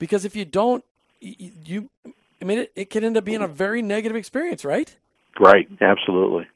Because 0.00 0.24
if 0.24 0.34
you 0.34 0.44
don't, 0.44 0.84
you, 1.20 1.52
you 1.64 2.14
I 2.42 2.44
mean, 2.44 2.58
it, 2.58 2.72
it 2.74 2.90
can 2.90 3.04
end 3.04 3.16
up 3.16 3.24
being 3.24 3.40
a 3.40 3.46
very 3.46 3.80
negative 3.82 4.16
experience, 4.16 4.64
right? 4.64 4.94
Right, 5.38 5.68
absolutely. 5.80 6.48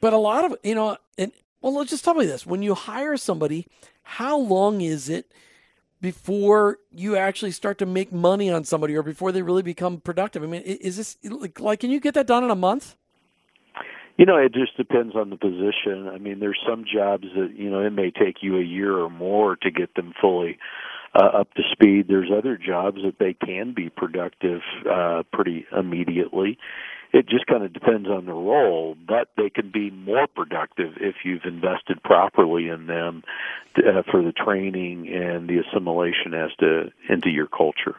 But 0.00 0.14
a 0.14 0.16
lot 0.16 0.46
of, 0.46 0.56
you 0.64 0.74
know, 0.74 0.96
and 1.18 1.30
well, 1.60 1.74
let's 1.74 1.90
just 1.90 2.04
tell 2.04 2.14
me 2.14 2.24
this. 2.24 2.46
When 2.46 2.62
you 2.62 2.74
hire 2.74 3.18
somebody, 3.18 3.66
how 4.02 4.38
long 4.38 4.80
is 4.80 5.10
it 5.10 5.30
before 6.00 6.78
you 6.90 7.16
actually 7.16 7.50
start 7.50 7.76
to 7.78 7.86
make 7.86 8.10
money 8.10 8.50
on 8.50 8.64
somebody 8.64 8.96
or 8.96 9.02
before 9.02 9.30
they 9.30 9.42
really 9.42 9.62
become 9.62 10.00
productive? 10.00 10.42
I 10.42 10.46
mean, 10.46 10.62
is 10.62 10.96
this 10.96 11.18
like, 11.58 11.80
can 11.80 11.90
you 11.90 12.00
get 12.00 12.14
that 12.14 12.26
done 12.26 12.42
in 12.42 12.50
a 12.50 12.56
month? 12.56 12.96
You 14.16 14.26
know, 14.26 14.36
it 14.36 14.52
just 14.52 14.76
depends 14.76 15.14
on 15.14 15.30
the 15.30 15.36
position. 15.36 16.08
I 16.08 16.18
mean, 16.18 16.40
there's 16.40 16.58
some 16.66 16.84
jobs 16.90 17.24
that 17.36 17.54
you 17.56 17.70
know 17.70 17.80
it 17.80 17.90
may 17.90 18.10
take 18.10 18.42
you 18.42 18.58
a 18.58 18.62
year 18.62 18.96
or 18.96 19.10
more 19.10 19.56
to 19.56 19.70
get 19.70 19.94
them 19.94 20.14
fully 20.18 20.58
uh, 21.14 21.40
up 21.40 21.54
to 21.54 21.62
speed. 21.72 22.06
There's 22.08 22.30
other 22.36 22.56
jobs 22.56 22.98
that 23.04 23.18
they 23.18 23.34
can 23.34 23.74
be 23.74 23.88
productive 23.90 24.60
uh, 24.90 25.22
pretty 25.32 25.66
immediately. 25.76 26.58
It 27.12 27.28
just 27.28 27.46
kind 27.46 27.64
of 27.64 27.72
depends 27.72 28.08
on 28.08 28.26
the 28.26 28.32
role, 28.32 28.96
but 29.08 29.28
they 29.36 29.50
can 29.50 29.70
be 29.72 29.90
more 29.90 30.28
productive 30.28 30.94
if 31.00 31.16
you've 31.24 31.44
invested 31.44 32.00
properly 32.04 32.68
in 32.68 32.86
them 32.86 33.24
uh, 33.76 34.02
for 34.10 34.22
the 34.22 34.32
training 34.32 35.08
and 35.08 35.48
the 35.48 35.58
assimilation 35.58 36.34
as 36.34 36.50
to 36.60 36.92
into 37.08 37.28
your 37.28 37.48
culture. 37.48 37.96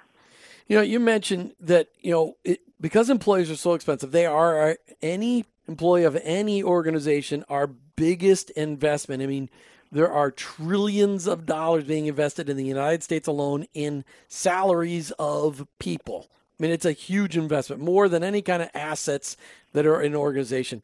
You 0.67 0.77
know, 0.77 0.83
you 0.83 1.01
mentioned 1.01 1.53
that 1.59 1.89
you 1.99 2.11
know 2.11 2.37
it, 2.45 2.61
because 2.79 3.09
employees 3.09 3.51
are 3.51 3.57
so 3.57 3.73
expensive, 3.73 4.11
they 4.11 4.25
are 4.25 4.77
any 5.01 5.45
employee 5.67 6.05
of 6.05 6.17
any 6.23 6.63
organization 6.63 7.43
our 7.49 7.67
biggest 7.67 8.49
investment. 8.51 9.21
I 9.21 9.25
mean, 9.25 9.49
there 9.91 10.11
are 10.11 10.31
trillions 10.31 11.27
of 11.27 11.45
dollars 11.45 11.83
being 11.83 12.05
invested 12.05 12.49
in 12.49 12.57
the 12.57 12.65
United 12.65 13.03
States 13.03 13.27
alone 13.27 13.65
in 13.73 14.05
salaries 14.27 15.11
of 15.19 15.67
people. 15.79 16.27
I 16.31 16.63
mean, 16.63 16.71
it's 16.71 16.85
a 16.85 16.91
huge 16.91 17.35
investment, 17.35 17.81
more 17.81 18.07
than 18.07 18.23
any 18.23 18.41
kind 18.41 18.61
of 18.61 18.69
assets 18.73 19.35
that 19.73 19.85
are 19.85 20.01
in 20.01 20.13
an 20.13 20.17
organization. 20.17 20.81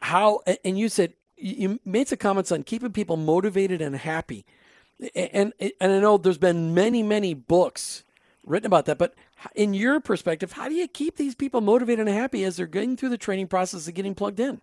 How, 0.00 0.40
and 0.64 0.78
you 0.78 0.88
said, 0.88 1.12
you 1.36 1.78
made 1.84 2.08
some 2.08 2.18
comments 2.18 2.50
on 2.50 2.62
keeping 2.62 2.92
people 2.92 3.16
motivated 3.16 3.80
and 3.80 3.96
happy. 3.96 4.44
And, 5.14 5.52
and 5.60 5.92
I 5.92 5.98
know 6.00 6.16
there's 6.16 6.38
been 6.38 6.74
many, 6.74 7.02
many 7.02 7.34
books 7.34 8.04
written 8.44 8.66
about 8.66 8.86
that, 8.86 8.98
but 8.98 9.14
in 9.54 9.74
your 9.74 10.00
perspective, 10.00 10.52
how 10.52 10.68
do 10.68 10.74
you 10.74 10.88
keep 10.88 11.16
these 11.16 11.34
people 11.34 11.60
motivated 11.60 12.08
and 12.08 12.16
happy 12.16 12.44
as 12.44 12.56
they're 12.56 12.66
going 12.66 12.96
through 12.96 13.10
the 13.10 13.18
training 13.18 13.48
process 13.48 13.86
of 13.86 13.94
getting 13.94 14.14
plugged 14.14 14.40
in? 14.40 14.60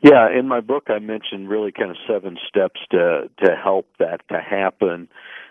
Yeah, 0.00 0.28
in 0.30 0.46
my 0.46 0.60
book, 0.60 0.84
I 0.88 1.00
mentioned 1.00 1.48
really 1.48 1.72
kind 1.72 1.90
of 1.90 1.96
seven 2.08 2.36
steps 2.48 2.80
to 2.92 3.28
to 3.44 3.56
help 3.56 3.86
that 3.98 4.20
to 4.28 4.40
happen. 4.40 5.08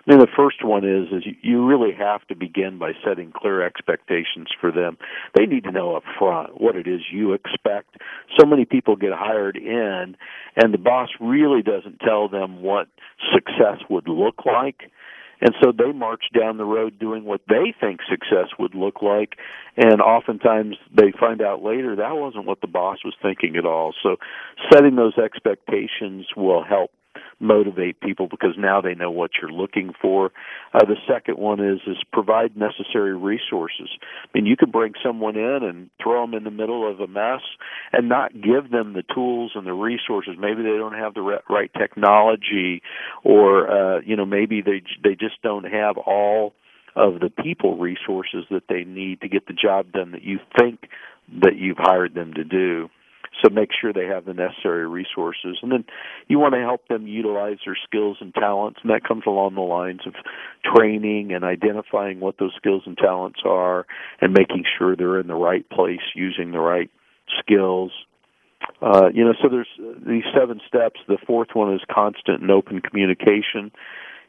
I 0.07 0.12
mean, 0.12 0.19
the 0.19 0.27
first 0.38 0.63
one 0.63 0.86
is 0.86 1.12
is 1.12 1.33
you 1.41 1.65
really 1.65 1.91
have 1.91 2.25
to 2.27 2.36
begin 2.36 2.77
by 2.77 2.93
setting 3.05 3.33
clear 3.36 3.62
expectations 3.65 4.47
for 4.62 4.71
them. 4.71 4.97
They 5.36 5.45
need 5.45 5.65
to 5.65 5.71
know 5.71 5.97
up 5.97 6.03
front 6.17 6.62
what 6.62 6.77
it 6.77 6.88
is 6.88 7.01
you 7.12 7.33
expect. 7.33 7.97
So 8.39 8.45
many 8.45 8.63
people 8.63 8.95
get 8.95 9.12
hired 9.12 9.57
in, 9.57 10.15
and 10.55 10.73
the 10.73 10.77
boss 10.77 11.10
really 11.19 11.62
doesn't 11.62 11.99
tell 11.99 12.29
them 12.29 12.62
what 12.62 12.88
success 13.33 13.79
would 13.89 14.07
look 14.07 14.45
like 14.45 14.91
and 15.41 15.54
so 15.62 15.71
they 15.71 15.91
march 15.91 16.23
down 16.38 16.58
the 16.58 16.65
road 16.65 16.97
doing 17.00 17.23
what 17.23 17.41
they 17.47 17.73
think 17.80 18.00
success 18.10 18.50
would 18.58 18.73
look 18.73 19.02
like. 19.02 19.38
And 19.76 20.02
oftentimes 20.02 20.78
they 20.95 21.13
find 21.19 21.41
out 21.41 21.63
later 21.63 21.95
that 21.95 22.15
wasn't 22.15 22.45
what 22.45 22.62
the 22.62 22.67
boss 22.67 23.00
was 23.06 23.13
thinking 23.21 23.56
at 23.56 23.65
all. 23.65 23.93
So 24.02 24.17
setting 24.71 24.95
those 24.95 25.17
expectations 25.17 26.28
will 26.36 26.63
help 26.63 26.91
motivate 27.39 28.00
people 28.00 28.28
because 28.28 28.56
now 28.58 28.82
they 28.82 28.95
know 28.95 29.12
what 29.12 29.32
you're 29.39 29.52
looking 29.52 29.93
for. 30.02 30.32
Uh, 30.73 30.86
the 30.86 30.95
second 31.08 31.38
one 31.38 31.60
is 31.60 31.80
is 31.88 31.97
provide 32.12 32.58
necessary 32.58 33.15
resources. 33.15 33.89
I 34.23 34.28
mean, 34.34 34.45
you 34.45 34.58
could 34.58 34.71
bring 34.71 34.93
someone 35.04 35.36
in 35.36 35.63
and 35.63 35.89
throw 36.02 36.21
them 36.21 36.34
in 36.34 36.43
the 36.43 36.52
middle 36.52 36.89
of 36.89 37.00
a 37.00 37.08
mess 37.08 37.41
and 37.93 38.10
not 38.10 38.34
give 38.34 38.71
them 38.71 38.93
the 38.93 39.04
tools 39.13 39.52
and 39.56 39.67
the 39.67 39.73
resources. 39.73 40.36
Maybe 40.39 40.63
they 40.63 40.78
don't 40.78 40.95
have 40.95 41.13
the 41.13 41.39
right 41.50 41.71
technology, 41.78 42.82
or 43.23 43.69
uh, 43.69 44.02
you 44.02 44.15
know, 44.15 44.26
maybe 44.26 44.62
they 44.62 44.82
they 45.04 45.15
just 45.15 45.41
don't 45.43 45.65
have 45.65 45.97
all 45.97 46.54
of 46.95 47.19
the 47.19 47.30
people 47.30 47.78
resources 47.78 48.45
that 48.50 48.63
they 48.67 48.84
need 48.84 49.21
to 49.21 49.30
get 49.30 49.45
the 49.45 49.54
job 49.54 49.91
done 49.91 50.12
that 50.12 50.23
you 50.23 50.39
think 50.58 50.89
that 51.43 51.56
you've 51.56 51.78
hired 51.78 52.15
them 52.15 52.34
to 52.34 52.43
do. 52.43 52.89
So 53.43 53.50
make 53.50 53.69
sure 53.80 53.93
they 53.93 54.06
have 54.06 54.26
the 54.26 54.34
necessary 54.34 54.88
resources. 54.88 55.58
And 55.62 55.71
then 55.71 55.86
you 56.28 56.39
want 56.39 56.54
to 56.54 56.62
help 56.62 56.88
them 56.88 57.08
utilize 57.08 57.58
their 57.65 57.78
skills 57.86 58.17
and 58.19 58.34
talents, 58.34 58.80
and 58.82 58.91
that 58.91 59.04
comes 59.08 59.23
along 59.28 59.56
the 59.56 59.62
lines 59.62 60.02
of 60.06 60.13
training 60.76 61.34
and 61.34 61.43
identifying 61.43 62.19
what 62.19 62.38
those 62.39 62.54
skills 62.58 62.84
and 62.86 62.97
talents 62.97 63.39
are 63.45 63.86
and 64.21 64.34
making 64.34 64.63
sure 64.78 64.95
they're 64.95 65.19
in 65.19 65.28
the 65.28 65.36
right 65.36 65.69
place 65.69 66.02
using 66.15 66.52
the 66.52 66.60
right 66.60 66.89
skills. 67.39 67.91
Uh, 68.82 69.10
you 69.13 69.23
know, 69.23 69.34
so 69.41 69.50
there's 69.50 69.67
these 70.06 70.23
seven 70.38 70.60
steps. 70.67 71.00
The 71.08 71.17
fourth 71.26 71.50
one 71.54 71.73
is 71.73 71.82
constant 71.93 72.41
and 72.41 72.52
open 72.52 72.82
communication 72.82 73.71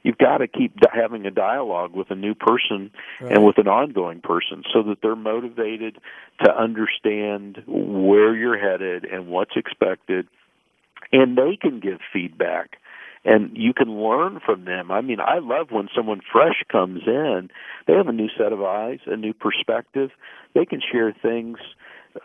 you've 0.03 0.19
got 0.19 0.39
to 0.39 0.49
keep 0.49 0.75
having 0.93 1.27
a 1.27 1.31
dialogue 1.31 1.95
with 1.95 2.11
a 2.11 2.15
new 2.15 2.35
person 2.35 2.91
right. 3.21 3.33
and 3.33 3.45
with 3.45 3.59
an 3.59 3.69
ongoing 3.69 4.21
person 4.21 4.63
so 4.73 4.83
that 4.83 4.99
they're 5.03 5.17
motivated 5.17 5.99
to 6.45 6.51
understand 6.51 7.63
where 7.67 8.35
you're 8.35 8.59
headed 8.59 9.05
and 9.05 9.29
what's 9.29 9.57
expected 9.57 10.27
and 11.13 11.37
they 11.37 11.57
can 11.61 11.81
give 11.81 11.99
feedback 12.13 12.79
and 13.25 13.57
you 13.57 13.75
can 13.75 13.89
learn 13.89 14.41
from 14.45 14.65
them. 14.65 14.91
I 14.91 15.01
mean, 15.01 15.19
I 15.21 15.39
love 15.39 15.71
when 15.71 15.89
someone 15.95 16.21
fresh 16.33 16.63
comes 16.71 17.03
in. 17.07 17.51
They 17.87 17.95
have 17.95 18.09
a 18.09 18.13
new 18.13 18.29
set 18.39 18.53
of 18.53 18.63
eyes, 18.63 19.01
a 19.07 19.17
new 19.17 19.35
perspective. 19.35 20.11
They 20.55 20.65
can 20.65 20.81
share 20.81 21.13
things 21.13 21.59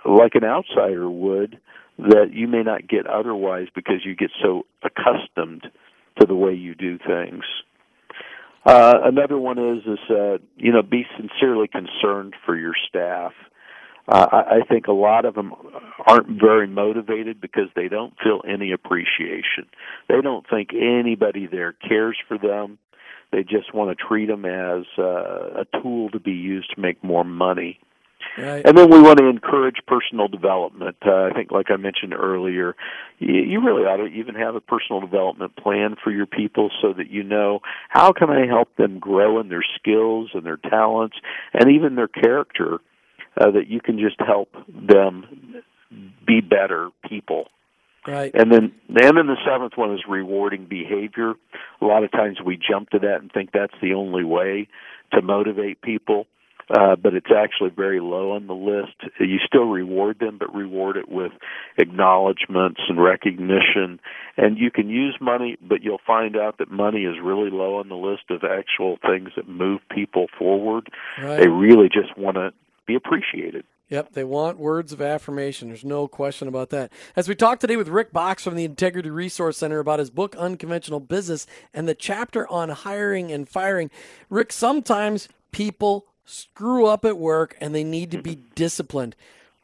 like 0.05 0.35
an 0.35 0.43
outsider 0.43 1.09
would 1.09 1.59
that 1.97 2.31
you 2.31 2.47
may 2.47 2.63
not 2.63 2.87
get 2.87 3.05
otherwise 3.05 3.67
because 3.73 4.05
you 4.05 4.15
get 4.15 4.31
so 4.41 4.65
accustomed 4.83 5.67
to 6.19 6.25
the 6.25 6.35
way 6.35 6.53
you 6.53 6.75
do 6.75 6.97
things. 6.97 7.43
Uh, 8.65 8.93
another 9.03 9.37
one 9.37 9.57
is 9.57 9.83
is 9.85 9.99
uh, 10.09 10.37
you 10.55 10.71
know 10.71 10.81
be 10.81 11.05
sincerely 11.17 11.67
concerned 11.67 12.33
for 12.45 12.55
your 12.55 12.73
staff. 12.87 13.33
Uh, 14.07 14.27
I, 14.31 14.37
I 14.37 14.59
think 14.67 14.87
a 14.87 14.93
lot 14.93 15.25
of 15.25 15.35
them 15.35 15.53
aren't 16.07 16.39
very 16.39 16.67
motivated 16.67 17.39
because 17.39 17.69
they 17.75 17.87
don't 17.87 18.13
feel 18.23 18.41
any 18.47 18.71
appreciation. 18.71 19.65
They 20.09 20.21
don't 20.21 20.45
think 20.49 20.69
anybody 20.73 21.47
there 21.47 21.73
cares 21.73 22.17
for 22.27 22.37
them. 22.37 22.77
They 23.31 23.43
just 23.43 23.73
want 23.73 23.97
to 23.97 24.05
treat 24.05 24.27
them 24.27 24.45
as 24.45 24.85
uh, 24.97 25.61
a 25.61 25.81
tool 25.81 26.09
to 26.11 26.19
be 26.19 26.31
used 26.31 26.73
to 26.75 26.81
make 26.81 27.03
more 27.03 27.23
money. 27.23 27.79
Right. 28.37 28.65
And 28.65 28.77
then 28.77 28.89
we 28.89 28.99
want 28.99 29.19
to 29.19 29.27
encourage 29.27 29.75
personal 29.87 30.27
development. 30.27 30.97
Uh, 31.05 31.25
I 31.25 31.31
think, 31.33 31.51
like 31.51 31.67
I 31.69 31.77
mentioned 31.77 32.13
earlier, 32.13 32.75
you, 33.19 33.33
you 33.33 33.61
really 33.61 33.83
ought 33.83 33.97
to 33.97 34.07
even 34.07 34.35
have 34.35 34.55
a 34.55 34.61
personal 34.61 35.01
development 35.01 35.55
plan 35.55 35.95
for 36.03 36.11
your 36.11 36.25
people 36.25 36.71
so 36.81 36.93
that 36.93 37.11
you 37.11 37.23
know 37.23 37.59
how 37.89 38.11
can 38.11 38.29
I 38.29 38.47
help 38.47 38.75
them 38.75 38.97
grow 38.99 39.39
in 39.39 39.49
their 39.49 39.63
skills 39.77 40.31
and 40.33 40.43
their 40.43 40.57
talents 40.57 41.15
and 41.53 41.71
even 41.71 41.95
their 41.95 42.07
character. 42.07 42.79
Uh, 43.35 43.49
that 43.49 43.67
you 43.67 43.81
can 43.81 43.97
just 43.97 44.19
help 44.19 44.49
them 44.67 45.63
be 46.23 46.39
better 46.39 46.91
people. 47.09 47.47
Right. 48.05 48.31
And 48.35 48.51
then 48.51 48.73
and 48.89 49.17
then 49.17 49.25
the 49.25 49.37
seventh 49.43 49.73
one 49.75 49.91
is 49.93 50.01
rewarding 50.07 50.65
behavior. 50.65 51.33
A 51.81 51.85
lot 51.85 52.03
of 52.03 52.11
times 52.11 52.37
we 52.45 52.57
jump 52.57 52.91
to 52.91 52.99
that 52.99 53.21
and 53.21 53.31
think 53.31 53.49
that's 53.51 53.73
the 53.81 53.93
only 53.93 54.23
way 54.23 54.67
to 55.13 55.23
motivate 55.23 55.81
people 55.81 56.27
uh, 56.69 56.95
but 56.95 57.13
it's 57.13 57.31
actually 57.35 57.69
very 57.69 57.99
low 57.99 58.31
on 58.31 58.47
the 58.47 58.53
list. 58.53 58.95
You 59.19 59.39
still 59.45 59.65
reward 59.65 60.19
them, 60.19 60.37
but 60.37 60.53
reward 60.53 60.97
it 60.97 61.09
with 61.09 61.31
acknowledgments 61.77 62.81
and 62.87 63.01
recognition. 63.01 63.99
And 64.37 64.57
you 64.57 64.71
can 64.71 64.89
use 64.89 65.17
money, 65.19 65.57
but 65.61 65.83
you'll 65.83 66.01
find 66.05 66.35
out 66.37 66.57
that 66.59 66.71
money 66.71 67.03
is 67.03 67.15
really 67.23 67.49
low 67.49 67.77
on 67.79 67.89
the 67.89 67.95
list 67.95 68.23
of 68.29 68.43
actual 68.43 68.97
things 69.05 69.29
that 69.35 69.47
move 69.47 69.81
people 69.93 70.27
forward. 70.37 70.89
Right. 71.21 71.41
They 71.41 71.47
really 71.47 71.89
just 71.89 72.17
want 72.17 72.35
to 72.37 72.51
be 72.85 72.95
appreciated. 72.95 73.65
Yep, 73.89 74.13
they 74.13 74.23
want 74.23 74.57
words 74.57 74.91
of 74.91 75.01
affirmation. 75.01 75.67
There's 75.67 75.85
no 75.85 76.07
question 76.07 76.47
about 76.47 76.69
that. 76.71 76.91
As 77.15 77.27
we 77.27 77.35
talk 77.35 77.59
today 77.59 77.75
with 77.75 77.89
Rick 77.89 78.11
Boxx 78.11 78.41
from 78.41 78.55
the 78.55 78.63
Integrity 78.63 79.09
Resource 79.09 79.57
Center 79.57 79.79
about 79.79 79.99
his 79.99 80.09
book 80.09 80.35
Unconventional 80.35 80.99
Business 80.99 81.45
and 81.73 81.87
the 81.87 81.93
chapter 81.93 82.49
on 82.51 82.69
hiring 82.69 83.31
and 83.31 83.47
firing, 83.47 83.91
Rick, 84.29 84.51
sometimes 84.51 85.27
people 85.51 86.07
screw 86.25 86.85
up 86.85 87.05
at 87.05 87.17
work 87.17 87.55
and 87.59 87.73
they 87.73 87.83
need 87.83 88.11
to 88.11 88.21
be 88.21 88.39
disciplined. 88.55 89.15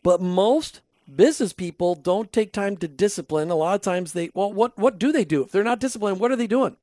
But 0.03 0.21
most 0.21 0.81
business 1.13 1.53
people 1.53 1.95
don't 1.95 2.31
take 2.31 2.51
time 2.51 2.77
to 2.77 2.87
discipline. 2.87 3.49
A 3.49 3.55
lot 3.55 3.75
of 3.75 3.81
times 3.81 4.13
they 4.13 4.29
well 4.33 4.51
what 4.51 4.77
what 4.77 4.99
do 4.99 5.11
they 5.11 5.25
do? 5.25 5.43
If 5.43 5.51
they're 5.51 5.63
not 5.63 5.79
disciplined, 5.79 6.19
what 6.19 6.31
are 6.31 6.35
they 6.35 6.47
doing? 6.47 6.75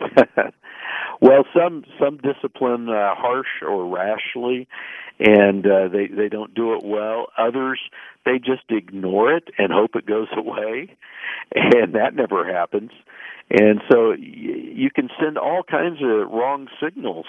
well, 1.20 1.44
some 1.54 1.84
some 1.98 2.18
discipline 2.18 2.88
uh, 2.88 3.14
harsh 3.14 3.62
or 3.62 3.86
rashly 3.86 4.66
and 5.20 5.66
uh, 5.66 5.88
they 5.88 6.06
they 6.06 6.28
don't 6.28 6.54
do 6.54 6.74
it 6.74 6.82
well. 6.82 7.26
Others 7.36 7.80
they 8.24 8.38
just 8.38 8.62
ignore 8.70 9.32
it 9.32 9.48
and 9.58 9.72
hope 9.72 9.94
it 9.94 10.06
goes 10.06 10.28
away, 10.36 10.96
and 11.54 11.94
that 11.94 12.14
never 12.14 12.50
happens. 12.50 12.90
And 13.50 13.80
so 13.90 14.12
you 14.12 14.90
can 14.94 15.08
send 15.20 15.36
all 15.36 15.62
kinds 15.68 15.98
of 16.02 16.30
wrong 16.30 16.68
signals 16.82 17.26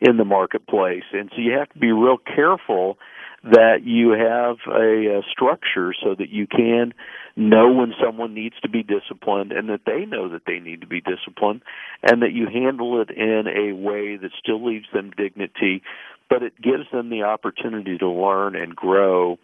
in 0.00 0.16
the 0.16 0.24
marketplace. 0.24 1.04
And 1.12 1.30
so 1.34 1.40
you 1.40 1.52
have 1.58 1.68
to 1.70 1.78
be 1.78 1.92
real 1.92 2.18
careful 2.18 2.98
that 3.44 3.84
you 3.84 4.10
have 4.10 4.56
a, 4.66 5.18
a 5.18 5.22
structure 5.30 5.94
so 6.02 6.14
that 6.18 6.30
you 6.30 6.46
can 6.46 6.92
know 7.36 7.72
when 7.72 7.94
someone 8.02 8.34
needs 8.34 8.56
to 8.62 8.68
be 8.68 8.82
disciplined 8.82 9.52
and 9.52 9.68
that 9.68 9.82
they 9.86 10.04
know 10.06 10.28
that 10.28 10.42
they 10.46 10.58
need 10.58 10.80
to 10.80 10.86
be 10.86 11.00
disciplined 11.00 11.62
and 12.02 12.22
that 12.22 12.32
you 12.32 12.46
handle 12.52 13.00
it 13.00 13.10
in 13.10 13.44
a 13.46 13.72
way 13.72 14.16
that 14.16 14.30
still 14.38 14.64
leaves 14.66 14.86
them 14.92 15.12
dignity 15.16 15.82
but 16.28 16.42
it 16.42 16.60
gives 16.60 16.84
them 16.92 17.10
the 17.10 17.22
opportunity 17.22 17.96
to 17.96 18.08
learn 18.08 18.56
and 18.56 18.74
grow 18.74 19.38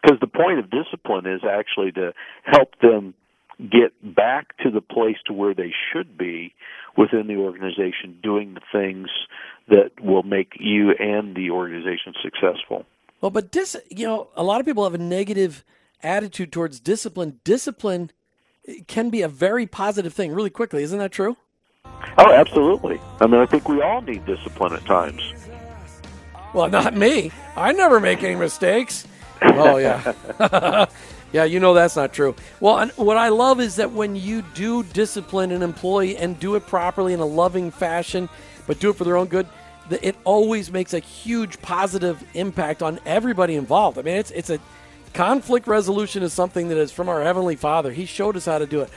because 0.00 0.18
the 0.20 0.28
point 0.28 0.60
of 0.60 0.70
discipline 0.70 1.26
is 1.26 1.42
actually 1.44 1.90
to 1.90 2.12
help 2.44 2.78
them 2.80 3.14
get 3.68 3.92
back 4.14 4.56
to 4.58 4.70
the 4.70 4.80
place 4.80 5.16
to 5.26 5.32
where 5.32 5.54
they 5.54 5.72
should 5.92 6.16
be 6.16 6.54
within 6.96 7.26
the 7.26 7.36
organization 7.36 8.18
doing 8.22 8.54
the 8.54 8.60
things 8.72 9.08
that 9.68 9.90
will 10.00 10.22
make 10.22 10.52
you 10.58 10.92
and 10.92 11.36
the 11.36 11.50
organization 11.50 12.14
successful. 12.22 12.84
Well, 13.20 13.30
but 13.30 13.50
dis, 13.50 13.76
you 13.90 14.06
know, 14.06 14.28
a 14.34 14.42
lot 14.42 14.60
of 14.60 14.66
people 14.66 14.84
have 14.84 14.94
a 14.94 14.98
negative 14.98 15.64
attitude 16.02 16.52
towards 16.52 16.80
discipline. 16.80 17.40
Discipline 17.44 18.10
eh, 18.66 18.80
can 18.86 19.10
be 19.10 19.22
a 19.22 19.28
very 19.28 19.66
positive 19.66 20.12
thing 20.12 20.32
really 20.32 20.50
quickly. 20.50 20.82
Isn't 20.82 20.98
that 20.98 21.12
true? 21.12 21.36
Oh, 22.18 22.32
absolutely. 22.32 23.00
I 23.20 23.26
mean, 23.26 23.40
I 23.40 23.46
think 23.46 23.68
we 23.68 23.82
all 23.82 24.00
need 24.00 24.24
discipline 24.26 24.72
at 24.72 24.84
times. 24.84 25.22
Well, 26.54 26.68
not 26.68 26.96
me. 26.96 27.30
I 27.56 27.72
never 27.72 28.00
make 28.00 28.22
any 28.22 28.36
mistakes. 28.36 29.06
Oh, 29.42 29.78
yeah. 29.78 30.12
yeah, 31.32 31.44
you 31.44 31.60
know 31.60 31.74
that's 31.74 31.96
not 31.96 32.12
true. 32.12 32.34
Well, 32.60 32.88
what 32.96 33.16
I 33.16 33.28
love 33.28 33.60
is 33.60 33.76
that 33.76 33.92
when 33.92 34.16
you 34.16 34.42
do 34.54 34.82
discipline 34.82 35.52
an 35.52 35.62
employee 35.62 36.16
and 36.16 36.38
do 36.38 36.56
it 36.56 36.66
properly 36.66 37.12
in 37.12 37.20
a 37.20 37.26
loving 37.26 37.70
fashion, 37.70 38.28
but 38.66 38.80
do 38.80 38.90
it 38.90 38.96
for 38.96 39.04
their 39.04 39.16
own 39.16 39.28
good, 39.28 39.46
it 39.90 40.16
always 40.24 40.70
makes 40.70 40.94
a 40.94 40.98
huge 40.98 41.60
positive 41.62 42.22
impact 42.34 42.82
on 42.82 43.00
everybody 43.06 43.56
involved. 43.56 43.98
I 43.98 44.02
mean, 44.02 44.16
it's 44.16 44.30
it's 44.30 44.50
a 44.50 44.58
conflict 45.14 45.66
resolution 45.66 46.22
is 46.22 46.32
something 46.32 46.68
that 46.68 46.78
is 46.78 46.92
from 46.92 47.08
our 47.08 47.22
heavenly 47.22 47.56
Father. 47.56 47.92
He 47.92 48.06
showed 48.06 48.36
us 48.36 48.46
how 48.46 48.58
to 48.58 48.66
do 48.66 48.80
it. 48.80 48.90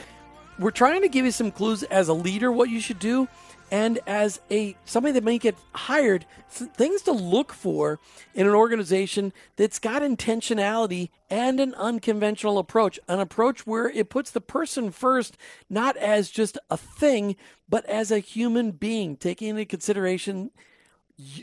We're 0.59 0.71
trying 0.71 1.01
to 1.01 1.09
give 1.09 1.25
you 1.25 1.31
some 1.31 1.51
clues 1.51 1.83
as 1.83 2.09
a 2.09 2.13
leader 2.13 2.51
what 2.51 2.69
you 2.69 2.79
should 2.79 2.99
do 2.99 3.27
and 3.73 3.99
as 4.05 4.39
a 4.51 4.77
somebody 4.85 5.11
that 5.13 5.23
may 5.23 5.39
get 5.39 5.57
hired 5.73 6.27
things 6.47 7.01
to 7.01 7.11
look 7.11 7.51
for 7.51 7.99
in 8.35 8.45
an 8.45 8.53
organization 8.53 9.33
that's 9.55 9.79
got 9.79 10.03
intentionality 10.03 11.09
and 11.27 11.59
an 11.59 11.73
unconventional 11.73 12.59
approach 12.59 12.99
an 13.07 13.19
approach 13.19 13.65
where 13.65 13.89
it 13.89 14.09
puts 14.09 14.29
the 14.29 14.39
person 14.39 14.91
first 14.91 15.35
not 15.71 15.97
as 15.97 16.29
just 16.29 16.55
a 16.69 16.77
thing 16.77 17.35
but 17.67 17.83
as 17.87 18.11
a 18.11 18.19
human 18.19 18.69
being 18.69 19.17
taking 19.17 19.49
into 19.49 19.65
consideration 19.65 20.51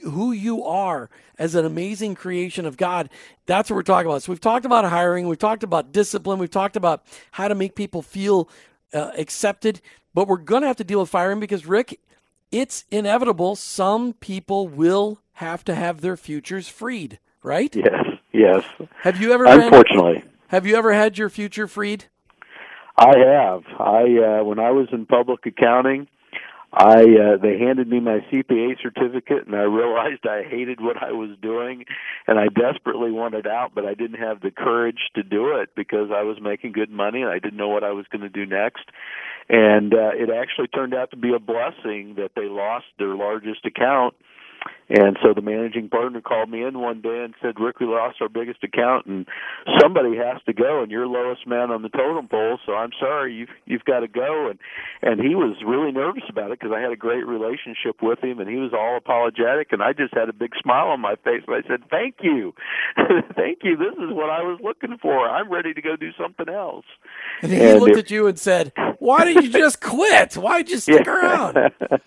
who 0.04 0.30
you 0.30 0.64
are 0.64 1.10
as 1.38 1.54
an 1.54 1.64
amazing 1.64 2.14
creation 2.16 2.66
of 2.66 2.76
God. 2.76 3.08
That's 3.46 3.70
what 3.70 3.76
we're 3.76 3.82
talking 3.82 4.10
about. 4.10 4.24
So 4.24 4.32
we've 4.32 4.40
talked 4.40 4.66
about 4.66 4.84
hiring, 4.84 5.28
we've 5.28 5.38
talked 5.38 5.62
about 5.62 5.92
discipline, 5.92 6.40
we've 6.40 6.50
talked 6.50 6.76
about 6.76 7.04
how 7.30 7.46
to 7.46 7.54
make 7.54 7.76
people 7.76 8.02
feel 8.02 8.48
uh, 8.92 9.12
accepted, 9.16 9.80
but 10.12 10.26
we're 10.26 10.38
going 10.38 10.62
to 10.62 10.68
have 10.68 10.76
to 10.78 10.84
deal 10.84 10.98
with 11.00 11.08
firing 11.08 11.38
because 11.38 11.66
Rick, 11.66 12.00
it's 12.52 12.84
inevitable. 12.90 13.56
Some 13.56 14.12
people 14.14 14.68
will 14.68 15.20
have 15.34 15.64
to 15.64 15.74
have 15.74 16.00
their 16.00 16.16
futures 16.16 16.68
freed, 16.68 17.18
right? 17.42 17.74
Yes, 17.74 18.04
yes. 18.32 18.64
Have 19.02 19.20
you 19.20 19.32
ever? 19.32 19.44
Unfortunately, 19.46 20.20
had, 20.20 20.30
have 20.48 20.66
you 20.66 20.76
ever 20.76 20.92
had 20.92 21.18
your 21.18 21.28
future 21.28 21.66
freed? 21.66 22.04
I 22.96 23.16
have. 23.18 23.62
I 23.78 24.40
uh, 24.40 24.44
when 24.44 24.58
I 24.58 24.70
was 24.70 24.88
in 24.92 25.06
public 25.06 25.46
accounting, 25.46 26.08
I 26.72 27.00
uh, 27.02 27.36
they 27.42 27.58
handed 27.58 27.88
me 27.88 27.98
my 27.98 28.20
CPA 28.30 28.80
certificate 28.80 29.46
and 29.46 29.56
I 29.56 29.62
realized 29.62 30.24
I 30.24 30.42
hated 30.48 30.80
what 30.80 31.02
I 31.02 31.10
was 31.10 31.30
doing 31.42 31.84
and 32.28 32.38
I 32.38 32.46
desperately 32.46 33.10
wanted 33.10 33.46
out 33.46 33.72
but 33.74 33.84
I 33.84 33.94
didn't 33.94 34.20
have 34.20 34.40
the 34.40 34.52
courage 34.52 35.10
to 35.16 35.24
do 35.24 35.56
it 35.56 35.70
because 35.74 36.10
I 36.14 36.22
was 36.22 36.38
making 36.40 36.72
good 36.72 36.90
money 36.90 37.22
and 37.22 37.30
I 37.30 37.40
didn't 37.40 37.56
know 37.56 37.68
what 37.68 37.82
I 37.82 37.90
was 37.90 38.06
going 38.12 38.22
to 38.22 38.28
do 38.28 38.46
next. 38.46 38.84
And 39.48 39.92
uh, 39.92 40.14
it 40.14 40.30
actually 40.30 40.68
turned 40.68 40.94
out 40.94 41.10
to 41.10 41.16
be 41.16 41.34
a 41.34 41.40
blessing 41.40 42.14
that 42.18 42.30
they 42.36 42.46
lost 42.46 42.86
their 42.98 43.16
largest 43.16 43.66
account 43.66 44.14
and 44.90 45.16
so 45.22 45.32
the 45.32 45.40
managing 45.40 45.88
partner 45.88 46.20
called 46.20 46.50
me 46.50 46.64
in 46.64 46.80
one 46.80 47.00
day 47.00 47.22
and 47.22 47.32
said, 47.40 47.60
"Rick, 47.60 47.78
we 47.78 47.86
lost 47.86 48.20
our 48.20 48.28
biggest 48.28 48.64
account, 48.64 49.06
and 49.06 49.24
somebody 49.80 50.16
has 50.16 50.42
to 50.46 50.52
go, 50.52 50.82
and 50.82 50.90
you're 50.90 51.06
lowest 51.06 51.46
man 51.46 51.70
on 51.70 51.82
the 51.82 51.88
totem 51.88 52.26
pole. 52.26 52.58
So 52.66 52.74
I'm 52.74 52.90
sorry, 52.98 53.32
you've 53.32 53.54
you've 53.66 53.84
got 53.84 54.00
to 54.00 54.08
go." 54.08 54.50
And 54.50 54.58
and 55.02 55.20
he 55.20 55.36
was 55.36 55.56
really 55.64 55.92
nervous 55.92 56.24
about 56.28 56.50
it 56.50 56.58
because 56.58 56.74
I 56.76 56.80
had 56.80 56.90
a 56.90 56.96
great 56.96 57.24
relationship 57.24 58.02
with 58.02 58.18
him, 58.22 58.40
and 58.40 58.50
he 58.50 58.56
was 58.56 58.72
all 58.74 58.96
apologetic, 58.96 59.68
and 59.70 59.80
I 59.80 59.92
just 59.92 60.12
had 60.12 60.28
a 60.28 60.32
big 60.32 60.52
smile 60.60 60.88
on 60.88 61.00
my 61.00 61.14
face, 61.22 61.42
and 61.46 61.54
I 61.54 61.66
said, 61.68 61.82
"Thank 61.88 62.16
you, 62.22 62.52
thank 63.36 63.58
you. 63.62 63.76
This 63.76 63.94
is 63.94 64.10
what 64.10 64.28
I 64.28 64.42
was 64.42 64.58
looking 64.60 64.98
for. 64.98 65.28
I'm 65.28 65.52
ready 65.52 65.72
to 65.72 65.80
go 65.80 65.94
do 65.94 66.10
something 66.18 66.48
else." 66.48 66.86
And 67.42 67.52
he 67.52 67.60
and 67.60 67.80
looked 67.80 67.96
at 67.96 68.10
you 68.10 68.26
and 68.26 68.38
said, 68.38 68.72
"Why 68.98 69.24
did 69.24 69.44
you 69.44 69.52
just 69.52 69.80
quit? 69.80 70.36
Why 70.36 70.62
did 70.62 70.70
you 70.70 70.78
stick 70.78 71.02
yeah. 71.06 71.12
around?" 71.12 71.58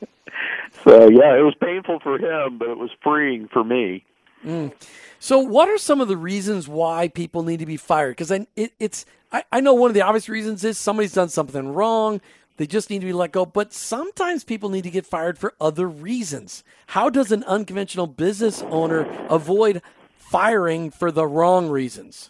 So 0.83 1.07
yeah, 1.09 1.37
it 1.37 1.45
was 1.45 1.55
painful 1.61 1.99
for 1.99 2.17
him, 2.17 2.57
but 2.57 2.72
it 2.73 2.79
was 2.79 2.91
freeing 3.01 3.47
for 3.47 3.63
me. 3.63 4.03
Mm. 4.45 4.73
So, 5.19 5.39
what 5.39 5.69
are 5.69 5.77
some 5.77 6.01
of 6.01 6.09
the 6.09 6.17
reasons 6.17 6.67
why 6.67 7.07
people 7.07 7.43
need 7.43 7.59
to 7.59 7.65
be 7.65 7.77
fired? 7.77 8.11
Because 8.11 8.31
it, 8.31 8.73
it's 8.77 9.05
I, 9.31 9.43
I 9.51 9.61
know 9.61 9.73
one 9.73 9.89
of 9.89 9.95
the 9.95 10.01
obvious 10.01 10.27
reasons 10.27 10.63
is 10.63 10.77
somebody's 10.77 11.13
done 11.13 11.29
something 11.29 11.73
wrong. 11.73 12.19
They 12.57 12.67
just 12.67 12.89
need 12.89 12.99
to 12.99 13.05
be 13.05 13.13
let 13.13 13.31
go. 13.31 13.45
But 13.45 13.73
sometimes 13.73 14.43
people 14.43 14.69
need 14.69 14.83
to 14.83 14.91
get 14.91 15.05
fired 15.05 15.39
for 15.39 15.53
other 15.59 15.87
reasons. 15.87 16.63
How 16.87 17.09
does 17.09 17.31
an 17.31 17.43
unconventional 17.45 18.05
business 18.05 18.61
owner 18.63 19.07
avoid 19.29 19.81
firing 20.17 20.91
for 20.91 21.11
the 21.11 21.25
wrong 21.25 21.69
reasons? 21.69 22.29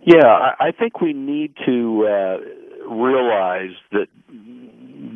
Yeah, 0.00 0.54
I 0.60 0.72
think 0.72 1.00
we 1.00 1.12
need 1.12 1.54
to 1.64 2.06
uh, 2.06 2.38
realize 2.88 3.74
that 3.92 4.06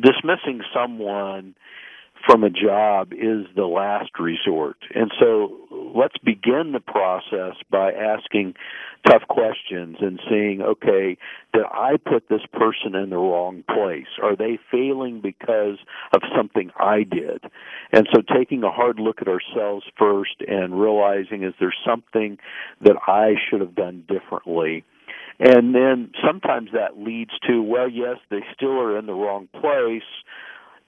dismissing 0.01 0.61
someone 0.73 1.55
from 2.25 2.43
a 2.43 2.49
job 2.49 3.13
is 3.13 3.45
the 3.55 3.65
last 3.65 4.11
resort. 4.19 4.77
And 4.93 5.11
so 5.19 5.57
let's 5.95 6.17
begin 6.23 6.71
the 6.73 6.79
process 6.79 7.55
by 7.69 7.91
asking 7.91 8.55
tough 9.07 9.23
questions 9.27 9.97
and 9.99 10.19
seeing, 10.29 10.61
okay, 10.61 11.17
did 11.53 11.63
I 11.71 11.97
put 11.97 12.29
this 12.29 12.41
person 12.53 12.95
in 12.95 13.09
the 13.09 13.17
wrong 13.17 13.63
place? 13.67 14.07
Are 14.21 14.35
they 14.35 14.59
failing 14.71 15.21
because 15.21 15.77
of 16.13 16.21
something 16.35 16.71
I 16.79 17.03
did? 17.03 17.43
And 17.91 18.07
so 18.13 18.21
taking 18.21 18.63
a 18.63 18.71
hard 18.71 18.99
look 18.99 19.21
at 19.21 19.27
ourselves 19.27 19.85
first 19.97 20.41
and 20.47 20.79
realizing 20.79 21.43
is 21.43 21.53
there 21.59 21.73
something 21.85 22.37
that 22.81 22.97
I 23.07 23.33
should 23.49 23.61
have 23.61 23.75
done 23.75 24.03
differently? 24.07 24.83
And 25.39 25.73
then 25.73 26.11
sometimes 26.23 26.69
that 26.73 26.99
leads 26.99 27.31
to, 27.47 27.63
well, 27.63 27.89
yes, 27.89 28.17
they 28.29 28.41
still 28.53 28.79
are 28.79 28.97
in 28.97 29.07
the 29.07 29.13
wrong 29.13 29.47
place 29.59 30.03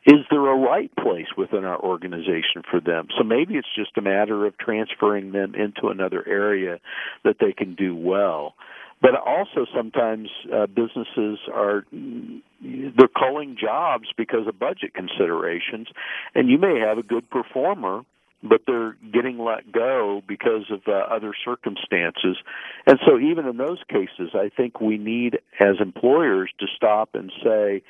is 0.06 0.20
there 0.30 0.48
a 0.48 0.58
right 0.58 0.94
place 0.96 1.28
within 1.38 1.64
our 1.64 1.80
organization 1.80 2.64
for 2.70 2.82
them? 2.82 3.08
So 3.18 3.24
maybe 3.24 3.56
it's 3.56 3.68
just 3.76 3.98
a 3.98 4.02
matter 4.02 4.46
of 4.46 4.58
transferring 4.58 5.32
them 5.32 5.56
into 5.56 5.88
another 5.88 6.28
area 6.28 6.80
that 7.24 7.38
they 7.40 7.54
can 7.54 7.76
do 7.76 7.96
well. 7.96 8.56
But 9.02 9.16
also 9.16 9.66
sometimes 9.76 10.30
uh, 10.54 10.68
businesses 10.68 11.40
are 11.54 11.86
they're 11.92 13.08
culling 13.18 13.58
jobs 13.60 14.08
because 14.18 14.48
of 14.48 14.58
budget 14.58 14.94
considerations, 14.94 15.88
and 16.36 16.50
you 16.50 16.58
may 16.58 16.80
have 16.80 16.98
a 16.98 17.04
good 17.04 17.30
performer 17.30 18.04
but 18.44 18.62
they're 18.68 18.98
getting 19.14 19.40
let 19.40 19.72
go 19.72 20.22
because 20.28 20.66
of 20.70 20.82
uh, 20.88 20.92
other 20.92 21.34
circumstances. 21.46 22.36
And 22.86 23.00
so, 23.08 23.18
even 23.18 23.46
in 23.48 23.58
those 23.58 23.82
cases, 23.90 24.32
I 24.34 24.50
think 24.56 24.82
we 24.82 24.98
need, 24.98 25.40
as 25.60 25.78
employers, 25.80 26.52
to 26.60 26.66
stop 26.76 27.12
and 27.14 27.32
say, 27.42 27.84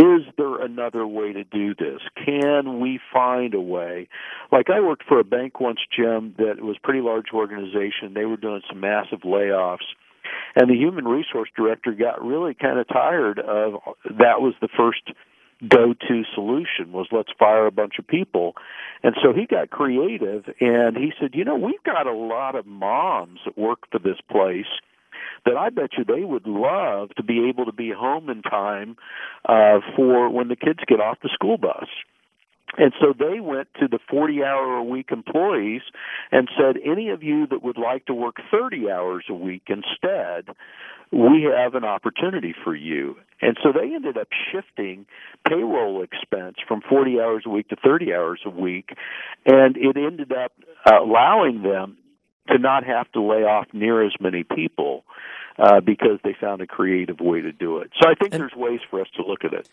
is 0.00 0.22
there 0.38 0.62
another 0.62 1.06
way 1.06 1.34
to 1.34 1.44
do 1.44 1.74
this? 1.74 2.00
Can 2.24 2.80
we 2.80 2.98
find 3.12 3.52
a 3.52 3.60
way? 3.60 4.08
Like 4.50 4.70
I 4.70 4.80
worked 4.80 5.04
for 5.06 5.20
a 5.20 5.24
bank 5.24 5.60
once, 5.60 5.80
Jim, 5.94 6.34
that 6.38 6.62
was 6.62 6.76
a 6.78 6.86
pretty 6.86 7.02
large 7.02 7.26
organization. 7.34 8.14
They 8.14 8.24
were 8.24 8.38
doing 8.38 8.62
some 8.68 8.80
massive 8.80 9.20
layoffs. 9.20 9.88
And 10.56 10.70
the 10.70 10.74
human 10.74 11.06
resource 11.06 11.50
director 11.54 11.92
got 11.92 12.24
really 12.24 12.54
kind 12.54 12.78
of 12.78 12.88
tired 12.88 13.38
of 13.40 13.74
that 14.04 14.40
was 14.40 14.54
the 14.60 14.68
first 14.76 15.02
go-to 15.68 16.22
solution 16.34 16.92
was 16.92 17.06
let's 17.12 17.28
fire 17.38 17.66
a 17.66 17.70
bunch 17.70 17.94
of 17.98 18.06
people. 18.06 18.54
And 19.02 19.14
so 19.22 19.34
he 19.34 19.44
got 19.44 19.68
creative 19.68 20.44
and 20.60 20.96
he 20.96 21.12
said, 21.20 21.34
"You 21.34 21.44
know, 21.44 21.56
we've 21.56 21.82
got 21.84 22.06
a 22.06 22.12
lot 22.12 22.54
of 22.54 22.64
moms 22.64 23.40
that 23.44 23.58
work 23.58 23.80
for 23.90 23.98
this 23.98 24.20
place 24.30 24.70
that 25.44 25.56
I 25.56 25.70
bet 25.70 25.90
you 25.96 26.04
they 26.04 26.24
would 26.24 26.46
love 26.46 27.10
to 27.16 27.22
be 27.22 27.48
able 27.48 27.66
to 27.66 27.72
be 27.72 27.90
home 27.90 28.28
in 28.30 28.42
time 28.42 28.96
uh, 29.48 29.80
for 29.96 30.28
when 30.30 30.48
the 30.48 30.56
kids 30.56 30.80
get 30.86 31.00
off 31.00 31.18
the 31.22 31.30
school 31.32 31.56
bus. 31.56 31.86
And 32.78 32.92
so 33.00 33.12
they 33.18 33.40
went 33.40 33.68
to 33.80 33.88
the 33.88 33.98
40 34.08 34.44
hour 34.44 34.76
a 34.76 34.84
week 34.84 35.10
employees 35.10 35.82
and 36.30 36.48
said, 36.56 36.76
any 36.84 37.10
of 37.10 37.22
you 37.22 37.46
that 37.48 37.62
would 37.62 37.78
like 37.78 38.06
to 38.06 38.14
work 38.14 38.36
30 38.50 38.90
hours 38.90 39.24
a 39.28 39.34
week 39.34 39.62
instead, 39.68 40.54
we 41.12 41.48
have 41.52 41.74
an 41.74 41.84
opportunity 41.84 42.54
for 42.64 42.74
you. 42.74 43.16
And 43.42 43.56
so 43.62 43.72
they 43.72 43.94
ended 43.94 44.16
up 44.16 44.28
shifting 44.52 45.06
payroll 45.48 46.02
expense 46.02 46.56
from 46.68 46.82
40 46.88 47.20
hours 47.20 47.42
a 47.46 47.50
week 47.50 47.68
to 47.68 47.76
30 47.76 48.14
hours 48.14 48.40
a 48.44 48.50
week. 48.50 48.90
And 49.46 49.76
it 49.76 49.96
ended 49.96 50.32
up 50.32 50.52
uh, 50.86 51.02
allowing 51.02 51.62
them 51.62 51.96
to 52.50 52.58
not 52.58 52.84
have 52.84 53.10
to 53.12 53.22
lay 53.22 53.44
off 53.44 53.66
near 53.72 54.04
as 54.04 54.12
many 54.20 54.44
people 54.44 55.04
uh, 55.58 55.80
because 55.80 56.18
they 56.24 56.34
found 56.40 56.60
a 56.60 56.66
creative 56.66 57.20
way 57.20 57.40
to 57.40 57.52
do 57.52 57.78
it. 57.78 57.90
So 58.00 58.08
I 58.08 58.14
think 58.14 58.32
and 58.34 58.40
there's 58.40 58.54
ways 58.54 58.80
for 58.90 59.00
us 59.00 59.08
to 59.16 59.22
look 59.24 59.44
at 59.44 59.52
it. 59.52 59.68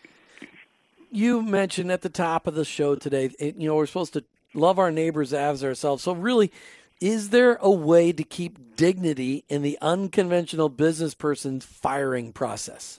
You 1.10 1.42
mentioned 1.42 1.90
at 1.90 2.02
the 2.02 2.08
top 2.08 2.46
of 2.46 2.54
the 2.54 2.64
show 2.64 2.94
today, 2.94 3.30
you 3.40 3.68
know, 3.68 3.76
we're 3.76 3.86
supposed 3.86 4.12
to 4.12 4.24
love 4.54 4.78
our 4.78 4.90
neighbors 4.90 5.32
as 5.32 5.64
ourselves. 5.64 6.02
So 6.02 6.12
really, 6.12 6.50
Is 7.00 7.30
there 7.30 7.58
a 7.60 7.70
way 7.70 8.10
to 8.12 8.24
keep 8.24 8.74
dignity 8.76 9.44
in 9.48 9.62
the 9.62 9.78
unconventional 9.80 10.68
business 10.68 11.14
person's 11.14 11.64
firing 11.64 12.32
process? 12.32 12.98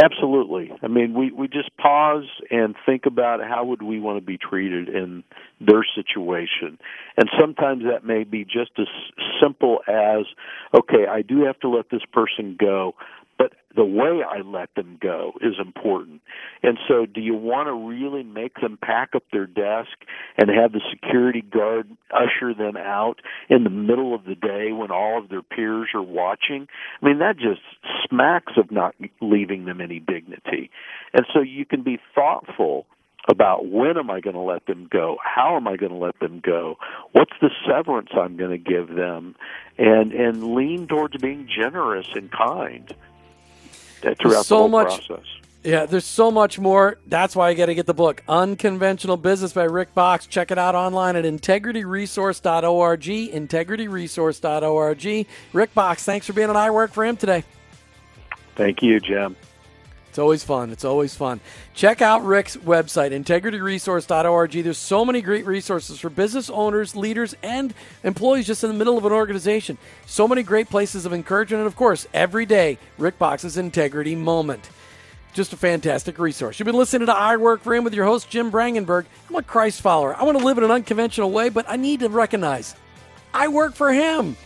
Absolutely. 0.00 0.70
I 0.80 0.86
mean, 0.86 1.12
we 1.12 1.32
we 1.32 1.48
just 1.48 1.76
pause 1.76 2.26
and 2.52 2.76
think 2.86 3.04
about 3.06 3.40
how 3.42 3.64
would 3.64 3.82
we 3.82 3.98
want 3.98 4.16
to 4.18 4.24
be 4.24 4.38
treated 4.38 4.88
in 4.88 5.24
their 5.60 5.84
situation, 5.96 6.78
and 7.16 7.28
sometimes 7.38 7.82
that 7.82 8.04
may 8.04 8.22
be 8.22 8.44
just 8.44 8.70
as 8.78 8.86
simple 9.42 9.80
as, 9.88 10.24
okay, 10.72 11.06
I 11.10 11.22
do 11.22 11.44
have 11.46 11.58
to 11.60 11.68
let 11.68 11.90
this 11.90 12.02
person 12.12 12.56
go, 12.60 12.94
the 13.74 13.84
way 13.84 14.22
I 14.26 14.40
let 14.40 14.74
them 14.74 14.98
go 15.00 15.32
is 15.40 15.54
important. 15.60 16.22
And 16.62 16.78
so, 16.88 17.06
do 17.06 17.20
you 17.20 17.34
want 17.34 17.68
to 17.68 17.72
really 17.72 18.22
make 18.22 18.60
them 18.60 18.78
pack 18.80 19.10
up 19.14 19.24
their 19.30 19.46
desk 19.46 19.90
and 20.38 20.48
have 20.48 20.72
the 20.72 20.80
security 20.90 21.42
guard 21.42 21.88
usher 22.10 22.54
them 22.54 22.76
out 22.76 23.20
in 23.48 23.64
the 23.64 23.70
middle 23.70 24.14
of 24.14 24.24
the 24.24 24.34
day 24.34 24.72
when 24.72 24.90
all 24.90 25.18
of 25.18 25.28
their 25.28 25.42
peers 25.42 25.88
are 25.94 26.02
watching? 26.02 26.66
I 27.02 27.06
mean, 27.06 27.18
that 27.18 27.36
just 27.36 27.60
smacks 28.08 28.54
of 28.56 28.72
not 28.72 28.94
leaving 29.20 29.66
them 29.66 29.80
any 29.80 30.00
dignity. 30.00 30.70
And 31.12 31.26
so, 31.32 31.40
you 31.40 31.66
can 31.66 31.82
be 31.82 31.98
thoughtful 32.14 32.86
about 33.28 33.70
when 33.70 33.98
am 33.98 34.10
I 34.10 34.20
going 34.20 34.34
to 34.34 34.40
let 34.40 34.64
them 34.66 34.88
go? 34.90 35.18
How 35.22 35.56
am 35.56 35.68
I 35.68 35.76
going 35.76 35.92
to 35.92 35.98
let 35.98 36.18
them 36.18 36.40
go? 36.42 36.76
What's 37.12 37.34
the 37.42 37.50
severance 37.66 38.08
I'm 38.18 38.38
going 38.38 38.50
to 38.50 38.58
give 38.58 38.88
them? 38.88 39.36
And 39.76 40.12
and 40.12 40.54
lean 40.54 40.88
towards 40.88 41.18
being 41.18 41.46
generous 41.46 42.06
and 42.14 42.30
kind 42.32 42.92
Uh, 44.04 44.14
throughout 44.20 44.46
so 44.46 44.54
the 44.54 44.60
whole 44.60 44.68
much, 44.68 45.06
process. 45.06 45.26
Yeah, 45.64 45.86
there's 45.86 46.04
so 46.04 46.30
much 46.30 46.58
more. 46.58 46.98
That's 47.06 47.34
why 47.34 47.48
I 47.48 47.54
got 47.54 47.66
to 47.66 47.74
get 47.74 47.86
the 47.86 47.94
book, 47.94 48.22
Unconventional 48.28 49.16
Business 49.16 49.52
by 49.52 49.64
Rick 49.64 49.94
Boxx. 49.94 50.28
Check 50.28 50.50
it 50.50 50.58
out 50.58 50.74
online 50.74 51.16
at 51.16 51.24
integrityresource.org, 51.24 53.00
integrityresource.org. 53.00 55.26
Rick 55.52 55.74
Boxx, 55.74 56.00
thanks 56.00 56.26
for 56.26 56.32
being 56.32 56.48
on 56.48 56.56
I 56.56 56.70
Work 56.70 56.92
for 56.92 57.04
Him 57.04 57.16
today. 57.16 57.44
Thank 58.54 58.82
you, 58.82 59.00
Jim. 59.00 59.36
It's 60.18 60.22
always 60.24 60.42
fun. 60.42 60.72
It's 60.72 60.84
always 60.84 61.14
fun. 61.14 61.38
Check 61.74 62.02
out 62.02 62.24
Rick's 62.24 62.56
website, 62.56 63.12
integrityresource.org. 63.12 64.50
There's 64.50 64.76
so 64.76 65.04
many 65.04 65.22
great 65.22 65.46
resources 65.46 66.00
for 66.00 66.10
business 66.10 66.50
owners, 66.50 66.96
leaders, 66.96 67.36
and 67.40 67.72
employees 68.02 68.48
just 68.48 68.64
in 68.64 68.68
the 68.68 68.76
middle 68.76 68.98
of 68.98 69.04
an 69.04 69.12
organization. 69.12 69.78
So 70.06 70.26
many 70.26 70.42
great 70.42 70.68
places 70.68 71.06
of 71.06 71.12
encouragement. 71.12 71.60
And 71.60 71.68
of 71.68 71.76
course, 71.76 72.08
every 72.12 72.46
day, 72.46 72.78
Rick 72.98 73.20
Boxx's 73.20 73.56
Integrity 73.56 74.16
Moment. 74.16 74.70
Just 75.34 75.52
a 75.52 75.56
fantastic 75.56 76.18
resource. 76.18 76.58
You've 76.58 76.66
been 76.66 76.74
listening 76.74 77.06
to 77.06 77.14
I 77.14 77.36
Work 77.36 77.62
for 77.62 77.72
Him 77.72 77.84
with 77.84 77.94
your 77.94 78.06
host, 78.06 78.28
Jim 78.28 78.50
Brangenberg. 78.50 79.06
I'm 79.28 79.36
a 79.36 79.42
Christ 79.44 79.82
follower. 79.82 80.16
I 80.16 80.24
want 80.24 80.36
to 80.36 80.44
live 80.44 80.58
in 80.58 80.64
an 80.64 80.72
unconventional 80.72 81.30
way, 81.30 81.48
but 81.48 81.64
I 81.68 81.76
need 81.76 82.00
to 82.00 82.08
recognize 82.08 82.74
I 83.32 83.46
work 83.46 83.76
for 83.76 83.92
Him. 83.92 84.36